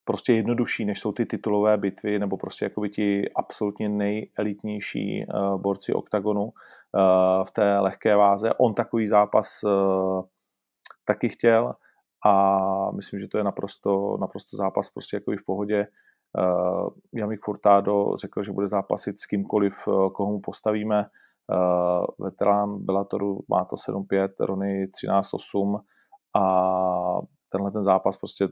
prostě 0.04 0.32
jednodušší, 0.32 0.84
než 0.84 1.00
jsou 1.00 1.12
ty 1.12 1.26
titulové 1.26 1.76
bitvy, 1.76 2.18
nebo 2.18 2.36
prostě 2.36 2.64
jakoby 2.64 2.90
ti 2.90 3.30
absolutně 3.36 3.88
nejelitnější 3.88 5.26
uh, 5.26 5.60
borci 5.60 5.92
oktagonu 5.92 6.42
uh, 6.42 7.44
v 7.44 7.50
té 7.50 7.78
lehké 7.78 8.16
váze. 8.16 8.50
On 8.58 8.74
takový 8.74 9.08
zápas 9.08 9.64
taky 11.04 11.28
chtěl 11.28 11.74
a 12.26 12.90
myslím, 12.90 13.20
že 13.20 13.28
to 13.28 13.38
je 13.38 13.44
naprosto, 13.44 14.16
naprosto 14.20 14.56
zápas 14.56 14.90
prostě 14.90 15.16
jako 15.16 15.32
v 15.32 15.44
pohodě. 15.46 15.86
Uh, 16.38 16.88
Jamik 17.14 17.40
Furtado 17.44 18.16
řekl, 18.16 18.42
že 18.42 18.52
bude 18.52 18.68
zápasit 18.68 19.18
s 19.18 19.26
kýmkoliv, 19.26 19.84
koho 19.84 20.32
mu 20.32 20.40
postavíme. 20.40 21.06
Uh, 21.52 22.06
veterán 22.18 22.78
Bellatoru 22.78 23.40
má 23.48 23.64
to 23.64 23.76
7-5, 23.76 24.28
Rony 24.40 24.86
13-8 24.86 25.80
a 26.36 26.44
tenhle 27.52 27.70
ten 27.70 27.84
zápas 27.84 28.16
prostě 28.16 28.48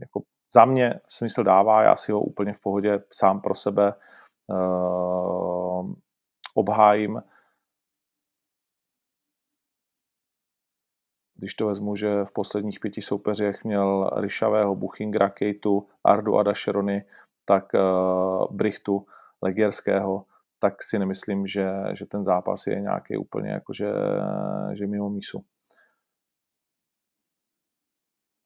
jako 0.00 0.22
za 0.52 0.64
mě 0.64 1.00
smysl 1.08 1.44
dává, 1.44 1.82
já 1.82 1.96
si 1.96 2.12
ho 2.12 2.20
úplně 2.20 2.52
v 2.52 2.60
pohodě 2.60 3.02
sám 3.12 3.40
pro 3.40 3.54
sebe 3.54 3.94
uh, 4.46 5.92
obhájím. 6.54 7.22
Když 11.38 11.54
to 11.54 11.66
vezmu, 11.66 11.96
že 11.96 12.24
v 12.24 12.32
posledních 12.32 12.80
pěti 12.80 13.02
soupeřích 13.02 13.64
měl 13.64 14.10
Ryšavého, 14.16 14.76
Buchingera, 14.76 15.28
Kejtu, 15.28 15.88
Ardu 16.04 16.38
Adašerony, 16.38 17.04
tak 17.44 17.64
uh, 17.74 18.56
Brichtu, 18.56 19.06
Legierského, 19.42 20.24
tak 20.58 20.82
si 20.82 20.98
nemyslím, 20.98 21.46
že, 21.46 21.70
že 21.92 22.06
ten 22.06 22.24
zápas 22.24 22.66
je 22.66 22.80
nějaký 22.80 23.16
úplně 23.16 23.50
jakože 23.50 23.92
že 24.72 24.86
mimo 24.86 25.10
mísu. 25.10 25.44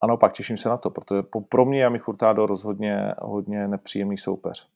Ano, 0.02 0.16
pak 0.16 0.32
těším 0.32 0.56
se 0.56 0.68
na 0.68 0.76
to, 0.76 0.90
protože 0.90 1.22
pro 1.48 1.64
mě 1.64 1.80
je 1.80 1.90
mi 1.90 1.98
Furtado 1.98 2.46
rozhodně 2.46 3.14
hodně 3.18 3.68
nepříjemný 3.68 4.18
soupeř. 4.18 4.68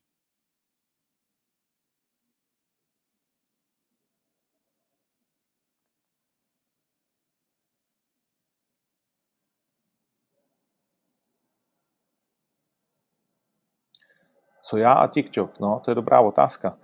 Co 14.63 14.77
já 14.77 14.93
a 14.93 15.07
TikTok? 15.07 15.61
No, 15.61 15.81
to 15.85 15.91
je 15.91 15.95
dobrá 15.95 16.21
otázka. 16.21 16.79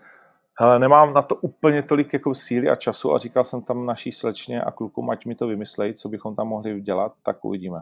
Hele, 0.61 0.79
nemám 0.79 1.15
na 1.15 1.23
to 1.23 1.37
úplně 1.37 1.83
tolik 1.83 2.13
jako 2.13 2.35
síly 2.35 2.69
a 2.71 2.75
času 2.75 3.13
a 3.15 3.19
říkal 3.19 3.45
jsem 3.45 3.63
tam 3.63 3.87
naší 3.87 4.13
slečně 4.13 4.63
a 4.63 4.71
klukům, 4.71 5.11
ať 5.11 5.27
mi 5.27 5.35
to 5.35 5.47
vymyslejí, 5.47 5.95
co 5.95 6.09
bychom 6.09 6.37
tam 6.37 6.49
mohli 6.49 6.81
dělat, 6.81 7.13
tak 7.23 7.45
uvidíme. 7.45 7.81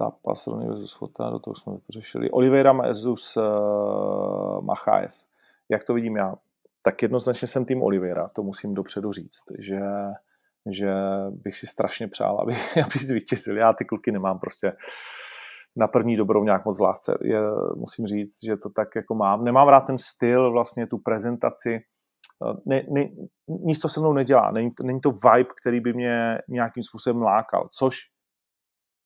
Zápas 0.00 0.46
Rony 0.46 0.68
versus 0.68 0.96
Fotado, 0.96 1.38
to 1.38 1.50
už 1.50 1.58
jsme 1.58 1.72
řešili. 1.88 2.30
Oliveira 2.30 2.72
versus 2.72 3.36
uh, 3.36 4.64
Machaev. 4.64 5.14
Jak 5.68 5.84
to 5.84 5.94
vidím 5.94 6.16
já? 6.16 6.34
Tak 6.82 7.02
jednoznačně 7.02 7.48
jsem 7.48 7.64
tým 7.64 7.82
Oliveira, 7.82 8.28
to 8.28 8.42
musím 8.42 8.74
dopředu 8.74 9.12
říct, 9.12 9.44
že, 9.58 9.80
že 10.70 10.92
bych 11.30 11.56
si 11.56 11.66
strašně 11.66 12.08
přál, 12.08 12.40
aby, 12.40 12.52
aby 12.84 12.98
zvítězil. 12.98 13.58
Já 13.58 13.72
ty 13.72 13.84
kluky 13.84 14.12
nemám 14.12 14.38
prostě 14.38 14.72
na 15.76 15.88
první 15.88 16.16
dobrou 16.16 16.44
nějak 16.44 16.64
moc 16.64 16.80
lásce. 16.80 17.18
Je, 17.22 17.40
musím 17.76 18.06
říct, 18.06 18.44
že 18.44 18.56
to 18.56 18.70
tak 18.70 18.88
jako 18.96 19.14
mám. 19.14 19.44
Nemám 19.44 19.68
rád 19.68 19.80
ten 19.80 19.98
styl, 19.98 20.52
vlastně 20.52 20.86
tu 20.86 20.98
prezentaci. 20.98 21.80
Ne, 22.66 22.82
ne, 22.90 23.08
nic 23.48 23.78
to 23.78 23.88
se 23.88 24.00
mnou 24.00 24.12
nedělá. 24.12 24.50
Není 24.50 24.70
není 24.82 25.00
to 25.00 25.10
vibe, 25.10 25.50
který 25.60 25.80
by 25.80 25.92
mě 25.92 26.38
nějakým 26.48 26.82
způsobem 26.82 27.22
lákal, 27.22 27.68
což 27.72 27.96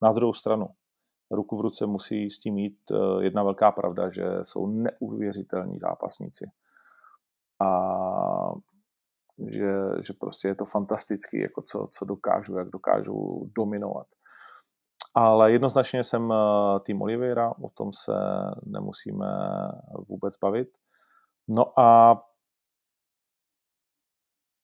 na 0.03 0.13
druhou 0.13 0.33
stranu 0.33 0.67
ruku 1.31 1.57
v 1.57 1.61
ruce 1.61 1.87
musí 1.87 2.31
s 2.31 2.39
tím 2.39 2.55
mít 2.55 2.79
eh, 2.91 3.25
jedna 3.25 3.43
velká 3.43 3.73
pravda, 3.73 4.11
že 4.11 4.25
jsou 4.43 4.67
neuvěřitelní 4.67 5.79
zápasníci. 5.79 6.51
A 7.61 7.69
že, 9.49 9.73
že 10.07 10.13
prostě 10.21 10.49
je 10.49 10.55
to 10.55 10.65
fantastický, 10.65 11.41
jako 11.41 11.63
co, 11.63 11.89
co 11.91 12.05
dokážu, 12.05 12.59
jak 12.59 12.71
dokážu 12.71 13.51
dominovat. 13.57 14.07
Ale 15.15 15.53
jednoznačně 15.53 16.05
jsem 16.05 16.33
eh, 16.33 16.81
tým 16.81 17.03
Oliveira, 17.03 17.55
o 17.63 17.69
tom 17.69 17.93
se 17.93 18.13
nemusíme 18.67 19.27
vůbec 20.09 20.39
bavit. 20.39 20.69
No 21.49 21.81
a 21.81 22.21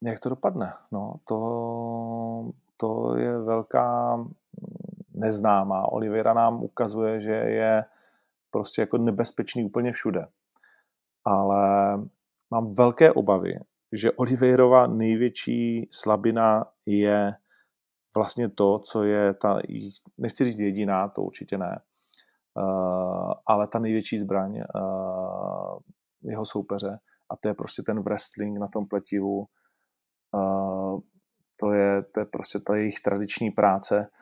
jak 0.03 0.21
to 0.21 0.29
dopadne? 0.29 0.75
No, 0.93 1.15
to, 1.25 2.51
to 2.77 3.17
je 3.17 3.39
velká 3.39 4.19
neznámá. 5.21 5.93
Olivera 5.93 6.35
nám 6.35 6.62
ukazuje, 6.62 7.21
že 7.21 7.33
je 7.33 7.85
prostě 8.51 8.83
jako 8.83 8.99
nebezpečný 8.99 9.64
úplně 9.64 9.93
všude. 9.93 10.27
Ale 11.25 11.93
mám 12.51 12.75
velké 12.75 13.12
obavy, 13.12 13.55
že 13.93 14.12
Oliveirova 14.12 14.87
největší 14.87 15.89
slabina 15.93 16.64
je 16.87 17.35
vlastně 18.16 18.49
to, 18.49 18.79
co 18.79 19.05
je 19.05 19.35
ta, 19.35 19.59
nechci 20.18 20.45
říct 20.45 20.59
jediná, 20.59 21.09
to 21.09 21.23
určitě 21.23 21.59
ne, 21.59 21.81
uh, 22.55 23.33
ale 23.47 23.66
ta 23.66 23.79
největší 23.79 24.18
zbraň 24.18 24.62
uh, 24.75 25.79
jeho 26.23 26.45
soupeře 26.45 26.99
a 27.31 27.37
to 27.37 27.49
je 27.49 27.55
prostě 27.55 27.83
ten 27.83 28.03
wrestling 28.03 28.59
na 28.59 28.68
tom 28.68 28.87
pletivu, 28.87 29.47
uh, 30.35 31.01
to 31.57 31.73
je, 31.73 32.03
to 32.03 32.21
je 32.21 32.27
prostě 32.27 32.59
ta 32.59 32.77
jejich 32.77 33.01
tradiční 33.01 33.51
práce, 33.51 34.09
Eh, 34.11 34.20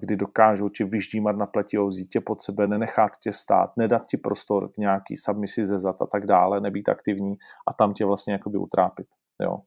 kdy 0.00 0.16
dokážou 0.16 0.68
tě 0.68 0.84
vyždímat 0.84 1.36
na 1.36 1.46
pleti, 1.46 1.78
vzít 1.78 2.08
tě 2.08 2.20
pod 2.20 2.42
sebe, 2.42 2.66
nenechat 2.66 3.16
tě 3.22 3.32
stát, 3.32 3.76
nedat 3.76 4.06
ti 4.06 4.16
prostor 4.16 4.72
k 4.72 4.76
nějaký 4.76 5.16
submisi 5.16 5.64
ze 5.64 5.78
zad 5.78 6.02
a 6.02 6.06
tak 6.06 6.26
dále, 6.26 6.60
nebýt 6.60 6.88
aktivní 6.88 7.38
a 7.68 7.72
tam 7.72 7.94
tě 7.94 8.04
vlastně 8.04 8.32
jakoby 8.32 8.58
utrápit. 8.58 9.06
Jo. 9.42 9.58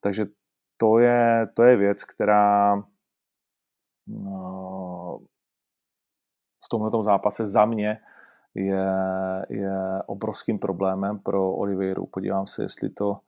Takže 0.00 0.24
to 0.76 0.98
je, 0.98 1.48
to 1.54 1.62
je 1.62 1.76
věc, 1.76 2.04
která 2.04 2.76
no, 4.06 5.18
v 6.64 6.68
tomto 6.70 7.02
zápase 7.02 7.44
za 7.44 7.64
mě 7.64 8.00
je, 8.54 8.86
je 9.48 10.02
obrovským 10.06 10.58
problémem 10.58 11.18
pro 11.18 11.52
Oliveiru. 11.52 12.06
Podívám 12.06 12.46
se, 12.46 12.62
jestli 12.62 12.90
to 12.90 13.20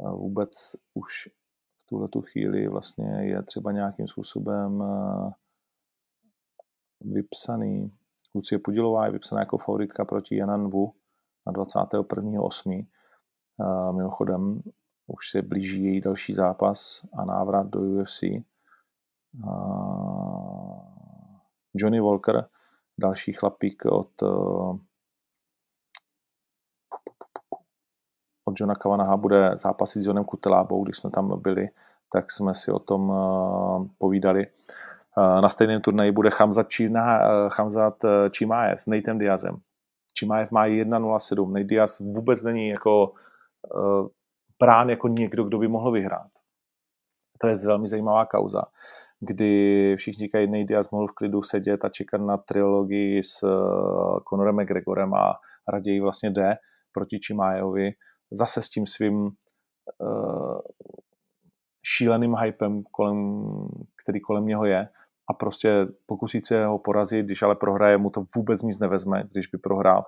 eh, 0.00 0.10
vůbec 0.10 0.76
už 0.94 1.28
v 1.82 1.86
tuhle 1.86 2.08
tu 2.08 2.22
chvíli 2.22 2.68
vlastně 2.68 3.06
je 3.20 3.42
třeba 3.42 3.72
nějakým 3.72 4.08
způsobem 4.08 4.82
vypsaný, 7.04 7.92
Lucie 8.34 8.58
Pudilová 8.58 9.06
je 9.06 9.12
vypsaná 9.12 9.40
jako 9.40 9.58
favoritka 9.58 10.04
proti 10.04 10.36
Janan 10.36 10.70
Wu 10.70 10.94
na 11.46 11.52
21.8. 11.52 12.86
Uh, 13.56 13.96
mimochodem, 13.96 14.62
už 15.06 15.30
se 15.30 15.42
blíží 15.42 15.84
její 15.84 16.00
další 16.00 16.34
zápas 16.34 17.02
a 17.18 17.24
návrat 17.24 17.66
do 17.66 17.80
UFC. 17.80 18.22
Johnny 21.74 22.00
Walker, 22.00 22.48
další 23.00 23.32
chlapík 23.32 23.84
od 23.84 24.22
uh, 24.22 24.78
od 28.44 28.60
Johna 28.60 28.74
Kavanaha 28.74 29.16
bude 29.16 29.56
zápasit 29.56 30.02
s 30.02 30.06
Johnem 30.06 30.24
Kutelábou, 30.24 30.84
když 30.84 30.96
jsme 30.96 31.10
tam 31.10 31.40
byli, 31.40 31.68
tak 32.12 32.30
jsme 32.30 32.54
si 32.54 32.72
o 32.72 32.78
tom 32.78 33.10
uh, 33.10 33.86
povídali. 33.98 34.46
Eh, 35.18 35.40
na 35.40 35.48
stejném 35.48 35.80
turnaji 35.80 36.12
bude 36.12 36.30
Hamzat, 36.32 36.68
Čína, 36.68 37.20
eh, 37.20 37.48
Hamzat 37.56 38.04
eh, 38.04 38.30
Čimájev 38.30 38.80
s 38.80 38.86
Natem 38.86 39.18
Diazem. 39.18 39.56
Čimájev 40.14 40.50
má 40.50 40.66
1.07, 40.66 41.52
Nate 41.52 41.64
Diaz 41.64 42.00
vůbec 42.00 42.42
není 42.42 42.68
jako 42.68 43.12
brán 44.58 44.90
jako 44.90 45.08
někdo, 45.08 45.44
kdo 45.44 45.58
by 45.58 45.68
mohl 45.68 45.92
vyhrát. 45.92 46.30
To 47.40 47.46
je 47.46 47.54
velmi 47.66 47.88
zajímavá 47.88 48.26
kauza, 48.26 48.62
kdy 49.20 49.94
všichni 49.96 50.20
říkají, 50.20 50.46
Nate 50.46 50.64
Diaz 50.64 50.90
mohl 50.90 51.06
v 51.06 51.12
klidu 51.12 51.42
sedět 51.42 51.84
a 51.84 51.88
čekat 51.88 52.20
na 52.20 52.36
trilogii 52.36 53.22
s 53.22 53.46
Conorem 54.28 54.56
McGregorem 54.56 55.14
a 55.14 55.34
raději 55.68 56.00
vlastně 56.00 56.30
jde 56.30 56.56
proti 56.92 57.18
Chimaevovi 57.26 57.90
zase 58.30 58.62
s 58.62 58.68
tím 58.68 58.86
svým 58.86 59.30
šíleným 61.82 62.36
hypem, 62.36 62.82
kolem, 62.82 63.44
který 64.04 64.20
kolem 64.20 64.46
něho 64.46 64.64
je 64.64 64.88
a 65.28 65.32
prostě 65.32 65.86
pokusí 66.06 66.40
se 66.40 66.66
ho 66.66 66.78
porazit, 66.78 67.26
když 67.26 67.42
ale 67.42 67.54
prohraje, 67.54 67.98
mu 67.98 68.10
to 68.10 68.26
vůbec 68.36 68.62
nic 68.62 68.78
nevezme, 68.78 69.24
když 69.30 69.46
by 69.46 69.58
prohrál. 69.58 70.04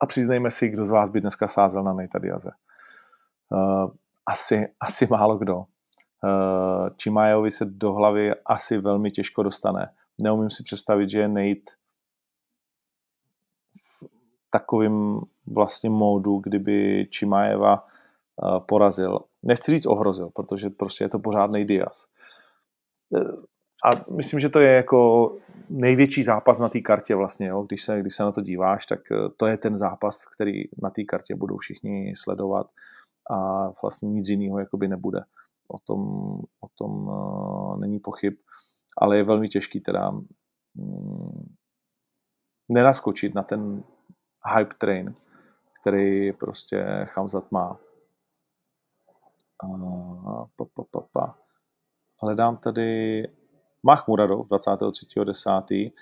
A 0.00 0.06
přiznejme 0.06 0.50
si, 0.50 0.68
kdo 0.68 0.86
z 0.86 0.90
vás 0.90 1.10
by 1.10 1.20
dneska 1.20 1.48
sázel 1.48 1.82
na 1.82 1.92
Nate 1.92 2.18
Diaze. 2.18 2.50
Uh, 3.50 3.90
asi, 4.26 4.68
asi 4.80 5.06
málo 5.06 5.38
kdo. 5.38 5.56
Uh, 5.56 6.88
Chimajovi 7.02 7.50
se 7.50 7.64
do 7.64 7.92
hlavy 7.92 8.34
asi 8.46 8.78
velmi 8.78 9.10
těžko 9.10 9.42
dostane. 9.42 9.94
Neumím 10.22 10.50
si 10.50 10.62
představit, 10.62 11.10
že 11.10 11.18
je 11.18 11.28
Nate 11.28 11.72
v 13.76 14.04
takovým 14.50 15.20
vlastně 15.46 15.90
módu, 15.90 16.38
kdyby 16.38 17.06
Čimajeva 17.10 17.86
uh, 18.36 18.58
porazil. 18.58 19.20
Nechci 19.42 19.70
říct 19.70 19.86
ohrozil, 19.86 20.30
protože 20.30 20.70
prostě 20.70 21.04
je 21.04 21.08
to 21.08 21.18
pořádný 21.18 21.64
Diaz. 21.64 22.08
A 23.84 24.10
myslím, 24.16 24.40
že 24.40 24.48
to 24.48 24.60
je 24.60 24.72
jako 24.72 25.30
největší 25.68 26.22
zápas 26.22 26.58
na 26.58 26.68
té 26.68 26.80
kartě 26.80 27.14
vlastně, 27.14 27.46
jo? 27.46 27.62
Když, 27.62 27.82
se, 27.82 28.00
když 28.00 28.14
se 28.14 28.22
na 28.22 28.32
to 28.32 28.40
díváš, 28.40 28.86
tak 28.86 29.00
eh, 29.12 29.28
to 29.36 29.46
je 29.46 29.56
ten 29.56 29.78
zápas, 29.78 30.26
který 30.26 30.62
na 30.82 30.90
té 30.90 31.04
kartě 31.04 31.34
budou 31.34 31.56
všichni 31.56 32.12
sledovat 32.16 32.66
a 33.30 33.68
vlastně 33.82 34.08
nic 34.08 34.28
jiného 34.28 34.58
jakoby 34.58 34.88
nebude. 34.88 35.20
O 35.70 35.78
tom, 35.78 36.00
o 36.60 36.68
tom 36.78 37.06
uh, 37.08 37.80
není 37.80 38.00
pochyb, 38.00 38.34
ale 38.98 39.16
je 39.16 39.24
velmi 39.24 39.48
těžký 39.48 39.80
teda 39.80 40.10
mm, 40.74 41.54
nenaskočit 42.68 43.34
na 43.34 43.42
ten 43.42 43.84
hype 44.56 44.74
train, 44.78 45.14
který 45.80 46.32
prostě 46.32 47.06
Chamzat 47.08 47.52
má. 47.52 47.78
Uh, 49.64 50.44
pa, 50.56 50.64
pa, 50.74 50.84
pa, 50.90 51.00
pa. 51.12 51.38
Hledám 52.22 52.56
tady 52.56 53.22
Mahmuradov 53.82 54.46
23.10. 54.46 55.92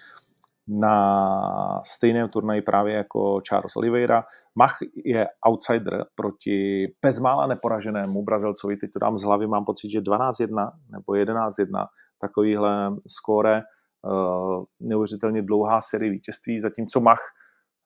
na 0.69 1.83
stejném 1.85 2.29
turnaji 2.29 2.63
právě 2.63 2.95
jako 2.95 3.41
Charles 3.49 3.77
Oliveira. 3.77 4.25
Mach 4.55 4.79
je 5.05 5.29
outsider 5.47 6.05
proti 6.15 6.87
bezmála 7.03 7.47
neporaženému 7.47 8.23
Brazilcovi, 8.23 8.77
teď 8.77 8.91
to 8.93 8.99
dám 8.99 9.19
z 9.19 9.23
hlavy, 9.23 9.47
mám 9.47 9.65
pocit, 9.65 9.91
že 9.91 10.01
12-1 10.01 10.73
nebo 10.91 11.13
11-1, 11.13 11.87
takovýhle 12.21 12.97
skóre, 13.09 13.63
uh, 14.03 14.65
neuvěřitelně 14.81 15.43
dlouhá 15.43 15.81
série 15.81 16.11
vítězství, 16.11 16.61
zatímco 16.61 17.01
Mach 17.01 17.21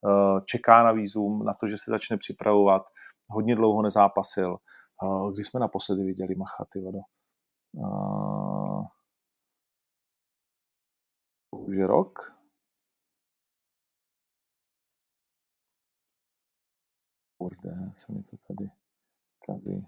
uh, 0.03 0.41
čeká 0.45 0.83
na 0.83 0.93
výzum, 0.93 1.45
na 1.45 1.53
to, 1.61 1.67
že 1.67 1.77
se 1.77 1.91
začne 1.91 2.17
připravovat, 2.17 2.83
hodně 3.29 3.57
dlouho 3.57 3.83
nezápasil. 3.83 4.57
Uh, 5.03 5.33
kdy 5.33 5.45
jsme 5.45 5.61
naposledy 5.61 6.03
viděli 6.03 6.35
Macha, 6.35 6.65
ty 6.73 6.81
vodo? 6.81 6.99
Už 11.55 11.79
rok. 11.79 12.35
Kurde, 17.39 17.93
se 17.95 18.13
mi 18.13 18.23
to 18.23 18.37
tady 18.37 18.71
kazí. 19.47 19.87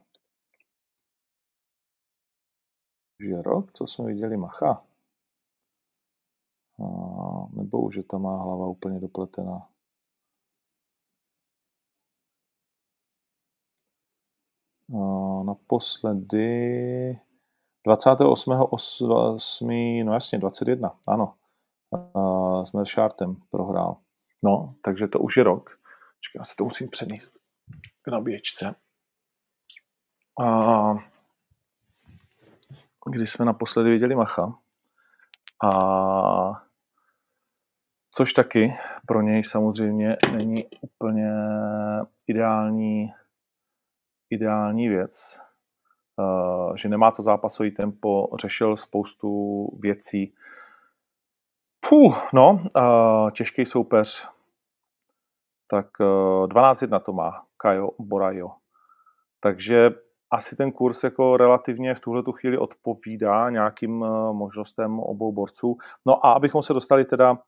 Už 3.21 3.27
je 3.27 3.43
rok, 3.43 3.73
co 3.73 3.87
jsme 3.87 4.07
viděli 4.07 4.37
Macha. 4.37 4.87
A, 6.79 6.85
nebo 7.53 7.83
už 7.83 7.97
je 7.97 8.05
ta 8.05 8.19
má 8.19 8.43
hlava 8.43 8.67
úplně 8.67 9.01
dopletená. 9.01 9.69
A, 14.95 14.99
naposledy 15.43 17.21
28.8. 17.87 20.05
no 20.05 20.15
jasně, 20.15 20.39
21, 20.39 21.01
ano 21.09 21.39
uh, 21.91 22.65
s 22.65 22.73
Meršártem 22.73 23.37
prohrál. 23.51 23.97
No, 24.45 24.75
takže 24.83 25.09
to 25.09 25.19
už 25.19 25.37
je 25.37 25.45
rok. 25.45 25.79
Čekaj, 26.21 26.41
já 26.41 26.45
se 26.45 26.57
to 26.57 26.65
musím 26.65 26.89
přenést 26.89 27.39
k 28.03 28.09
nabíječce. 28.09 28.75
A 30.43 30.95
kdy 33.11 33.27
jsme 33.27 33.45
naposledy 33.45 33.91
viděli 33.91 34.15
Macha. 34.15 34.59
A 35.65 36.67
což 38.11 38.33
taky 38.33 38.75
pro 39.07 39.23
něj 39.23 39.45
samozřejmě 39.45 40.17
není 40.33 40.67
úplně 40.81 41.31
ideální, 42.29 43.13
ideální 44.31 44.89
věc, 44.89 45.41
že 46.75 46.89
nemá 46.89 47.11
to 47.11 47.23
zápasový 47.23 47.71
tempo, 47.71 48.29
řešil 48.41 48.77
spoustu 48.77 49.67
věcí, 49.81 50.35
Puh, 51.89 52.29
no, 52.33 52.61
uh, 52.77 53.31
těžký 53.31 53.67
soupeř. 53.67 54.29
Tak 55.71 55.87
uh, 56.01 56.07
12-1 56.47 57.01
to 57.01 57.13
má 57.13 57.43
Kajo 57.57 57.91
Borajo. 57.99 58.49
Takže 59.41 59.91
asi 60.31 60.57
ten 60.57 60.73
kurz 60.73 61.05
jako 61.05 61.37
relativně 61.37 61.95
v 61.95 62.01
tuhle 62.01 62.23
chvíli 62.33 62.59
odpovídá 62.59 63.51
nějakým 63.51 64.03
uh, 64.03 64.33
možnostem 64.33 65.01
obou 65.01 65.33
borců. 65.33 65.77
No 66.07 66.27
a 66.27 66.33
abychom 66.33 66.63
se 66.63 66.75
dostali 66.75 67.05
teda 67.05 67.33
uh, 67.33 67.39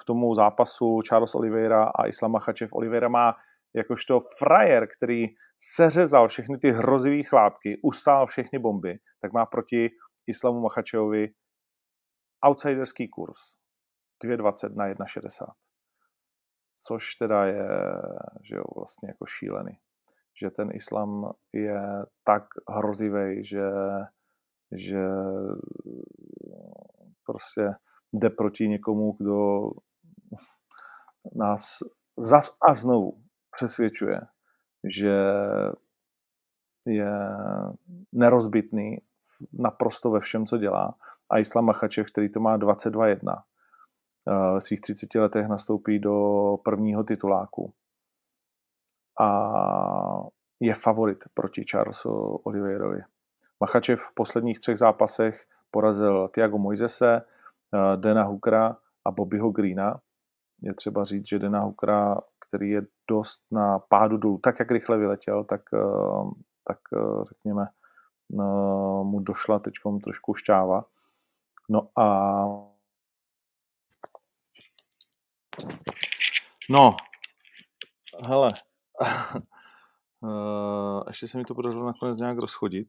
k 0.00 0.04
tomu 0.06 0.34
zápasu 0.34 1.00
Charles 1.08 1.34
Oliveira 1.34 1.84
a 1.84 2.06
Islam 2.06 2.32
Machačev. 2.32 2.72
Oliveira 2.72 3.08
má 3.08 3.34
jakožto 3.76 4.18
frajer, 4.38 4.88
který 4.98 5.26
seřezal 5.58 6.28
všechny 6.28 6.58
ty 6.58 6.70
hrozivý 6.70 7.22
chlápky, 7.22 7.80
ustál 7.82 8.26
všechny 8.26 8.58
bomby, 8.58 8.98
tak 9.20 9.32
má 9.32 9.46
proti 9.46 9.90
Islamu 10.26 10.60
Machačevovi 10.60 11.28
outsiderský 12.42 13.08
kurz 13.08 13.38
2,20 14.24 14.74
na 14.74 14.88
1,60. 14.88 15.52
Což 16.76 17.14
teda 17.14 17.46
je 17.46 17.68
že 18.42 18.56
jo, 18.56 18.64
vlastně 18.76 19.08
jako 19.08 19.26
šílený. 19.26 19.78
Že 20.40 20.50
ten 20.50 20.70
islám 20.72 21.32
je 21.52 21.82
tak 22.24 22.44
hrozivý, 22.68 23.44
že, 23.44 23.70
že 24.72 25.04
prostě 27.26 27.74
jde 28.12 28.30
proti 28.30 28.68
někomu, 28.68 29.16
kdo 29.18 29.70
nás 31.34 31.78
zas 32.18 32.56
a 32.68 32.74
znovu 32.74 33.22
přesvědčuje, 33.56 34.20
že 34.84 35.16
je 36.86 37.12
nerozbitný 38.12 38.98
naprosto 39.52 40.10
ve 40.10 40.20
všem, 40.20 40.46
co 40.46 40.58
dělá 40.58 40.98
a 41.32 41.38
Islam 41.38 41.64
Machačev, 41.64 42.06
který 42.06 42.28
to 42.28 42.40
má 42.40 42.58
22-1, 42.58 43.42
v 44.56 44.60
svých 44.60 44.80
30 44.80 45.14
letech 45.14 45.48
nastoupí 45.48 45.98
do 45.98 46.56
prvního 46.64 47.04
tituláku. 47.04 47.72
A 49.20 49.28
je 50.60 50.74
favorit 50.74 51.24
proti 51.34 51.64
Charlesu 51.70 52.10
Oliveirovi. 52.44 53.00
Machačev 53.60 54.00
v 54.00 54.14
posledních 54.14 54.60
třech 54.60 54.78
zápasech 54.78 55.46
porazil 55.70 56.28
Tiago 56.28 56.58
Moisese, 56.58 57.22
Dena 57.96 58.22
Hookera 58.22 58.76
a 59.04 59.10
Bobbyho 59.10 59.50
Greena. 59.50 60.00
Je 60.62 60.74
třeba 60.74 61.04
říct, 61.04 61.28
že 61.28 61.38
Dena 61.38 61.60
Hookera, 61.60 62.20
který 62.46 62.70
je 62.70 62.82
dost 63.10 63.42
na 63.50 63.78
pádu 63.78 64.16
dolů, 64.16 64.38
tak 64.38 64.58
jak 64.58 64.70
rychle 64.70 64.98
vyletěl, 64.98 65.44
tak, 65.44 65.62
tak 66.64 66.78
řekněme, 67.22 67.66
mu 69.02 69.20
došla 69.20 69.58
teď 69.58 69.74
trošku 70.04 70.34
šťáva. 70.34 70.84
No 71.72 71.88
a 71.96 72.04
no, 76.70 76.96
hele, 78.28 78.48
uh, 80.20 81.02
ještě 81.08 81.28
se 81.28 81.38
mi 81.38 81.44
to 81.44 81.54
podařilo 81.54 81.86
nakonec 81.86 82.18
nějak 82.18 82.38
rozchodit. 82.38 82.88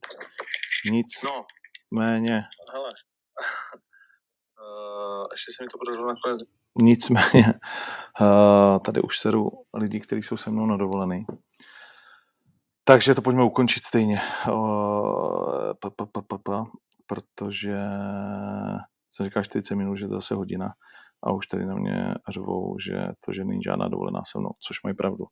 Nic 0.92 1.24
no. 1.24 1.42
méně. 1.94 2.44
Hele, 2.74 2.90
uh, 4.60 5.28
ještě 5.32 5.52
se 5.52 5.64
mi 5.64 5.70
to 5.70 5.78
podařilo 5.78 6.08
nakonec 6.08 6.40
Nicméně, 6.82 7.54
uh, 8.22 8.80
tady 8.86 9.02
už 9.02 9.20
seru 9.20 9.52
lidí, 9.74 10.00
kteří 10.00 10.24
jsou 10.24 10.38
se 10.38 10.52
mnou 10.52 10.66
na 10.66 10.78
dovolený. 10.78 11.26
Takže 12.84 13.16
to 13.16 13.22
pojďme 13.22 13.44
ukončit 13.44 13.84
stejně. 13.84 14.22
Uh, 14.52 15.74
pa, 15.74 15.90
pa, 15.90 16.06
pa, 16.06 16.22
pa, 16.22 16.38
pa 16.38 16.66
protože 17.08 17.78
jsem 19.10 19.26
říkal 19.26 19.44
40 19.44 19.76
minut, 19.76 19.96
že 19.96 20.08
to 20.08 20.14
zase 20.14 20.36
hodina 20.36 20.74
a 21.24 21.32
už 21.32 21.48
tady 21.48 21.66
na 21.66 21.76
mě 21.76 22.14
řvou, 22.30 22.80
že 22.80 23.08
to, 23.26 23.32
že 23.32 23.46
není 23.46 23.64
žádná 23.64 23.88
dovolená 23.88 24.22
se 24.32 24.40
mnou, 24.40 24.52
což 24.68 24.84
mají 24.84 24.96
pravdu. 24.96 25.26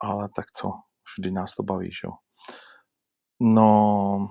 Ale 0.00 0.28
tak 0.36 0.46
co, 0.50 0.70
vždy 1.18 1.32
nás 1.32 1.54
to 1.54 1.62
baví, 1.62 1.92
že 1.92 2.00
jo. 2.04 2.12
No, 3.40 4.28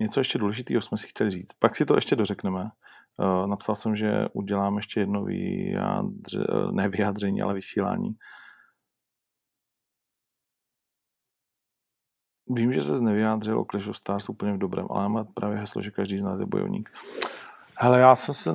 něco 0.00 0.20
ještě 0.20 0.38
důležitého 0.38 0.80
jsme 0.80 0.98
si 0.98 1.06
chtěli 1.08 1.30
říct. 1.30 1.52
Pak 1.58 1.76
si 1.76 1.86
to 1.86 1.94
ještě 1.94 2.16
dořekneme. 2.16 2.70
Uh, 3.18 3.46
napsal 3.46 3.74
jsem, 3.74 3.96
že 3.96 4.26
udělám 4.32 4.76
ještě 4.76 5.00
jedno 5.00 5.24
vyjádře, 5.24 6.46
ne 6.72 6.88
vyjádření, 6.88 7.42
ale 7.42 7.54
vysílání. 7.54 8.10
Vím, 12.50 12.72
že 12.72 12.82
se 12.82 13.00
nevyjádřil 13.00 13.60
o 13.60 13.64
Clash 13.64 13.88
of 13.88 13.96
Stars 13.96 14.28
úplně 14.28 14.52
v 14.52 14.58
dobrém, 14.58 14.86
ale 14.90 15.08
má 15.08 15.24
právě 15.24 15.58
heslo, 15.58 15.82
že 15.82 15.90
každý 15.90 16.18
z 16.18 16.22
nás 16.22 16.40
je 16.40 16.46
bojovník. 16.46 16.90
Hele, 17.78 18.00
já 18.00 18.14
jsem 18.14 18.34
se 18.34 18.52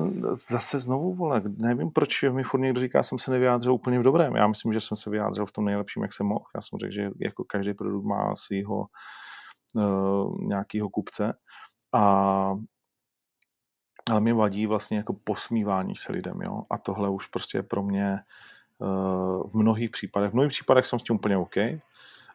zase 0.48 0.78
znovu, 0.78 1.14
vole, 1.14 1.42
nevím, 1.56 1.90
proč 1.90 2.22
mi 2.22 2.42
furt 2.42 2.60
někdo 2.60 2.80
říká, 2.80 3.02
jsem 3.02 3.18
se 3.18 3.30
nevyjádřil 3.30 3.74
úplně 3.74 3.98
v 3.98 4.02
dobrém. 4.02 4.36
Já 4.36 4.46
myslím, 4.46 4.72
že 4.72 4.80
jsem 4.80 4.96
se 4.96 5.10
vyjádřil 5.10 5.46
v 5.46 5.52
tom 5.52 5.64
nejlepším, 5.64 6.02
jak 6.02 6.12
jsem 6.12 6.26
mohl. 6.26 6.44
Já 6.54 6.60
jsem 6.60 6.78
řekl, 6.78 6.92
že 6.92 7.10
jako 7.20 7.44
každý 7.44 7.74
produkt 7.74 8.04
má 8.04 8.36
svého 8.36 8.86
uh, 9.74 10.40
nějakého 10.40 10.88
kupce. 10.88 11.34
A 11.92 12.54
ale 14.10 14.20
mě 14.20 14.34
vadí 14.34 14.66
vlastně 14.66 14.96
jako 14.96 15.16
posmívání 15.24 15.96
se 15.96 16.12
lidem, 16.12 16.40
jo. 16.42 16.62
A 16.70 16.78
tohle 16.78 17.10
už 17.10 17.26
prostě 17.26 17.58
je 17.58 17.62
pro 17.62 17.82
mě 17.82 18.18
uh, 18.78 19.50
v 19.50 19.54
mnohých 19.54 19.90
případech, 19.90 20.30
v 20.30 20.34
mnohých 20.34 20.50
případech 20.50 20.86
jsem 20.86 20.98
s 20.98 21.02
tím 21.02 21.16
úplně 21.16 21.36
OK, 21.36 21.56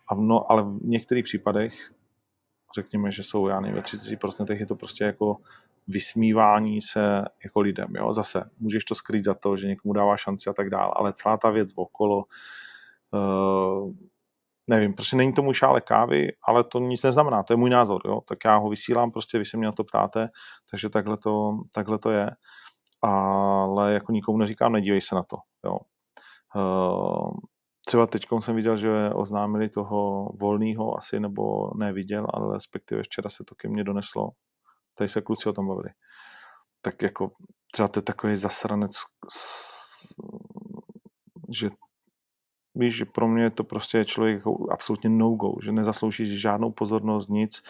a 0.08 0.16
no, 0.16 0.52
ale 0.52 0.64
v 0.64 0.80
některých 0.82 1.24
případech, 1.24 1.92
řekněme, 2.76 3.12
že 3.12 3.24
jsou, 3.24 3.48
já 3.48 3.60
nevím, 3.60 3.76
ve 3.76 3.82
30% 3.82 4.60
je 4.60 4.66
to 4.66 4.76
prostě 4.76 5.04
jako 5.04 5.38
vysmívání 5.88 6.82
se 6.82 7.26
jako 7.44 7.60
lidem. 7.62 7.88
Jo? 7.96 8.14
Zase 8.14 8.50
můžeš 8.60 8.86
to 8.86 8.96
skrýt 8.96 9.24
za 9.24 9.34
to, 9.34 9.58
že 9.58 9.68
někomu 9.68 9.94
dává 9.94 10.18
šanci 10.18 10.50
a 10.50 10.54
tak 10.54 10.70
dále, 10.70 10.92
ale 10.96 11.14
celá 11.14 11.38
ta 11.38 11.50
věc 11.50 11.74
okolo, 11.76 12.24
uh, 13.12 13.94
nevím, 14.68 14.94
prostě 14.94 15.16
není 15.16 15.34
to 15.34 15.42
můj 15.42 15.54
šále 15.54 15.82
kávy, 15.82 16.28
ale 16.48 16.64
to 16.64 16.80
nic 16.80 17.04
neznamená, 17.04 17.44
to 17.44 17.54
je 17.54 17.58
můj 17.58 17.70
názor, 17.70 18.02
jo? 18.06 18.22
tak 18.28 18.38
já 18.46 18.58
ho 18.58 18.70
vysílám, 18.70 19.12
prostě 19.12 19.40
vy 19.40 19.46
se 19.46 19.58
mě 19.58 19.66
na 19.66 19.72
to 19.72 19.84
ptáte, 19.84 20.30
takže 20.72 20.90
takhle 20.90 21.18
to, 21.18 21.52
takhle 21.72 22.00
to 22.00 22.10
je, 22.10 22.32
ale 23.02 23.94
jako 23.94 24.12
nikomu 24.12 24.38
neříkám, 24.38 24.72
nedívej 24.72 25.02
se 25.02 25.16
na 25.16 25.24
to. 25.24 25.38
Jo? 25.66 25.78
Uh, 26.56 27.32
třeba 27.88 28.08
teď 28.08 28.22
jsem 28.40 28.56
viděl, 28.56 28.78
že 28.78 29.10
oznámili 29.14 29.70
toho 29.70 30.30
volného 30.40 30.98
asi, 30.98 31.20
nebo 31.20 31.72
neviděl, 31.78 32.28
ale 32.34 32.54
respektive 32.54 33.04
včera 33.04 33.30
se 33.30 33.44
to 33.48 33.56
ke 33.56 33.70
mně 33.70 33.84
doneslo, 33.84 34.30
tady 34.96 35.10
se 35.10 35.22
kluci 35.22 35.50
o 35.50 35.54
tom 35.54 35.68
bavili. 35.68 35.90
Tak 36.82 37.02
jako 37.02 37.32
třeba 37.72 37.88
to 37.88 38.00
je 38.00 38.04
takový 38.04 38.38
zasranec, 38.38 38.92
že 41.50 41.70
víš, 42.76 42.96
že 42.96 43.06
pro 43.06 43.28
mě 43.28 43.50
to 43.50 43.64
prostě 43.64 43.98
je 43.98 44.06
člověk 44.06 44.36
jako 44.36 44.72
absolutně 44.72 45.10
no-go, 45.10 45.54
že 45.64 45.72
nezaslouží 45.72 46.40
žádnou 46.40 46.72
pozornost, 46.72 47.30
nic. 47.30 47.62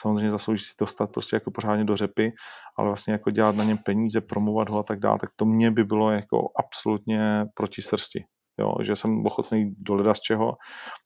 Samozřejmě 0.00 0.30
zaslouží 0.30 0.64
si 0.64 0.74
dostat 0.80 1.12
prostě 1.12 1.36
jako 1.36 1.50
pořádně 1.50 1.84
do 1.84 1.96
řepy, 1.96 2.32
ale 2.76 2.88
vlastně 2.88 3.12
jako 3.12 3.30
dělat 3.30 3.56
na 3.56 3.64
něm 3.64 3.78
peníze, 3.78 4.20
promovat 4.20 4.68
ho 4.68 4.78
a 4.78 4.82
tak 4.82 4.98
dále, 4.98 5.18
tak 5.18 5.30
to 5.36 5.44
mě 5.44 5.70
by 5.70 5.84
bylo 5.84 6.10
jako 6.10 6.50
absolutně 6.56 7.46
proti 7.54 7.82
srsti. 7.82 8.24
Jo, 8.58 8.74
že 8.82 8.96
jsem 8.96 9.26
ochotný 9.26 9.74
do 9.78 10.14
z 10.14 10.20
čeho, 10.20 10.56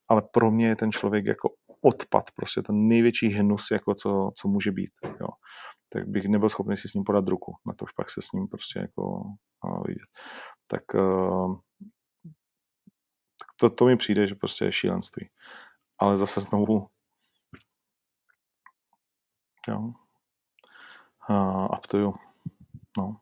ale 0.09 0.23
pro 0.33 0.51
mě 0.51 0.69
je 0.69 0.77
ten 0.77 0.93
člověk 0.93 1.27
jako 1.27 1.49
odpad, 1.81 2.31
prostě 2.37 2.63
ten 2.63 2.89
největší 2.89 3.29
hnus, 3.29 3.71
jako 3.71 3.95
co, 3.95 4.31
co 4.37 4.49
může 4.49 4.73
být. 4.73 4.91
Jo. 5.21 5.29
Tak 5.89 6.09
bych 6.09 6.25
nebyl 6.25 6.49
schopný 6.49 6.77
si 6.77 6.89
s 6.89 6.95
ním 6.95 7.05
podat 7.05 7.29
ruku, 7.29 7.55
na 7.67 7.75
to 7.75 7.87
pak 7.97 8.11
se 8.11 8.23
s 8.23 8.33
ním 8.33 8.49
prostě 8.49 8.79
jako 8.79 9.23
vidět. 9.87 10.09
Tak, 10.67 10.83
uh, 10.95 11.59
to, 13.57 13.71
to 13.71 13.85
mi 13.85 13.97
přijde, 13.97 14.27
že 14.27 14.35
prostě 14.35 14.65
je 14.65 14.73
šílenství. 14.73 15.29
Ale 15.99 16.17
zase 16.17 16.41
znovu 16.41 16.87
jo. 19.69 19.93
Uh, 21.31 21.65
up 21.65 21.87
to 21.87 21.99
you. 21.99 22.15
No. 22.99 23.17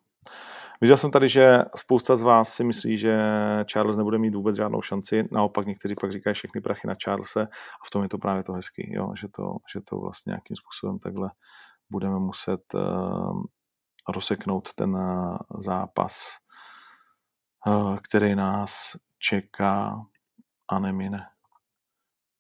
Viděl 0.80 0.96
jsem 0.96 1.10
tady, 1.10 1.28
že 1.28 1.58
spousta 1.76 2.16
z 2.16 2.22
vás 2.22 2.54
si 2.54 2.64
myslí, 2.64 2.96
že 2.96 3.18
Charles 3.64 3.96
nebude 3.96 4.18
mít 4.18 4.34
vůbec 4.34 4.56
žádnou 4.56 4.82
šanci, 4.82 5.28
naopak 5.32 5.66
někteří 5.66 5.94
pak 6.00 6.12
říkají 6.12 6.34
všechny 6.34 6.60
prachy 6.60 6.88
na 6.88 6.94
Charlese 7.04 7.42
a 7.82 7.86
v 7.86 7.90
tom 7.90 8.02
je 8.02 8.08
to 8.08 8.18
právě 8.18 8.42
to 8.42 8.52
hezký, 8.52 8.92
jo? 8.92 9.12
Že, 9.20 9.28
to, 9.28 9.56
že 9.72 9.80
to 9.80 9.98
vlastně 9.98 10.30
nějakým 10.30 10.56
způsobem 10.56 10.98
takhle 10.98 11.30
budeme 11.90 12.18
muset 12.18 12.74
uh, 12.74 13.42
rozseknout 14.08 14.74
ten 14.74 14.94
uh, 14.94 15.36
zápas, 15.58 16.36
uh, 17.66 17.96
který 17.96 18.34
nás 18.34 18.96
čeká 19.18 20.06
a 20.68 20.78
nemine. 20.78 21.26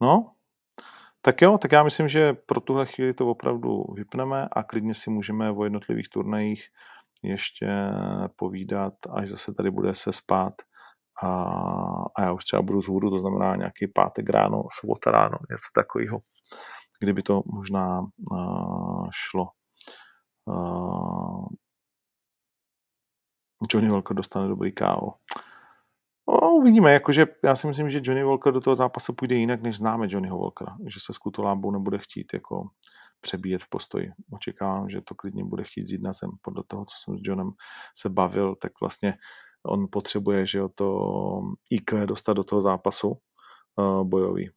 No, 0.02 0.32
tak 1.22 1.42
jo, 1.42 1.58
tak 1.58 1.72
já 1.72 1.82
myslím, 1.82 2.08
že 2.08 2.32
pro 2.32 2.60
tuhle 2.60 2.86
chvíli 2.86 3.14
to 3.14 3.26
opravdu 3.28 3.84
vypneme 3.94 4.48
a 4.52 4.62
klidně 4.62 4.94
si 4.94 5.10
můžeme 5.10 5.50
o 5.50 5.64
jednotlivých 5.64 6.08
turnajích 6.08 6.68
ještě 7.22 7.68
povídat, 8.36 8.94
až 9.10 9.28
zase 9.28 9.54
tady 9.54 9.70
bude 9.70 9.94
se 9.94 10.12
spát 10.12 10.54
a, 11.22 11.32
a 12.16 12.22
já 12.22 12.32
už 12.32 12.44
třeba 12.44 12.62
budu 12.62 12.80
z 12.82 12.88
hůru, 12.88 13.10
to 13.10 13.18
znamená 13.18 13.56
nějaký 13.56 13.86
pátek 13.94 14.30
ráno, 14.30 14.62
sobota 14.80 15.10
ráno, 15.10 15.38
něco 15.50 15.70
takového, 15.74 16.18
kdyby 17.00 17.22
to 17.22 17.42
možná 17.46 18.00
uh, 18.32 19.08
šlo. 19.12 19.48
Uh, 20.46 21.46
Johnny 23.72 23.90
Walker 23.90 24.16
dostane 24.16 24.48
dobrý 24.48 24.72
kávo. 24.72 25.12
No, 26.28 26.54
uvidíme, 26.54 26.92
jakože 26.92 27.26
já 27.44 27.56
si 27.56 27.66
myslím, 27.66 27.90
že 27.90 28.00
Johnny 28.02 28.24
Walker 28.24 28.52
do 28.52 28.60
toho 28.60 28.76
zápasu 28.76 29.12
půjde 29.12 29.34
jinak, 29.34 29.62
než 29.62 29.76
známe 29.76 30.06
Johnnyho 30.10 30.38
Walkera, 30.38 30.76
že 30.86 31.00
se 31.06 31.12
skutolábou 31.12 31.70
nebude 31.70 31.98
chtít 31.98 32.34
jako 32.34 32.68
přebíjet 33.20 33.62
v 33.62 33.68
postoji. 33.68 34.12
Očekávám, 34.32 34.88
že 34.90 35.00
to 35.00 35.14
klidně 35.14 35.44
bude 35.44 35.64
chtít 35.64 35.90
jít 35.90 36.02
na 36.02 36.12
zem. 36.12 36.30
Podle 36.42 36.62
toho, 36.66 36.84
co 36.84 36.96
jsem 37.04 37.18
s 37.18 37.20
Johnem 37.24 37.50
se 37.96 38.08
bavil, 38.08 38.54
tak 38.54 38.72
vlastně 38.80 39.14
on 39.62 39.86
potřebuje, 39.92 40.46
že 40.46 40.58
jo, 40.58 40.68
to 40.74 41.00
IQ 41.70 42.06
dostat 42.06 42.32
do 42.32 42.44
toho 42.44 42.60
zápasu 42.60 43.08
uh, 43.78 44.04
bojový. 44.04 44.50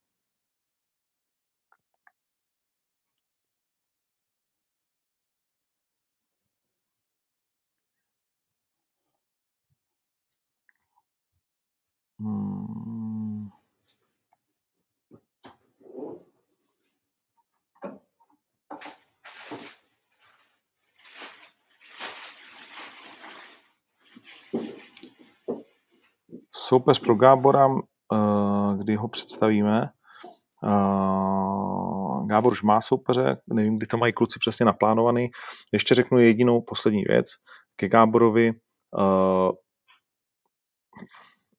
Hmm. 12.19 12.70
Soupeř 26.71 26.99
pro 26.99 27.15
Gábora, 27.15 27.67
eh, 27.67 28.77
kdy 28.77 28.95
ho 28.95 29.07
představíme. 29.07 29.89
Eh, 30.63 32.27
Gábor 32.27 32.51
už 32.51 32.61
má 32.63 32.81
soupeře, 32.81 33.37
nevím, 33.53 33.77
kdy 33.77 33.87
to 33.87 33.97
mají 33.97 34.13
kluci 34.13 34.39
přesně 34.39 34.65
naplánovaný. 34.65 35.29
Ještě 35.73 35.95
řeknu 35.95 36.19
jedinou 36.19 36.61
poslední 36.61 37.03
věc 37.03 37.25
ke 37.75 37.89
Gáborovi. 37.89 38.53
Eh, 38.99 39.51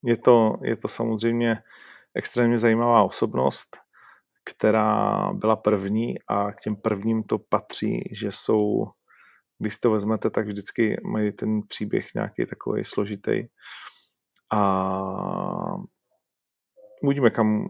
je 0.05 0.17
to, 0.17 0.57
je 0.63 0.77
to 0.77 0.89
samozřejmě 0.89 1.59
extrémně 2.15 2.59
zajímavá 2.59 3.03
osobnost, 3.03 3.77
která 4.45 5.31
byla 5.33 5.57
první 5.57 6.15
a 6.29 6.53
k 6.53 6.61
těm 6.61 6.77
prvním 6.77 7.23
to 7.23 7.39
patří, 7.39 8.01
že 8.13 8.33
jsou, 8.33 8.85
když 9.59 9.77
to 9.77 9.91
vezmete, 9.91 10.31
tak 10.31 10.47
vždycky 10.47 11.01
mají 11.05 11.33
ten 11.33 11.61
příběh 11.69 12.07
nějaký 12.15 12.47
takový 12.47 12.85
složitý. 12.85 13.45
A 14.53 15.75
uvidíme, 17.03 17.31
kam, 17.31 17.67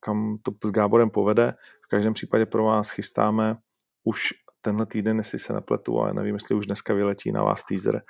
kam 0.00 0.38
to 0.42 0.68
s 0.68 0.70
Gáborem 0.70 1.10
povede. 1.10 1.54
V 1.84 1.88
každém 1.88 2.14
případě 2.14 2.46
pro 2.46 2.64
vás 2.64 2.90
chystáme 2.90 3.56
už 4.04 4.28
tenhle 4.60 4.86
týden, 4.86 5.16
jestli 5.16 5.38
se 5.38 5.52
nepletu, 5.52 6.00
ale 6.00 6.14
nevím, 6.14 6.34
jestli 6.34 6.54
už 6.54 6.66
dneska 6.66 6.94
vyletí 6.94 7.32
na 7.32 7.42
vás 7.42 7.62
teaser. 7.62 8.02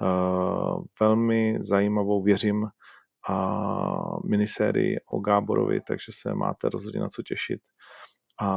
Uh, 0.00 0.84
velmi 1.00 1.56
zajímavou, 1.60 2.22
věřím, 2.22 2.66
a 3.28 4.20
minisérii 4.24 4.96
o 5.06 5.20
Gáborovi, 5.20 5.80
takže 5.80 6.12
se 6.12 6.34
máte 6.34 6.68
rozhodně 6.68 7.00
na 7.00 7.08
co 7.08 7.22
těšit. 7.22 7.60
A, 8.40 8.50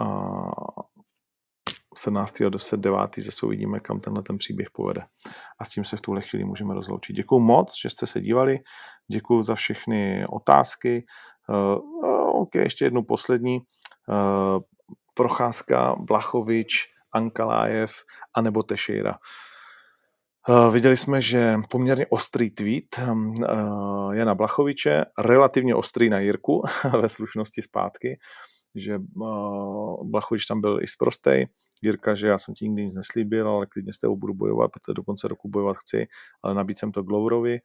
a 0.00 0.06
17. 1.98 2.40
a 2.40 2.76
9. 2.76 3.18
zase 3.18 3.46
uvidíme, 3.46 3.80
kam 3.80 4.00
tenhle 4.00 4.22
ten 4.22 4.38
příběh 4.38 4.70
povede. 4.70 5.02
A 5.60 5.64
s 5.64 5.68
tím 5.68 5.84
se 5.84 5.96
v 5.96 6.00
tuhle 6.00 6.20
chvíli 6.22 6.44
můžeme 6.44 6.74
rozloučit. 6.74 7.16
Děkuji 7.16 7.38
moc, 7.40 7.74
že 7.82 7.90
jste 7.90 8.06
se 8.06 8.20
dívali, 8.20 8.58
děkuji 9.08 9.42
za 9.42 9.54
všechny 9.54 10.26
otázky. 10.28 11.06
Uh, 11.48 12.40
OK, 12.42 12.54
ještě 12.54 12.84
jednu 12.84 13.02
poslední. 13.02 13.58
Uh, 13.58 14.62
Procházka, 15.14 15.96
Blachovič, 15.98 16.86
Ankalájev 17.12 17.92
anebo 18.34 18.62
Tešejra. 18.62 19.18
Uh, 20.48 20.72
viděli 20.72 20.96
jsme, 20.96 21.20
že 21.20 21.56
poměrně 21.70 22.06
ostrý 22.06 22.50
tweet 22.50 23.00
Jana 24.12 24.34
Blachoviče, 24.34 25.04
relativně 25.18 25.74
ostrý 25.74 26.08
na 26.08 26.18
Jirku 26.18 26.62
ve 27.00 27.08
slušnosti 27.08 27.62
zpátky, 27.62 28.18
že 28.74 28.98
Blachovič 30.02 30.46
tam 30.46 30.60
byl 30.60 30.78
i 30.82 30.86
zprostej, 30.86 31.46
Jirka, 31.82 32.14
že 32.14 32.26
já 32.26 32.38
jsem 32.38 32.54
ti 32.54 32.68
nikdy 32.68 32.84
nic 32.84 32.94
neslíbil, 32.94 33.48
ale 33.48 33.66
klidně 33.66 33.92
s 33.92 33.98
tebou 33.98 34.16
budu 34.16 34.34
bojovat, 34.34 34.70
protože 34.72 34.94
do 34.94 35.02
konce 35.02 35.28
roku 35.28 35.48
bojovat 35.48 35.76
chci, 35.76 36.06
ale 36.42 36.54
nabít 36.54 36.78
jsem 36.78 36.92
to 36.92 37.02
Gloverovi. 37.02 37.60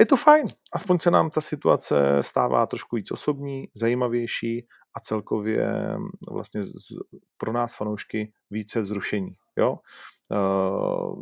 Je 0.00 0.06
to 0.06 0.16
fajn, 0.16 0.46
aspoň 0.72 0.98
se 0.98 1.10
nám 1.10 1.30
ta 1.30 1.40
situace 1.40 1.96
stává 2.20 2.66
trošku 2.66 2.96
víc 2.96 3.10
osobní, 3.10 3.68
zajímavější 3.74 4.66
a 4.94 5.00
celkově 5.00 5.68
vlastně 6.30 6.62
pro 7.36 7.52
nás 7.52 7.76
fanoušky 7.76 8.32
více 8.50 8.84
zrušení. 8.84 9.36
Jo? 9.56 9.78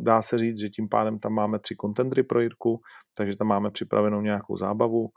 Dá 0.01 0.21
se 0.21 0.37
říct, 0.37 0.59
že 0.59 0.69
tím 0.69 0.89
pádem 0.89 1.19
tam 1.19 1.33
máme 1.33 1.59
tři 1.59 1.75
kontendry 1.75 2.23
pro 2.23 2.41
Jirku, 2.41 2.81
takže 3.13 3.37
tam 3.37 3.47
máme 3.47 3.71
připravenou 3.71 4.21
nějakou 4.21 4.57
zábavu. 4.57 5.09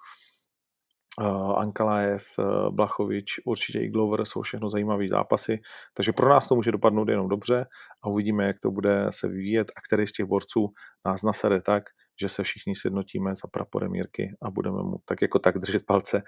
Ankalaev, 1.57 2.25
Blachovič, 2.71 3.41
určitě 3.45 3.81
i 3.81 3.89
Glover 3.89 4.25
jsou 4.25 4.43
všechno 4.43 4.71
zajímavé 4.71 5.09
zápasy, 5.09 5.61
takže 5.95 6.13
pro 6.13 6.29
nás 6.29 6.49
to 6.49 6.55
může 6.55 6.73
dopadnout 6.73 7.09
jenom 7.09 7.29
dobře 7.29 7.67
a 8.05 8.09
uvidíme, 8.09 8.47
jak 8.47 8.61
to 8.61 8.71
bude 8.71 9.07
se 9.11 9.29
vyvíjet 9.29 9.73
a 9.77 9.81
který 9.87 10.07
z 10.07 10.13
těch 10.13 10.27
borců 10.27 10.69
nás 11.07 11.23
nasede 11.23 11.63
tak, 11.63 11.83
že 12.21 12.29
se 12.29 12.43
všichni 12.43 12.77
sjednotíme 12.77 13.35
za 13.35 13.49
praporem 13.53 13.95
Jirky 13.95 14.37
a 14.43 14.51
budeme 14.51 14.83
mu 14.83 14.97
tak 15.05 15.23
jako 15.23 15.39
tak 15.39 15.59
držet 15.59 15.87
palce, 15.87 16.23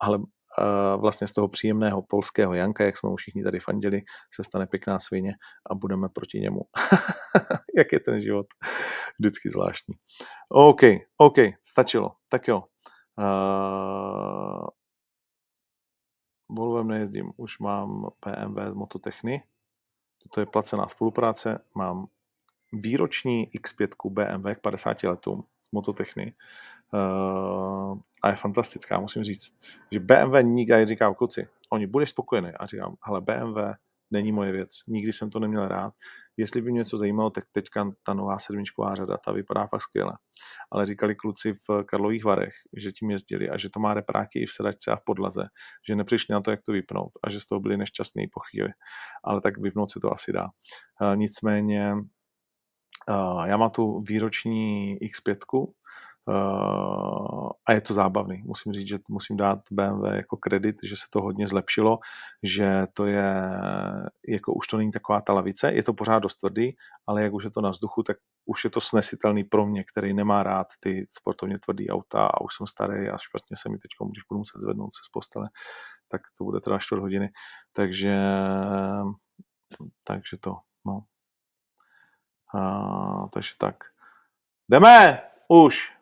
ale 0.00 0.18
vlastně 0.96 1.26
z 1.26 1.32
toho 1.32 1.48
příjemného 1.48 2.02
polského 2.02 2.54
Janka, 2.54 2.84
jak 2.84 2.96
jsme 2.96 3.08
mu 3.08 3.16
všichni 3.16 3.44
tady 3.44 3.60
fandili, 3.60 4.02
se 4.34 4.44
stane 4.44 4.66
pěkná 4.66 4.98
svině 4.98 5.32
a 5.70 5.74
budeme 5.74 6.08
proti 6.08 6.40
němu. 6.40 6.60
jak 7.76 7.92
je 7.92 8.00
ten 8.00 8.20
život 8.20 8.46
vždycky 9.20 9.50
zvláštní. 9.50 9.94
OK, 10.48 10.80
OK, 11.16 11.36
stačilo. 11.62 12.10
Tak 12.28 12.48
jo. 12.48 12.62
Uh, 13.18 14.68
Volvem 16.48 16.88
nejezdím, 16.88 17.32
už 17.36 17.58
mám 17.58 18.10
PMV 18.20 18.56
z 18.68 18.74
Mototechny. 18.74 19.42
Toto 20.22 20.40
je 20.40 20.46
placená 20.46 20.88
spolupráce. 20.88 21.64
Mám 21.74 22.06
výroční 22.72 23.50
X5 23.50 24.10
BMW 24.10 24.54
k 24.54 24.60
50 24.60 25.02
letům 25.02 25.44
z 25.68 25.72
Mototechny. 25.72 26.34
Uh, 26.92 27.98
a 28.22 28.30
je 28.30 28.36
fantastická, 28.36 29.00
musím 29.00 29.24
říct, 29.24 29.54
že 29.92 30.00
BMW 30.00 30.42
nikdy 30.42 30.86
říkám, 30.86 31.14
kluci, 31.14 31.48
oni 31.70 31.86
budeš 31.86 32.10
spokojený. 32.10 32.50
A 32.50 32.66
říkám, 32.66 32.96
hele, 33.02 33.20
BMW 33.20 33.58
není 34.10 34.32
moje 34.32 34.52
věc, 34.52 34.80
nikdy 34.86 35.12
jsem 35.12 35.30
to 35.30 35.38
neměl 35.38 35.68
rád. 35.68 35.94
Jestli 36.38 36.62
by 36.62 36.70
mě 36.70 36.78
něco 36.78 36.98
zajímalo, 36.98 37.30
tak 37.30 37.44
teďka 37.52 37.90
ta 38.02 38.14
nová 38.14 38.38
sedmičková 38.38 38.94
řada, 38.94 39.16
ta 39.24 39.32
vypadá 39.32 39.66
fakt 39.66 39.82
skvěle. 39.82 40.12
Ale 40.72 40.86
říkali 40.86 41.14
kluci 41.14 41.52
v 41.52 41.84
Karlových 41.84 42.24
Varech, 42.24 42.54
že 42.76 42.92
tím 42.92 43.10
jezdili 43.10 43.50
a 43.50 43.56
že 43.56 43.70
to 43.70 43.80
má 43.80 43.94
repráky 43.94 44.42
i 44.42 44.46
v 44.46 44.52
sedačce 44.52 44.90
a 44.90 44.96
v 44.96 45.04
podlaze, 45.04 45.44
že 45.88 45.96
nepřišli 45.96 46.32
na 46.32 46.40
to, 46.40 46.50
jak 46.50 46.60
to 46.62 46.72
vypnout 46.72 47.12
a 47.24 47.30
že 47.30 47.40
z 47.40 47.46
toho 47.46 47.60
byli 47.60 47.76
nešťastní 47.76 48.26
po 48.26 48.40
chvíli. 48.40 48.68
Ale 49.24 49.40
tak 49.40 49.58
vypnout 49.58 49.90
se 49.90 50.00
to 50.00 50.12
asi 50.12 50.32
dá. 50.32 50.46
Nicméně 51.14 51.94
já 53.44 53.56
mám 53.56 53.70
tu 53.70 54.00
výroční 54.00 54.96
X5, 54.98 55.36
Uh, 55.56 55.64
a 57.66 57.72
je 57.72 57.80
to 57.80 57.94
zábavný. 57.94 58.42
Musím 58.44 58.72
říct, 58.72 58.88
že 58.88 58.98
musím 59.08 59.36
dát 59.36 59.58
BMW 59.70 60.04
jako 60.04 60.36
kredit, 60.36 60.76
že 60.84 60.96
se 60.96 61.06
to 61.10 61.20
hodně 61.20 61.48
zlepšilo, 61.48 61.98
že 62.42 62.84
to 62.92 63.06
je, 63.06 63.50
jako 64.28 64.52
už 64.52 64.66
to 64.66 64.76
není 64.76 64.90
taková 64.90 65.20
ta 65.20 65.32
lavice, 65.32 65.72
je 65.72 65.82
to 65.82 65.94
pořád 65.94 66.18
dost 66.18 66.36
tvrdý, 66.36 66.76
ale 67.06 67.22
jak 67.22 67.32
už 67.32 67.44
je 67.44 67.50
to 67.50 67.60
na 67.60 67.70
vzduchu, 67.70 68.02
tak 68.02 68.16
už 68.46 68.64
je 68.64 68.70
to 68.70 68.80
snesitelný 68.80 69.44
pro 69.44 69.66
mě, 69.66 69.84
který 69.84 70.14
nemá 70.14 70.42
rád 70.42 70.66
ty 70.80 71.06
sportovně 71.10 71.58
tvrdý 71.58 71.90
auta 71.90 72.26
a 72.26 72.40
už 72.40 72.56
jsem 72.56 72.66
starý 72.66 73.08
a 73.08 73.18
špatně 73.18 73.56
se 73.56 73.68
mi 73.68 73.78
teď, 73.78 73.90
když 74.10 74.22
budu 74.28 74.38
muset 74.38 74.60
zvednout 74.60 74.94
se 74.94 75.00
z 75.04 75.08
postele, 75.08 75.48
tak 76.08 76.20
to 76.38 76.44
bude 76.44 76.60
teda 76.60 76.78
4 76.78 77.00
hodiny. 77.00 77.30
Takže, 77.72 78.16
takže 80.04 80.36
to, 80.40 80.56
no. 80.86 81.04
Uh, 82.54 83.28
takže 83.28 83.52
tak. 83.58 83.76
Jdeme! 84.68 85.22
Už! 85.48 85.97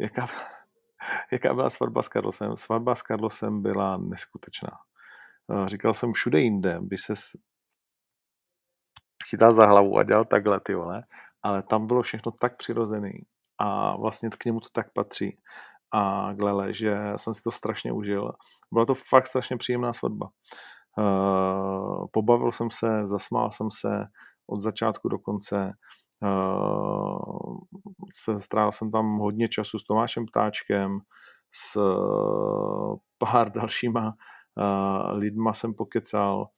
Jaká, 0.00 0.26
jaká 1.32 1.54
byla 1.54 1.70
svatba 1.70 2.02
s 2.02 2.08
Carlosem? 2.08 2.56
Svatba 2.56 2.94
s 2.94 3.02
Carlosem 3.02 3.62
byla 3.62 3.96
neskutečná. 3.96 4.70
Eh, 5.50 5.68
říkal 5.68 5.94
jsem, 5.94 6.12
všude 6.12 6.40
jinde 6.40 6.78
by 6.80 6.98
se 6.98 7.14
chytal 9.28 9.54
za 9.54 9.66
hlavu 9.66 9.98
a 9.98 10.02
dělal 10.02 10.24
takhle, 10.24 10.60
ty 10.60 10.74
vole, 10.74 11.02
ale 11.42 11.62
tam 11.62 11.86
bylo 11.86 12.02
všechno 12.02 12.32
tak 12.32 12.56
přirozený 12.56 13.12
a 13.58 13.96
vlastně 13.96 14.30
k 14.30 14.44
němu 14.44 14.60
to 14.60 14.68
tak 14.72 14.92
patří 14.92 15.38
a 15.92 16.32
glele, 16.32 16.72
že 16.72 16.96
jsem 17.16 17.34
si 17.34 17.42
to 17.42 17.50
strašně 17.50 17.92
užil. 17.92 18.32
Byla 18.72 18.86
to 18.86 18.94
fakt 18.94 19.26
strašně 19.26 19.56
příjemná 19.56 19.92
svatba. 19.92 20.28
Uh, 20.98 22.06
pobavil 22.12 22.52
jsem 22.52 22.70
se, 22.70 23.06
zasmál 23.06 23.50
jsem 23.50 23.68
se 23.70 24.06
od 24.46 24.60
začátku 24.60 25.08
do 25.08 25.18
konce. 25.18 25.72
Se, 28.12 28.40
strávil 28.40 28.72
jsem 28.72 28.90
tam 28.90 29.18
hodně 29.18 29.48
času 29.48 29.78
s 29.78 29.84
Tomášem 29.84 30.26
Ptáčkem, 30.26 30.98
s 31.54 31.76
uh, 31.76 32.96
pár 33.18 33.52
dalšíma 33.52 34.06
uh, 34.06 35.18
lidma 35.18 35.52
jsem 35.54 35.74
pokecal, 35.74 36.48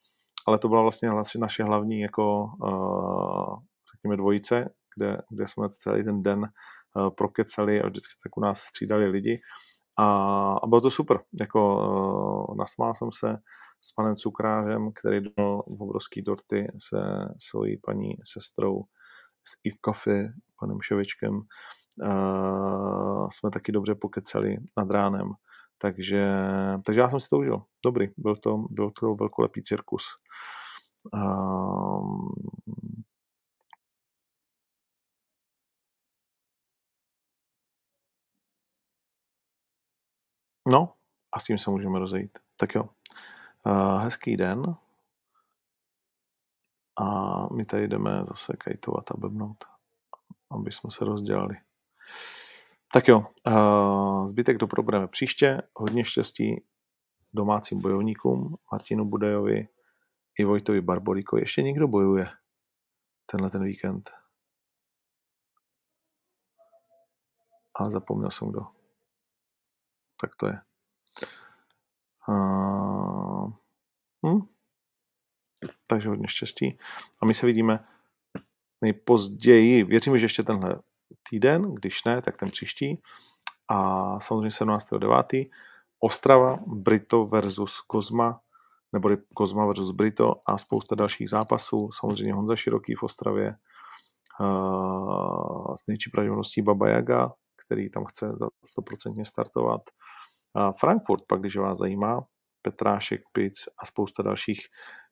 ale 0.46 0.58
to 0.58 0.68
byla 0.68 0.82
vlastně 0.82 1.10
naše 1.38 1.64
hlavní 1.64 2.00
jako, 2.00 2.46
řekněme, 3.94 4.16
dvojice, 4.16 4.74
kde, 4.96 5.22
kde 5.30 5.46
jsme 5.46 5.68
celý 5.68 6.04
ten 6.04 6.22
den 6.22 6.48
prokecali 7.16 7.82
a 7.82 7.86
vždycky 7.86 8.14
tak 8.22 8.36
u 8.36 8.40
nás 8.40 8.60
střídali 8.60 9.06
lidi. 9.06 9.40
A, 9.98 10.06
a 10.62 10.66
bylo 10.66 10.80
to 10.80 10.90
super. 10.90 11.20
Jako, 11.40 12.54
nasmál 12.58 12.94
jsem 12.94 13.08
se 13.12 13.36
s 13.80 13.92
panem 13.92 14.16
Cukrářem, 14.16 14.92
který 14.92 15.20
dal 15.36 15.62
obrovský 15.66 16.22
dorty 16.22 16.66
se 16.78 16.98
svojí 17.38 17.76
paní 17.76 18.14
sestrou 18.24 18.84
i 19.64 19.70
v 19.70 19.80
kafe, 19.80 20.28
panem 20.60 20.80
Ševečkem, 20.80 21.34
uh, 22.02 23.28
jsme 23.28 23.50
taky 23.50 23.72
dobře 23.72 23.94
pokecali 23.94 24.56
nad 24.76 24.90
ránem. 24.90 25.30
Takže, 25.78 26.28
takže 26.84 27.00
já 27.00 27.10
jsem 27.10 27.20
si 27.20 27.28
to 27.28 27.38
užil. 27.38 27.62
Dobrý, 27.84 28.08
byl 28.16 28.36
to, 28.36 28.64
byl 28.70 28.90
to 28.90 29.12
velkolepý 29.20 29.62
cirkus. 29.62 30.04
Uh, 31.14 32.28
No, 40.68 40.92
a 41.32 41.38
s 41.40 41.44
tím 41.44 41.58
se 41.58 41.70
můžeme 41.70 41.98
rozejít. 41.98 42.38
Tak 42.56 42.74
jo. 42.74 42.88
Uh, 43.66 44.00
hezký 44.00 44.36
den. 44.36 44.76
A 46.98 47.46
my 47.54 47.64
tady 47.64 47.88
jdeme 47.88 48.24
zase 48.24 48.56
kajtovat 48.56 49.10
a 49.10 49.16
blbnout, 49.16 49.64
aby 50.50 50.72
jsme 50.72 50.90
se 50.90 51.04
rozdělali. 51.04 51.56
Tak 52.92 53.08
jo, 53.08 53.26
zbytek 54.26 54.58
to 54.58 54.66
probereme 54.66 55.08
příště. 55.08 55.62
Hodně 55.76 56.04
štěstí 56.04 56.64
domácím 57.32 57.80
bojovníkům, 57.80 58.56
Martinu 58.72 59.04
Budejovi 59.04 59.68
i 60.38 60.44
Vojtovi 60.44 60.80
Barbolíkovi. 60.80 61.42
Ještě 61.42 61.62
někdo 61.62 61.88
bojuje 61.88 62.30
tenhle 63.26 63.50
ten 63.50 63.64
víkend. 63.64 64.10
Ale 67.74 67.90
zapomněl 67.90 68.30
jsem 68.30 68.50
kdo. 68.50 68.60
Tak 70.20 70.36
to 70.36 70.46
je. 70.46 70.60
Uh, 72.28 73.52
hm? 74.26 74.55
Takže 75.86 76.08
hodně 76.08 76.28
štěstí. 76.28 76.78
A 77.22 77.26
my 77.26 77.34
se 77.34 77.46
vidíme 77.46 77.84
nejpozději, 78.80 79.84
věřím, 79.84 80.18
že 80.18 80.24
ještě 80.24 80.42
tenhle 80.42 80.76
týden, 81.28 81.74
když 81.74 82.04
ne, 82.04 82.22
tak 82.22 82.36
ten 82.36 82.50
příští. 82.50 83.02
A 83.68 84.20
samozřejmě 84.20 84.48
17.9. 84.48 85.50
Ostrava, 86.00 86.58
Brito 86.66 87.26
versus 87.26 87.80
Kozma, 87.80 88.40
nebo 88.92 89.08
Kozma 89.34 89.66
versus 89.66 89.92
Brito 89.92 90.34
a 90.46 90.58
spousta 90.58 90.94
dalších 90.94 91.30
zápasů. 91.30 91.88
Samozřejmě 91.92 92.34
Honza 92.34 92.56
Široký 92.56 92.94
v 92.94 93.02
Ostravě, 93.02 93.54
s 95.76 95.86
největší 95.86 96.10
pravděpodobností 96.10 96.62
Baba 96.62 96.88
Jaga, 96.88 97.32
který 97.66 97.90
tam 97.90 98.04
chce 98.04 98.26
za 98.26 98.46
100% 98.78 99.24
startovat. 99.24 99.80
Frankfurt, 100.80 101.22
pak 101.28 101.40
když 101.40 101.56
vás 101.56 101.78
zajímá, 101.78 102.24
Petrášek, 102.62 103.20
Pic 103.32 103.54
a 103.78 103.86
spousta 103.86 104.22
dalších 104.22 104.60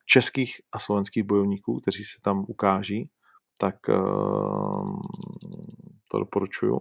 českých 0.04 0.60
a 0.72 0.78
slovenských 0.78 1.22
bojovníků, 1.22 1.80
kteří 1.80 2.04
se 2.04 2.20
tam 2.22 2.44
ukáží, 2.48 3.10
tak 3.58 3.88
ehm, 3.88 5.00
to 6.10 6.18
doporučuju. 6.18 6.80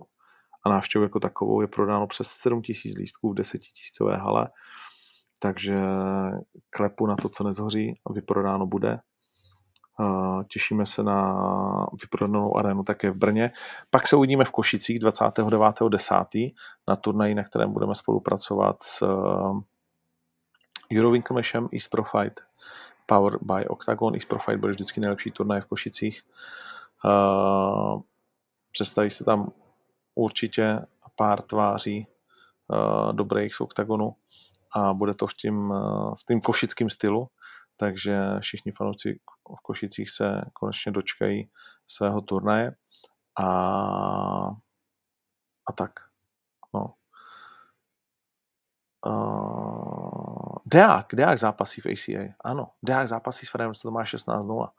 A 0.66 0.70
návštěvu 0.70 1.04
jako 1.04 1.20
takovou 1.20 1.62
je 1.62 1.68
prodáno 1.68 2.08
přes 2.08 2.28
7000 2.28 2.98
lístků 2.98 3.32
v 3.32 3.36
10 3.36 3.58
tisícové 3.58 4.18
hale, 4.18 4.50
takže 5.40 5.82
klepu 6.70 7.08
na 7.08 7.16
to, 7.16 7.30
co 7.30 7.44
nezhoří, 7.44 7.94
vyprodáno 8.10 8.66
bude. 8.66 9.00
Těšíme 10.48 10.86
se 10.86 11.04
na 11.04 11.36
vyprodanou 12.02 12.58
arénu 12.58 12.84
také 12.84 13.12
v 13.12 13.18
Brně. 13.18 13.52
Pak 13.90 14.08
se 14.08 14.16
uvidíme 14.16 14.46
v 14.46 14.52
Košicích 14.52 15.00
29.10. 15.00 16.54
na 16.88 16.96
turnaji, 16.96 17.36
na 17.36 17.44
kterém 17.44 17.74
budeme 17.74 17.96
spolupracovat 17.96 18.84
s 18.84 19.08
Eurowinklemešem 20.98 21.70
East 21.74 21.90
Pro 21.90 22.04
Fight, 22.04 22.42
Power 23.06 23.38
by 23.42 23.68
Octagon. 23.68 24.14
East 24.14 24.28
Pro 24.28 24.40
Fight 24.40 24.60
bude 24.60 24.72
vždycky 24.72 25.00
nejlepší 25.00 25.32
turnaj 25.32 25.62
v 25.62 25.66
Košicích. 25.66 26.22
Představí 28.72 29.10
se 29.10 29.24
tam 29.24 29.52
určitě 30.16 30.86
pár 31.16 31.42
tváří 31.42 32.08
dobrých 33.12 33.56
z 33.56 33.62
Octagonu 33.62 34.16
a 34.76 34.94
bude 34.94 35.14
to 35.14 35.28
v 35.28 35.34
tím, 35.34 35.74
v 36.22 36.26
tím 36.28 36.42
košickém 36.42 36.90
stylu, 36.90 37.28
takže 37.78 38.20
všichni 38.40 38.72
fanoušci 38.72 39.20
v 39.58 39.62
Košicích 39.62 40.10
se 40.10 40.42
konečně 40.54 40.92
dočkají 40.92 41.50
svého 41.88 42.22
turnaje 42.22 42.76
a, 43.40 43.48
a 45.70 45.74
tak. 45.76 45.92
No. 46.74 46.94
Uh, 49.06 49.63
Deák, 50.74 51.16
Deák 51.16 51.38
zápasí 51.38 51.82
v 51.82 51.86
ACA, 51.86 52.34
ano. 52.44 52.72
Deák 52.84 53.08
zápasí 53.08 53.46
s 53.46 53.50
Ferencem, 53.50 53.82
to 53.82 53.92
má 53.92 54.04
16-0. 54.04 54.70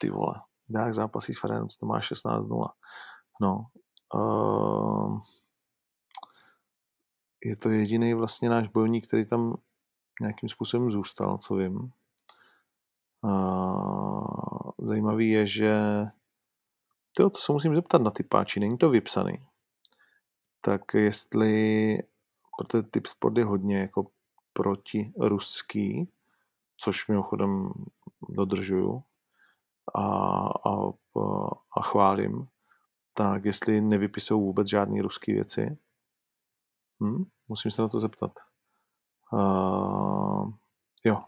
Ty 0.00 0.10
vole. 0.10 0.34
Deák 0.68 0.94
zápasí 0.94 1.34
s 1.34 1.40
Ferencem, 1.40 1.78
to 1.80 1.86
má 1.86 2.00
16-0. 2.00 2.68
No. 3.40 3.66
Uh, 4.14 5.20
je 7.44 7.56
to 7.56 7.68
jediný 7.68 8.14
vlastně 8.14 8.50
náš 8.50 8.68
bojovník, 8.68 9.06
který 9.08 9.26
tam 9.26 9.56
nějakým 10.20 10.48
způsobem 10.48 10.90
zůstal, 10.90 11.38
co 11.38 11.54
vím. 11.54 11.92
Uh, 13.22 14.70
zajímavý 14.78 15.30
je, 15.30 15.46
že 15.46 15.76
to, 17.16 17.30
to 17.30 17.40
se 17.40 17.52
musím 17.52 17.74
zeptat 17.74 18.02
na 18.02 18.10
ty 18.10 18.22
páči, 18.22 18.60
není 18.60 18.78
to 18.78 18.90
vypsaný. 18.90 19.46
Tak 20.60 20.94
jestli, 20.94 21.98
protože 22.58 22.82
typ 22.82 23.06
sport 23.06 23.38
je 23.38 23.44
hodně 23.44 23.78
jako 23.78 24.06
proti 24.58 25.12
ruský, 25.18 26.08
což 26.76 27.08
mimochodem 27.08 27.72
dodržuju 28.28 29.02
a, 29.94 30.02
a, 30.68 30.92
a 31.76 31.82
chválím, 31.82 32.48
tak 33.14 33.44
jestli 33.44 33.80
nevypisují 33.80 34.40
vůbec 34.40 34.68
žádné 34.68 35.02
ruské 35.02 35.32
věci, 35.32 35.78
hm, 37.02 37.24
musím 37.48 37.70
se 37.70 37.82
na 37.82 37.88
to 37.88 38.00
zeptat. 38.00 38.32
Uh, 39.32 40.52
jo, 41.04 41.22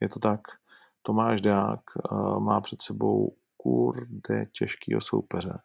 je 0.00 0.08
to 0.08 0.18
tak. 0.18 0.40
Tomáš 1.02 1.40
Deák 1.40 1.80
uh, 1.96 2.40
má 2.40 2.60
před 2.60 2.82
sebou 2.82 3.36
kurde 3.56 4.46
těžkýho 4.46 5.00
soupeře. 5.00 5.58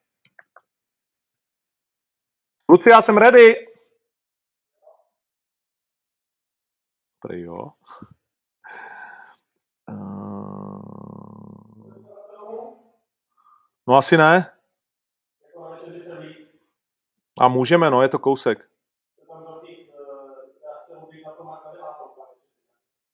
Luci, 2.70 2.90
já 2.90 3.02
jsem 3.02 3.18
ready. 3.18 3.73
Prý 7.24 7.42
jo. 7.42 7.72
Uh, 9.90 10.84
no 13.88 13.96
asi 13.96 14.18
ne. 14.18 14.58
A 17.42 17.48
můžeme, 17.48 17.90
no, 17.90 18.02
je 18.02 18.10
to 18.10 18.20
kousek. 18.20 18.70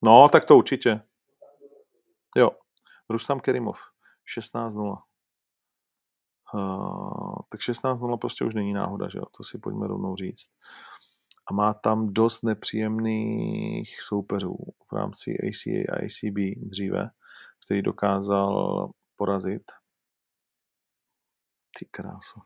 No, 0.01 0.29
tak 0.29 0.45
to 0.45 0.57
určitě. 0.57 1.01
Jo. 2.35 2.49
Rustam 3.09 3.39
Kerimov. 3.39 3.79
16-0. 4.37 5.03
Uh, 6.53 7.35
tak 7.49 7.59
16-0 7.59 8.17
prostě 8.17 8.45
už 8.45 8.55
není 8.55 8.73
náhoda, 8.73 9.09
že 9.09 9.17
jo? 9.17 9.25
To 9.37 9.43
si 9.43 9.57
pojďme 9.57 9.87
rovnou 9.87 10.15
říct. 10.15 10.49
A 11.49 11.53
má 11.53 11.73
tam 11.73 12.13
dost 12.13 12.43
nepříjemných 12.43 14.01
soupeřů 14.01 14.57
v 14.85 14.93
rámci 14.93 15.31
ACA 15.31 15.93
a 15.93 15.95
ACB 15.95 16.59
dříve, 16.69 17.09
který 17.65 17.81
dokázal 17.81 18.91
porazit. 19.15 19.71
Ty 21.79 21.85
kráso. 21.85 22.41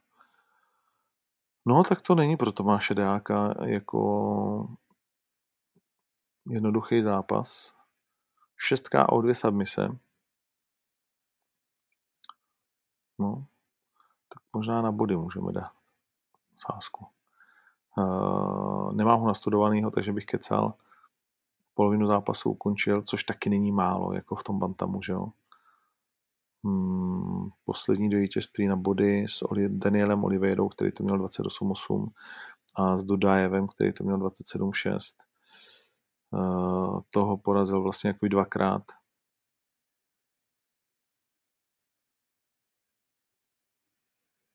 No, 1.65 1.83
tak 1.83 2.01
to 2.01 2.15
není 2.15 2.37
pro 2.37 2.51
Tomáše 2.51 2.93
Deáka 2.93 3.55
jako 3.65 4.77
jednoduchý 6.49 7.01
zápas. 7.01 7.73
6 8.57 8.89
o 9.09 9.21
2 9.21 9.33
submise. 9.33 9.87
No, 13.19 13.47
tak 14.29 14.43
možná 14.53 14.81
na 14.81 14.91
body 14.91 15.15
můžeme 15.15 15.51
dát 15.51 15.73
sázku. 16.55 17.07
Uh, 17.97 18.93
nemám 18.93 19.19
ho 19.19 19.27
nastudovanýho, 19.27 19.91
takže 19.91 20.13
bych 20.13 20.25
kecal. 20.25 20.73
Polovinu 21.73 22.07
zápasu 22.07 22.49
ukončil, 22.49 23.01
což 23.01 23.23
taky 23.23 23.49
není 23.49 23.71
málo, 23.71 24.13
jako 24.13 24.35
v 24.35 24.43
tom 24.43 24.59
Bantamu, 24.59 25.01
že 25.01 25.13
jo. 25.13 25.27
Hmm, 26.65 27.49
poslední 27.65 28.09
do 28.09 28.17
vítězství 28.17 28.67
na 28.67 28.75
body 28.75 29.25
s 29.27 29.43
Danielem 29.67 30.23
Oliveirou, 30.23 30.69
který 30.69 30.91
to 30.91 31.03
měl 31.03 31.17
28-8 31.17 32.09
a 32.75 32.97
s 32.97 33.03
Dudajevem, 33.03 33.67
který 33.67 33.93
to 33.93 34.03
měl 34.03 34.17
27-6. 34.17 35.15
Uh, 36.31 37.01
toho 37.09 37.37
porazil 37.37 37.81
vlastně 37.81 38.07
jako 38.07 38.27
dvakrát. 38.27 38.83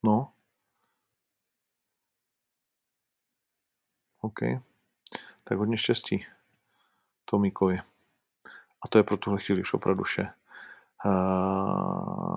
No. 0.03 0.33
OK. 4.29 4.41
Tak 5.45 5.59
hodně 5.59 5.77
štěstí 5.77 6.27
Tomíkovi. 7.25 7.81
A 8.83 8.89
to 8.89 8.99
je 8.99 9.05
pro 9.05 9.17
tuhle 9.17 9.41
chvíli 9.41 9.61
už 9.61 9.75
opravdu 9.75 10.05
vše. 10.05 10.33
Uh... 11.05 12.29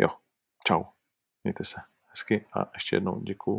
Jo, 0.00 0.08
čau. 0.66 0.84
Mějte 1.44 1.64
se 1.64 1.80
hezky 2.08 2.46
a 2.52 2.70
ještě 2.74 2.96
jednou 2.96 3.20
děkuju 3.20 3.56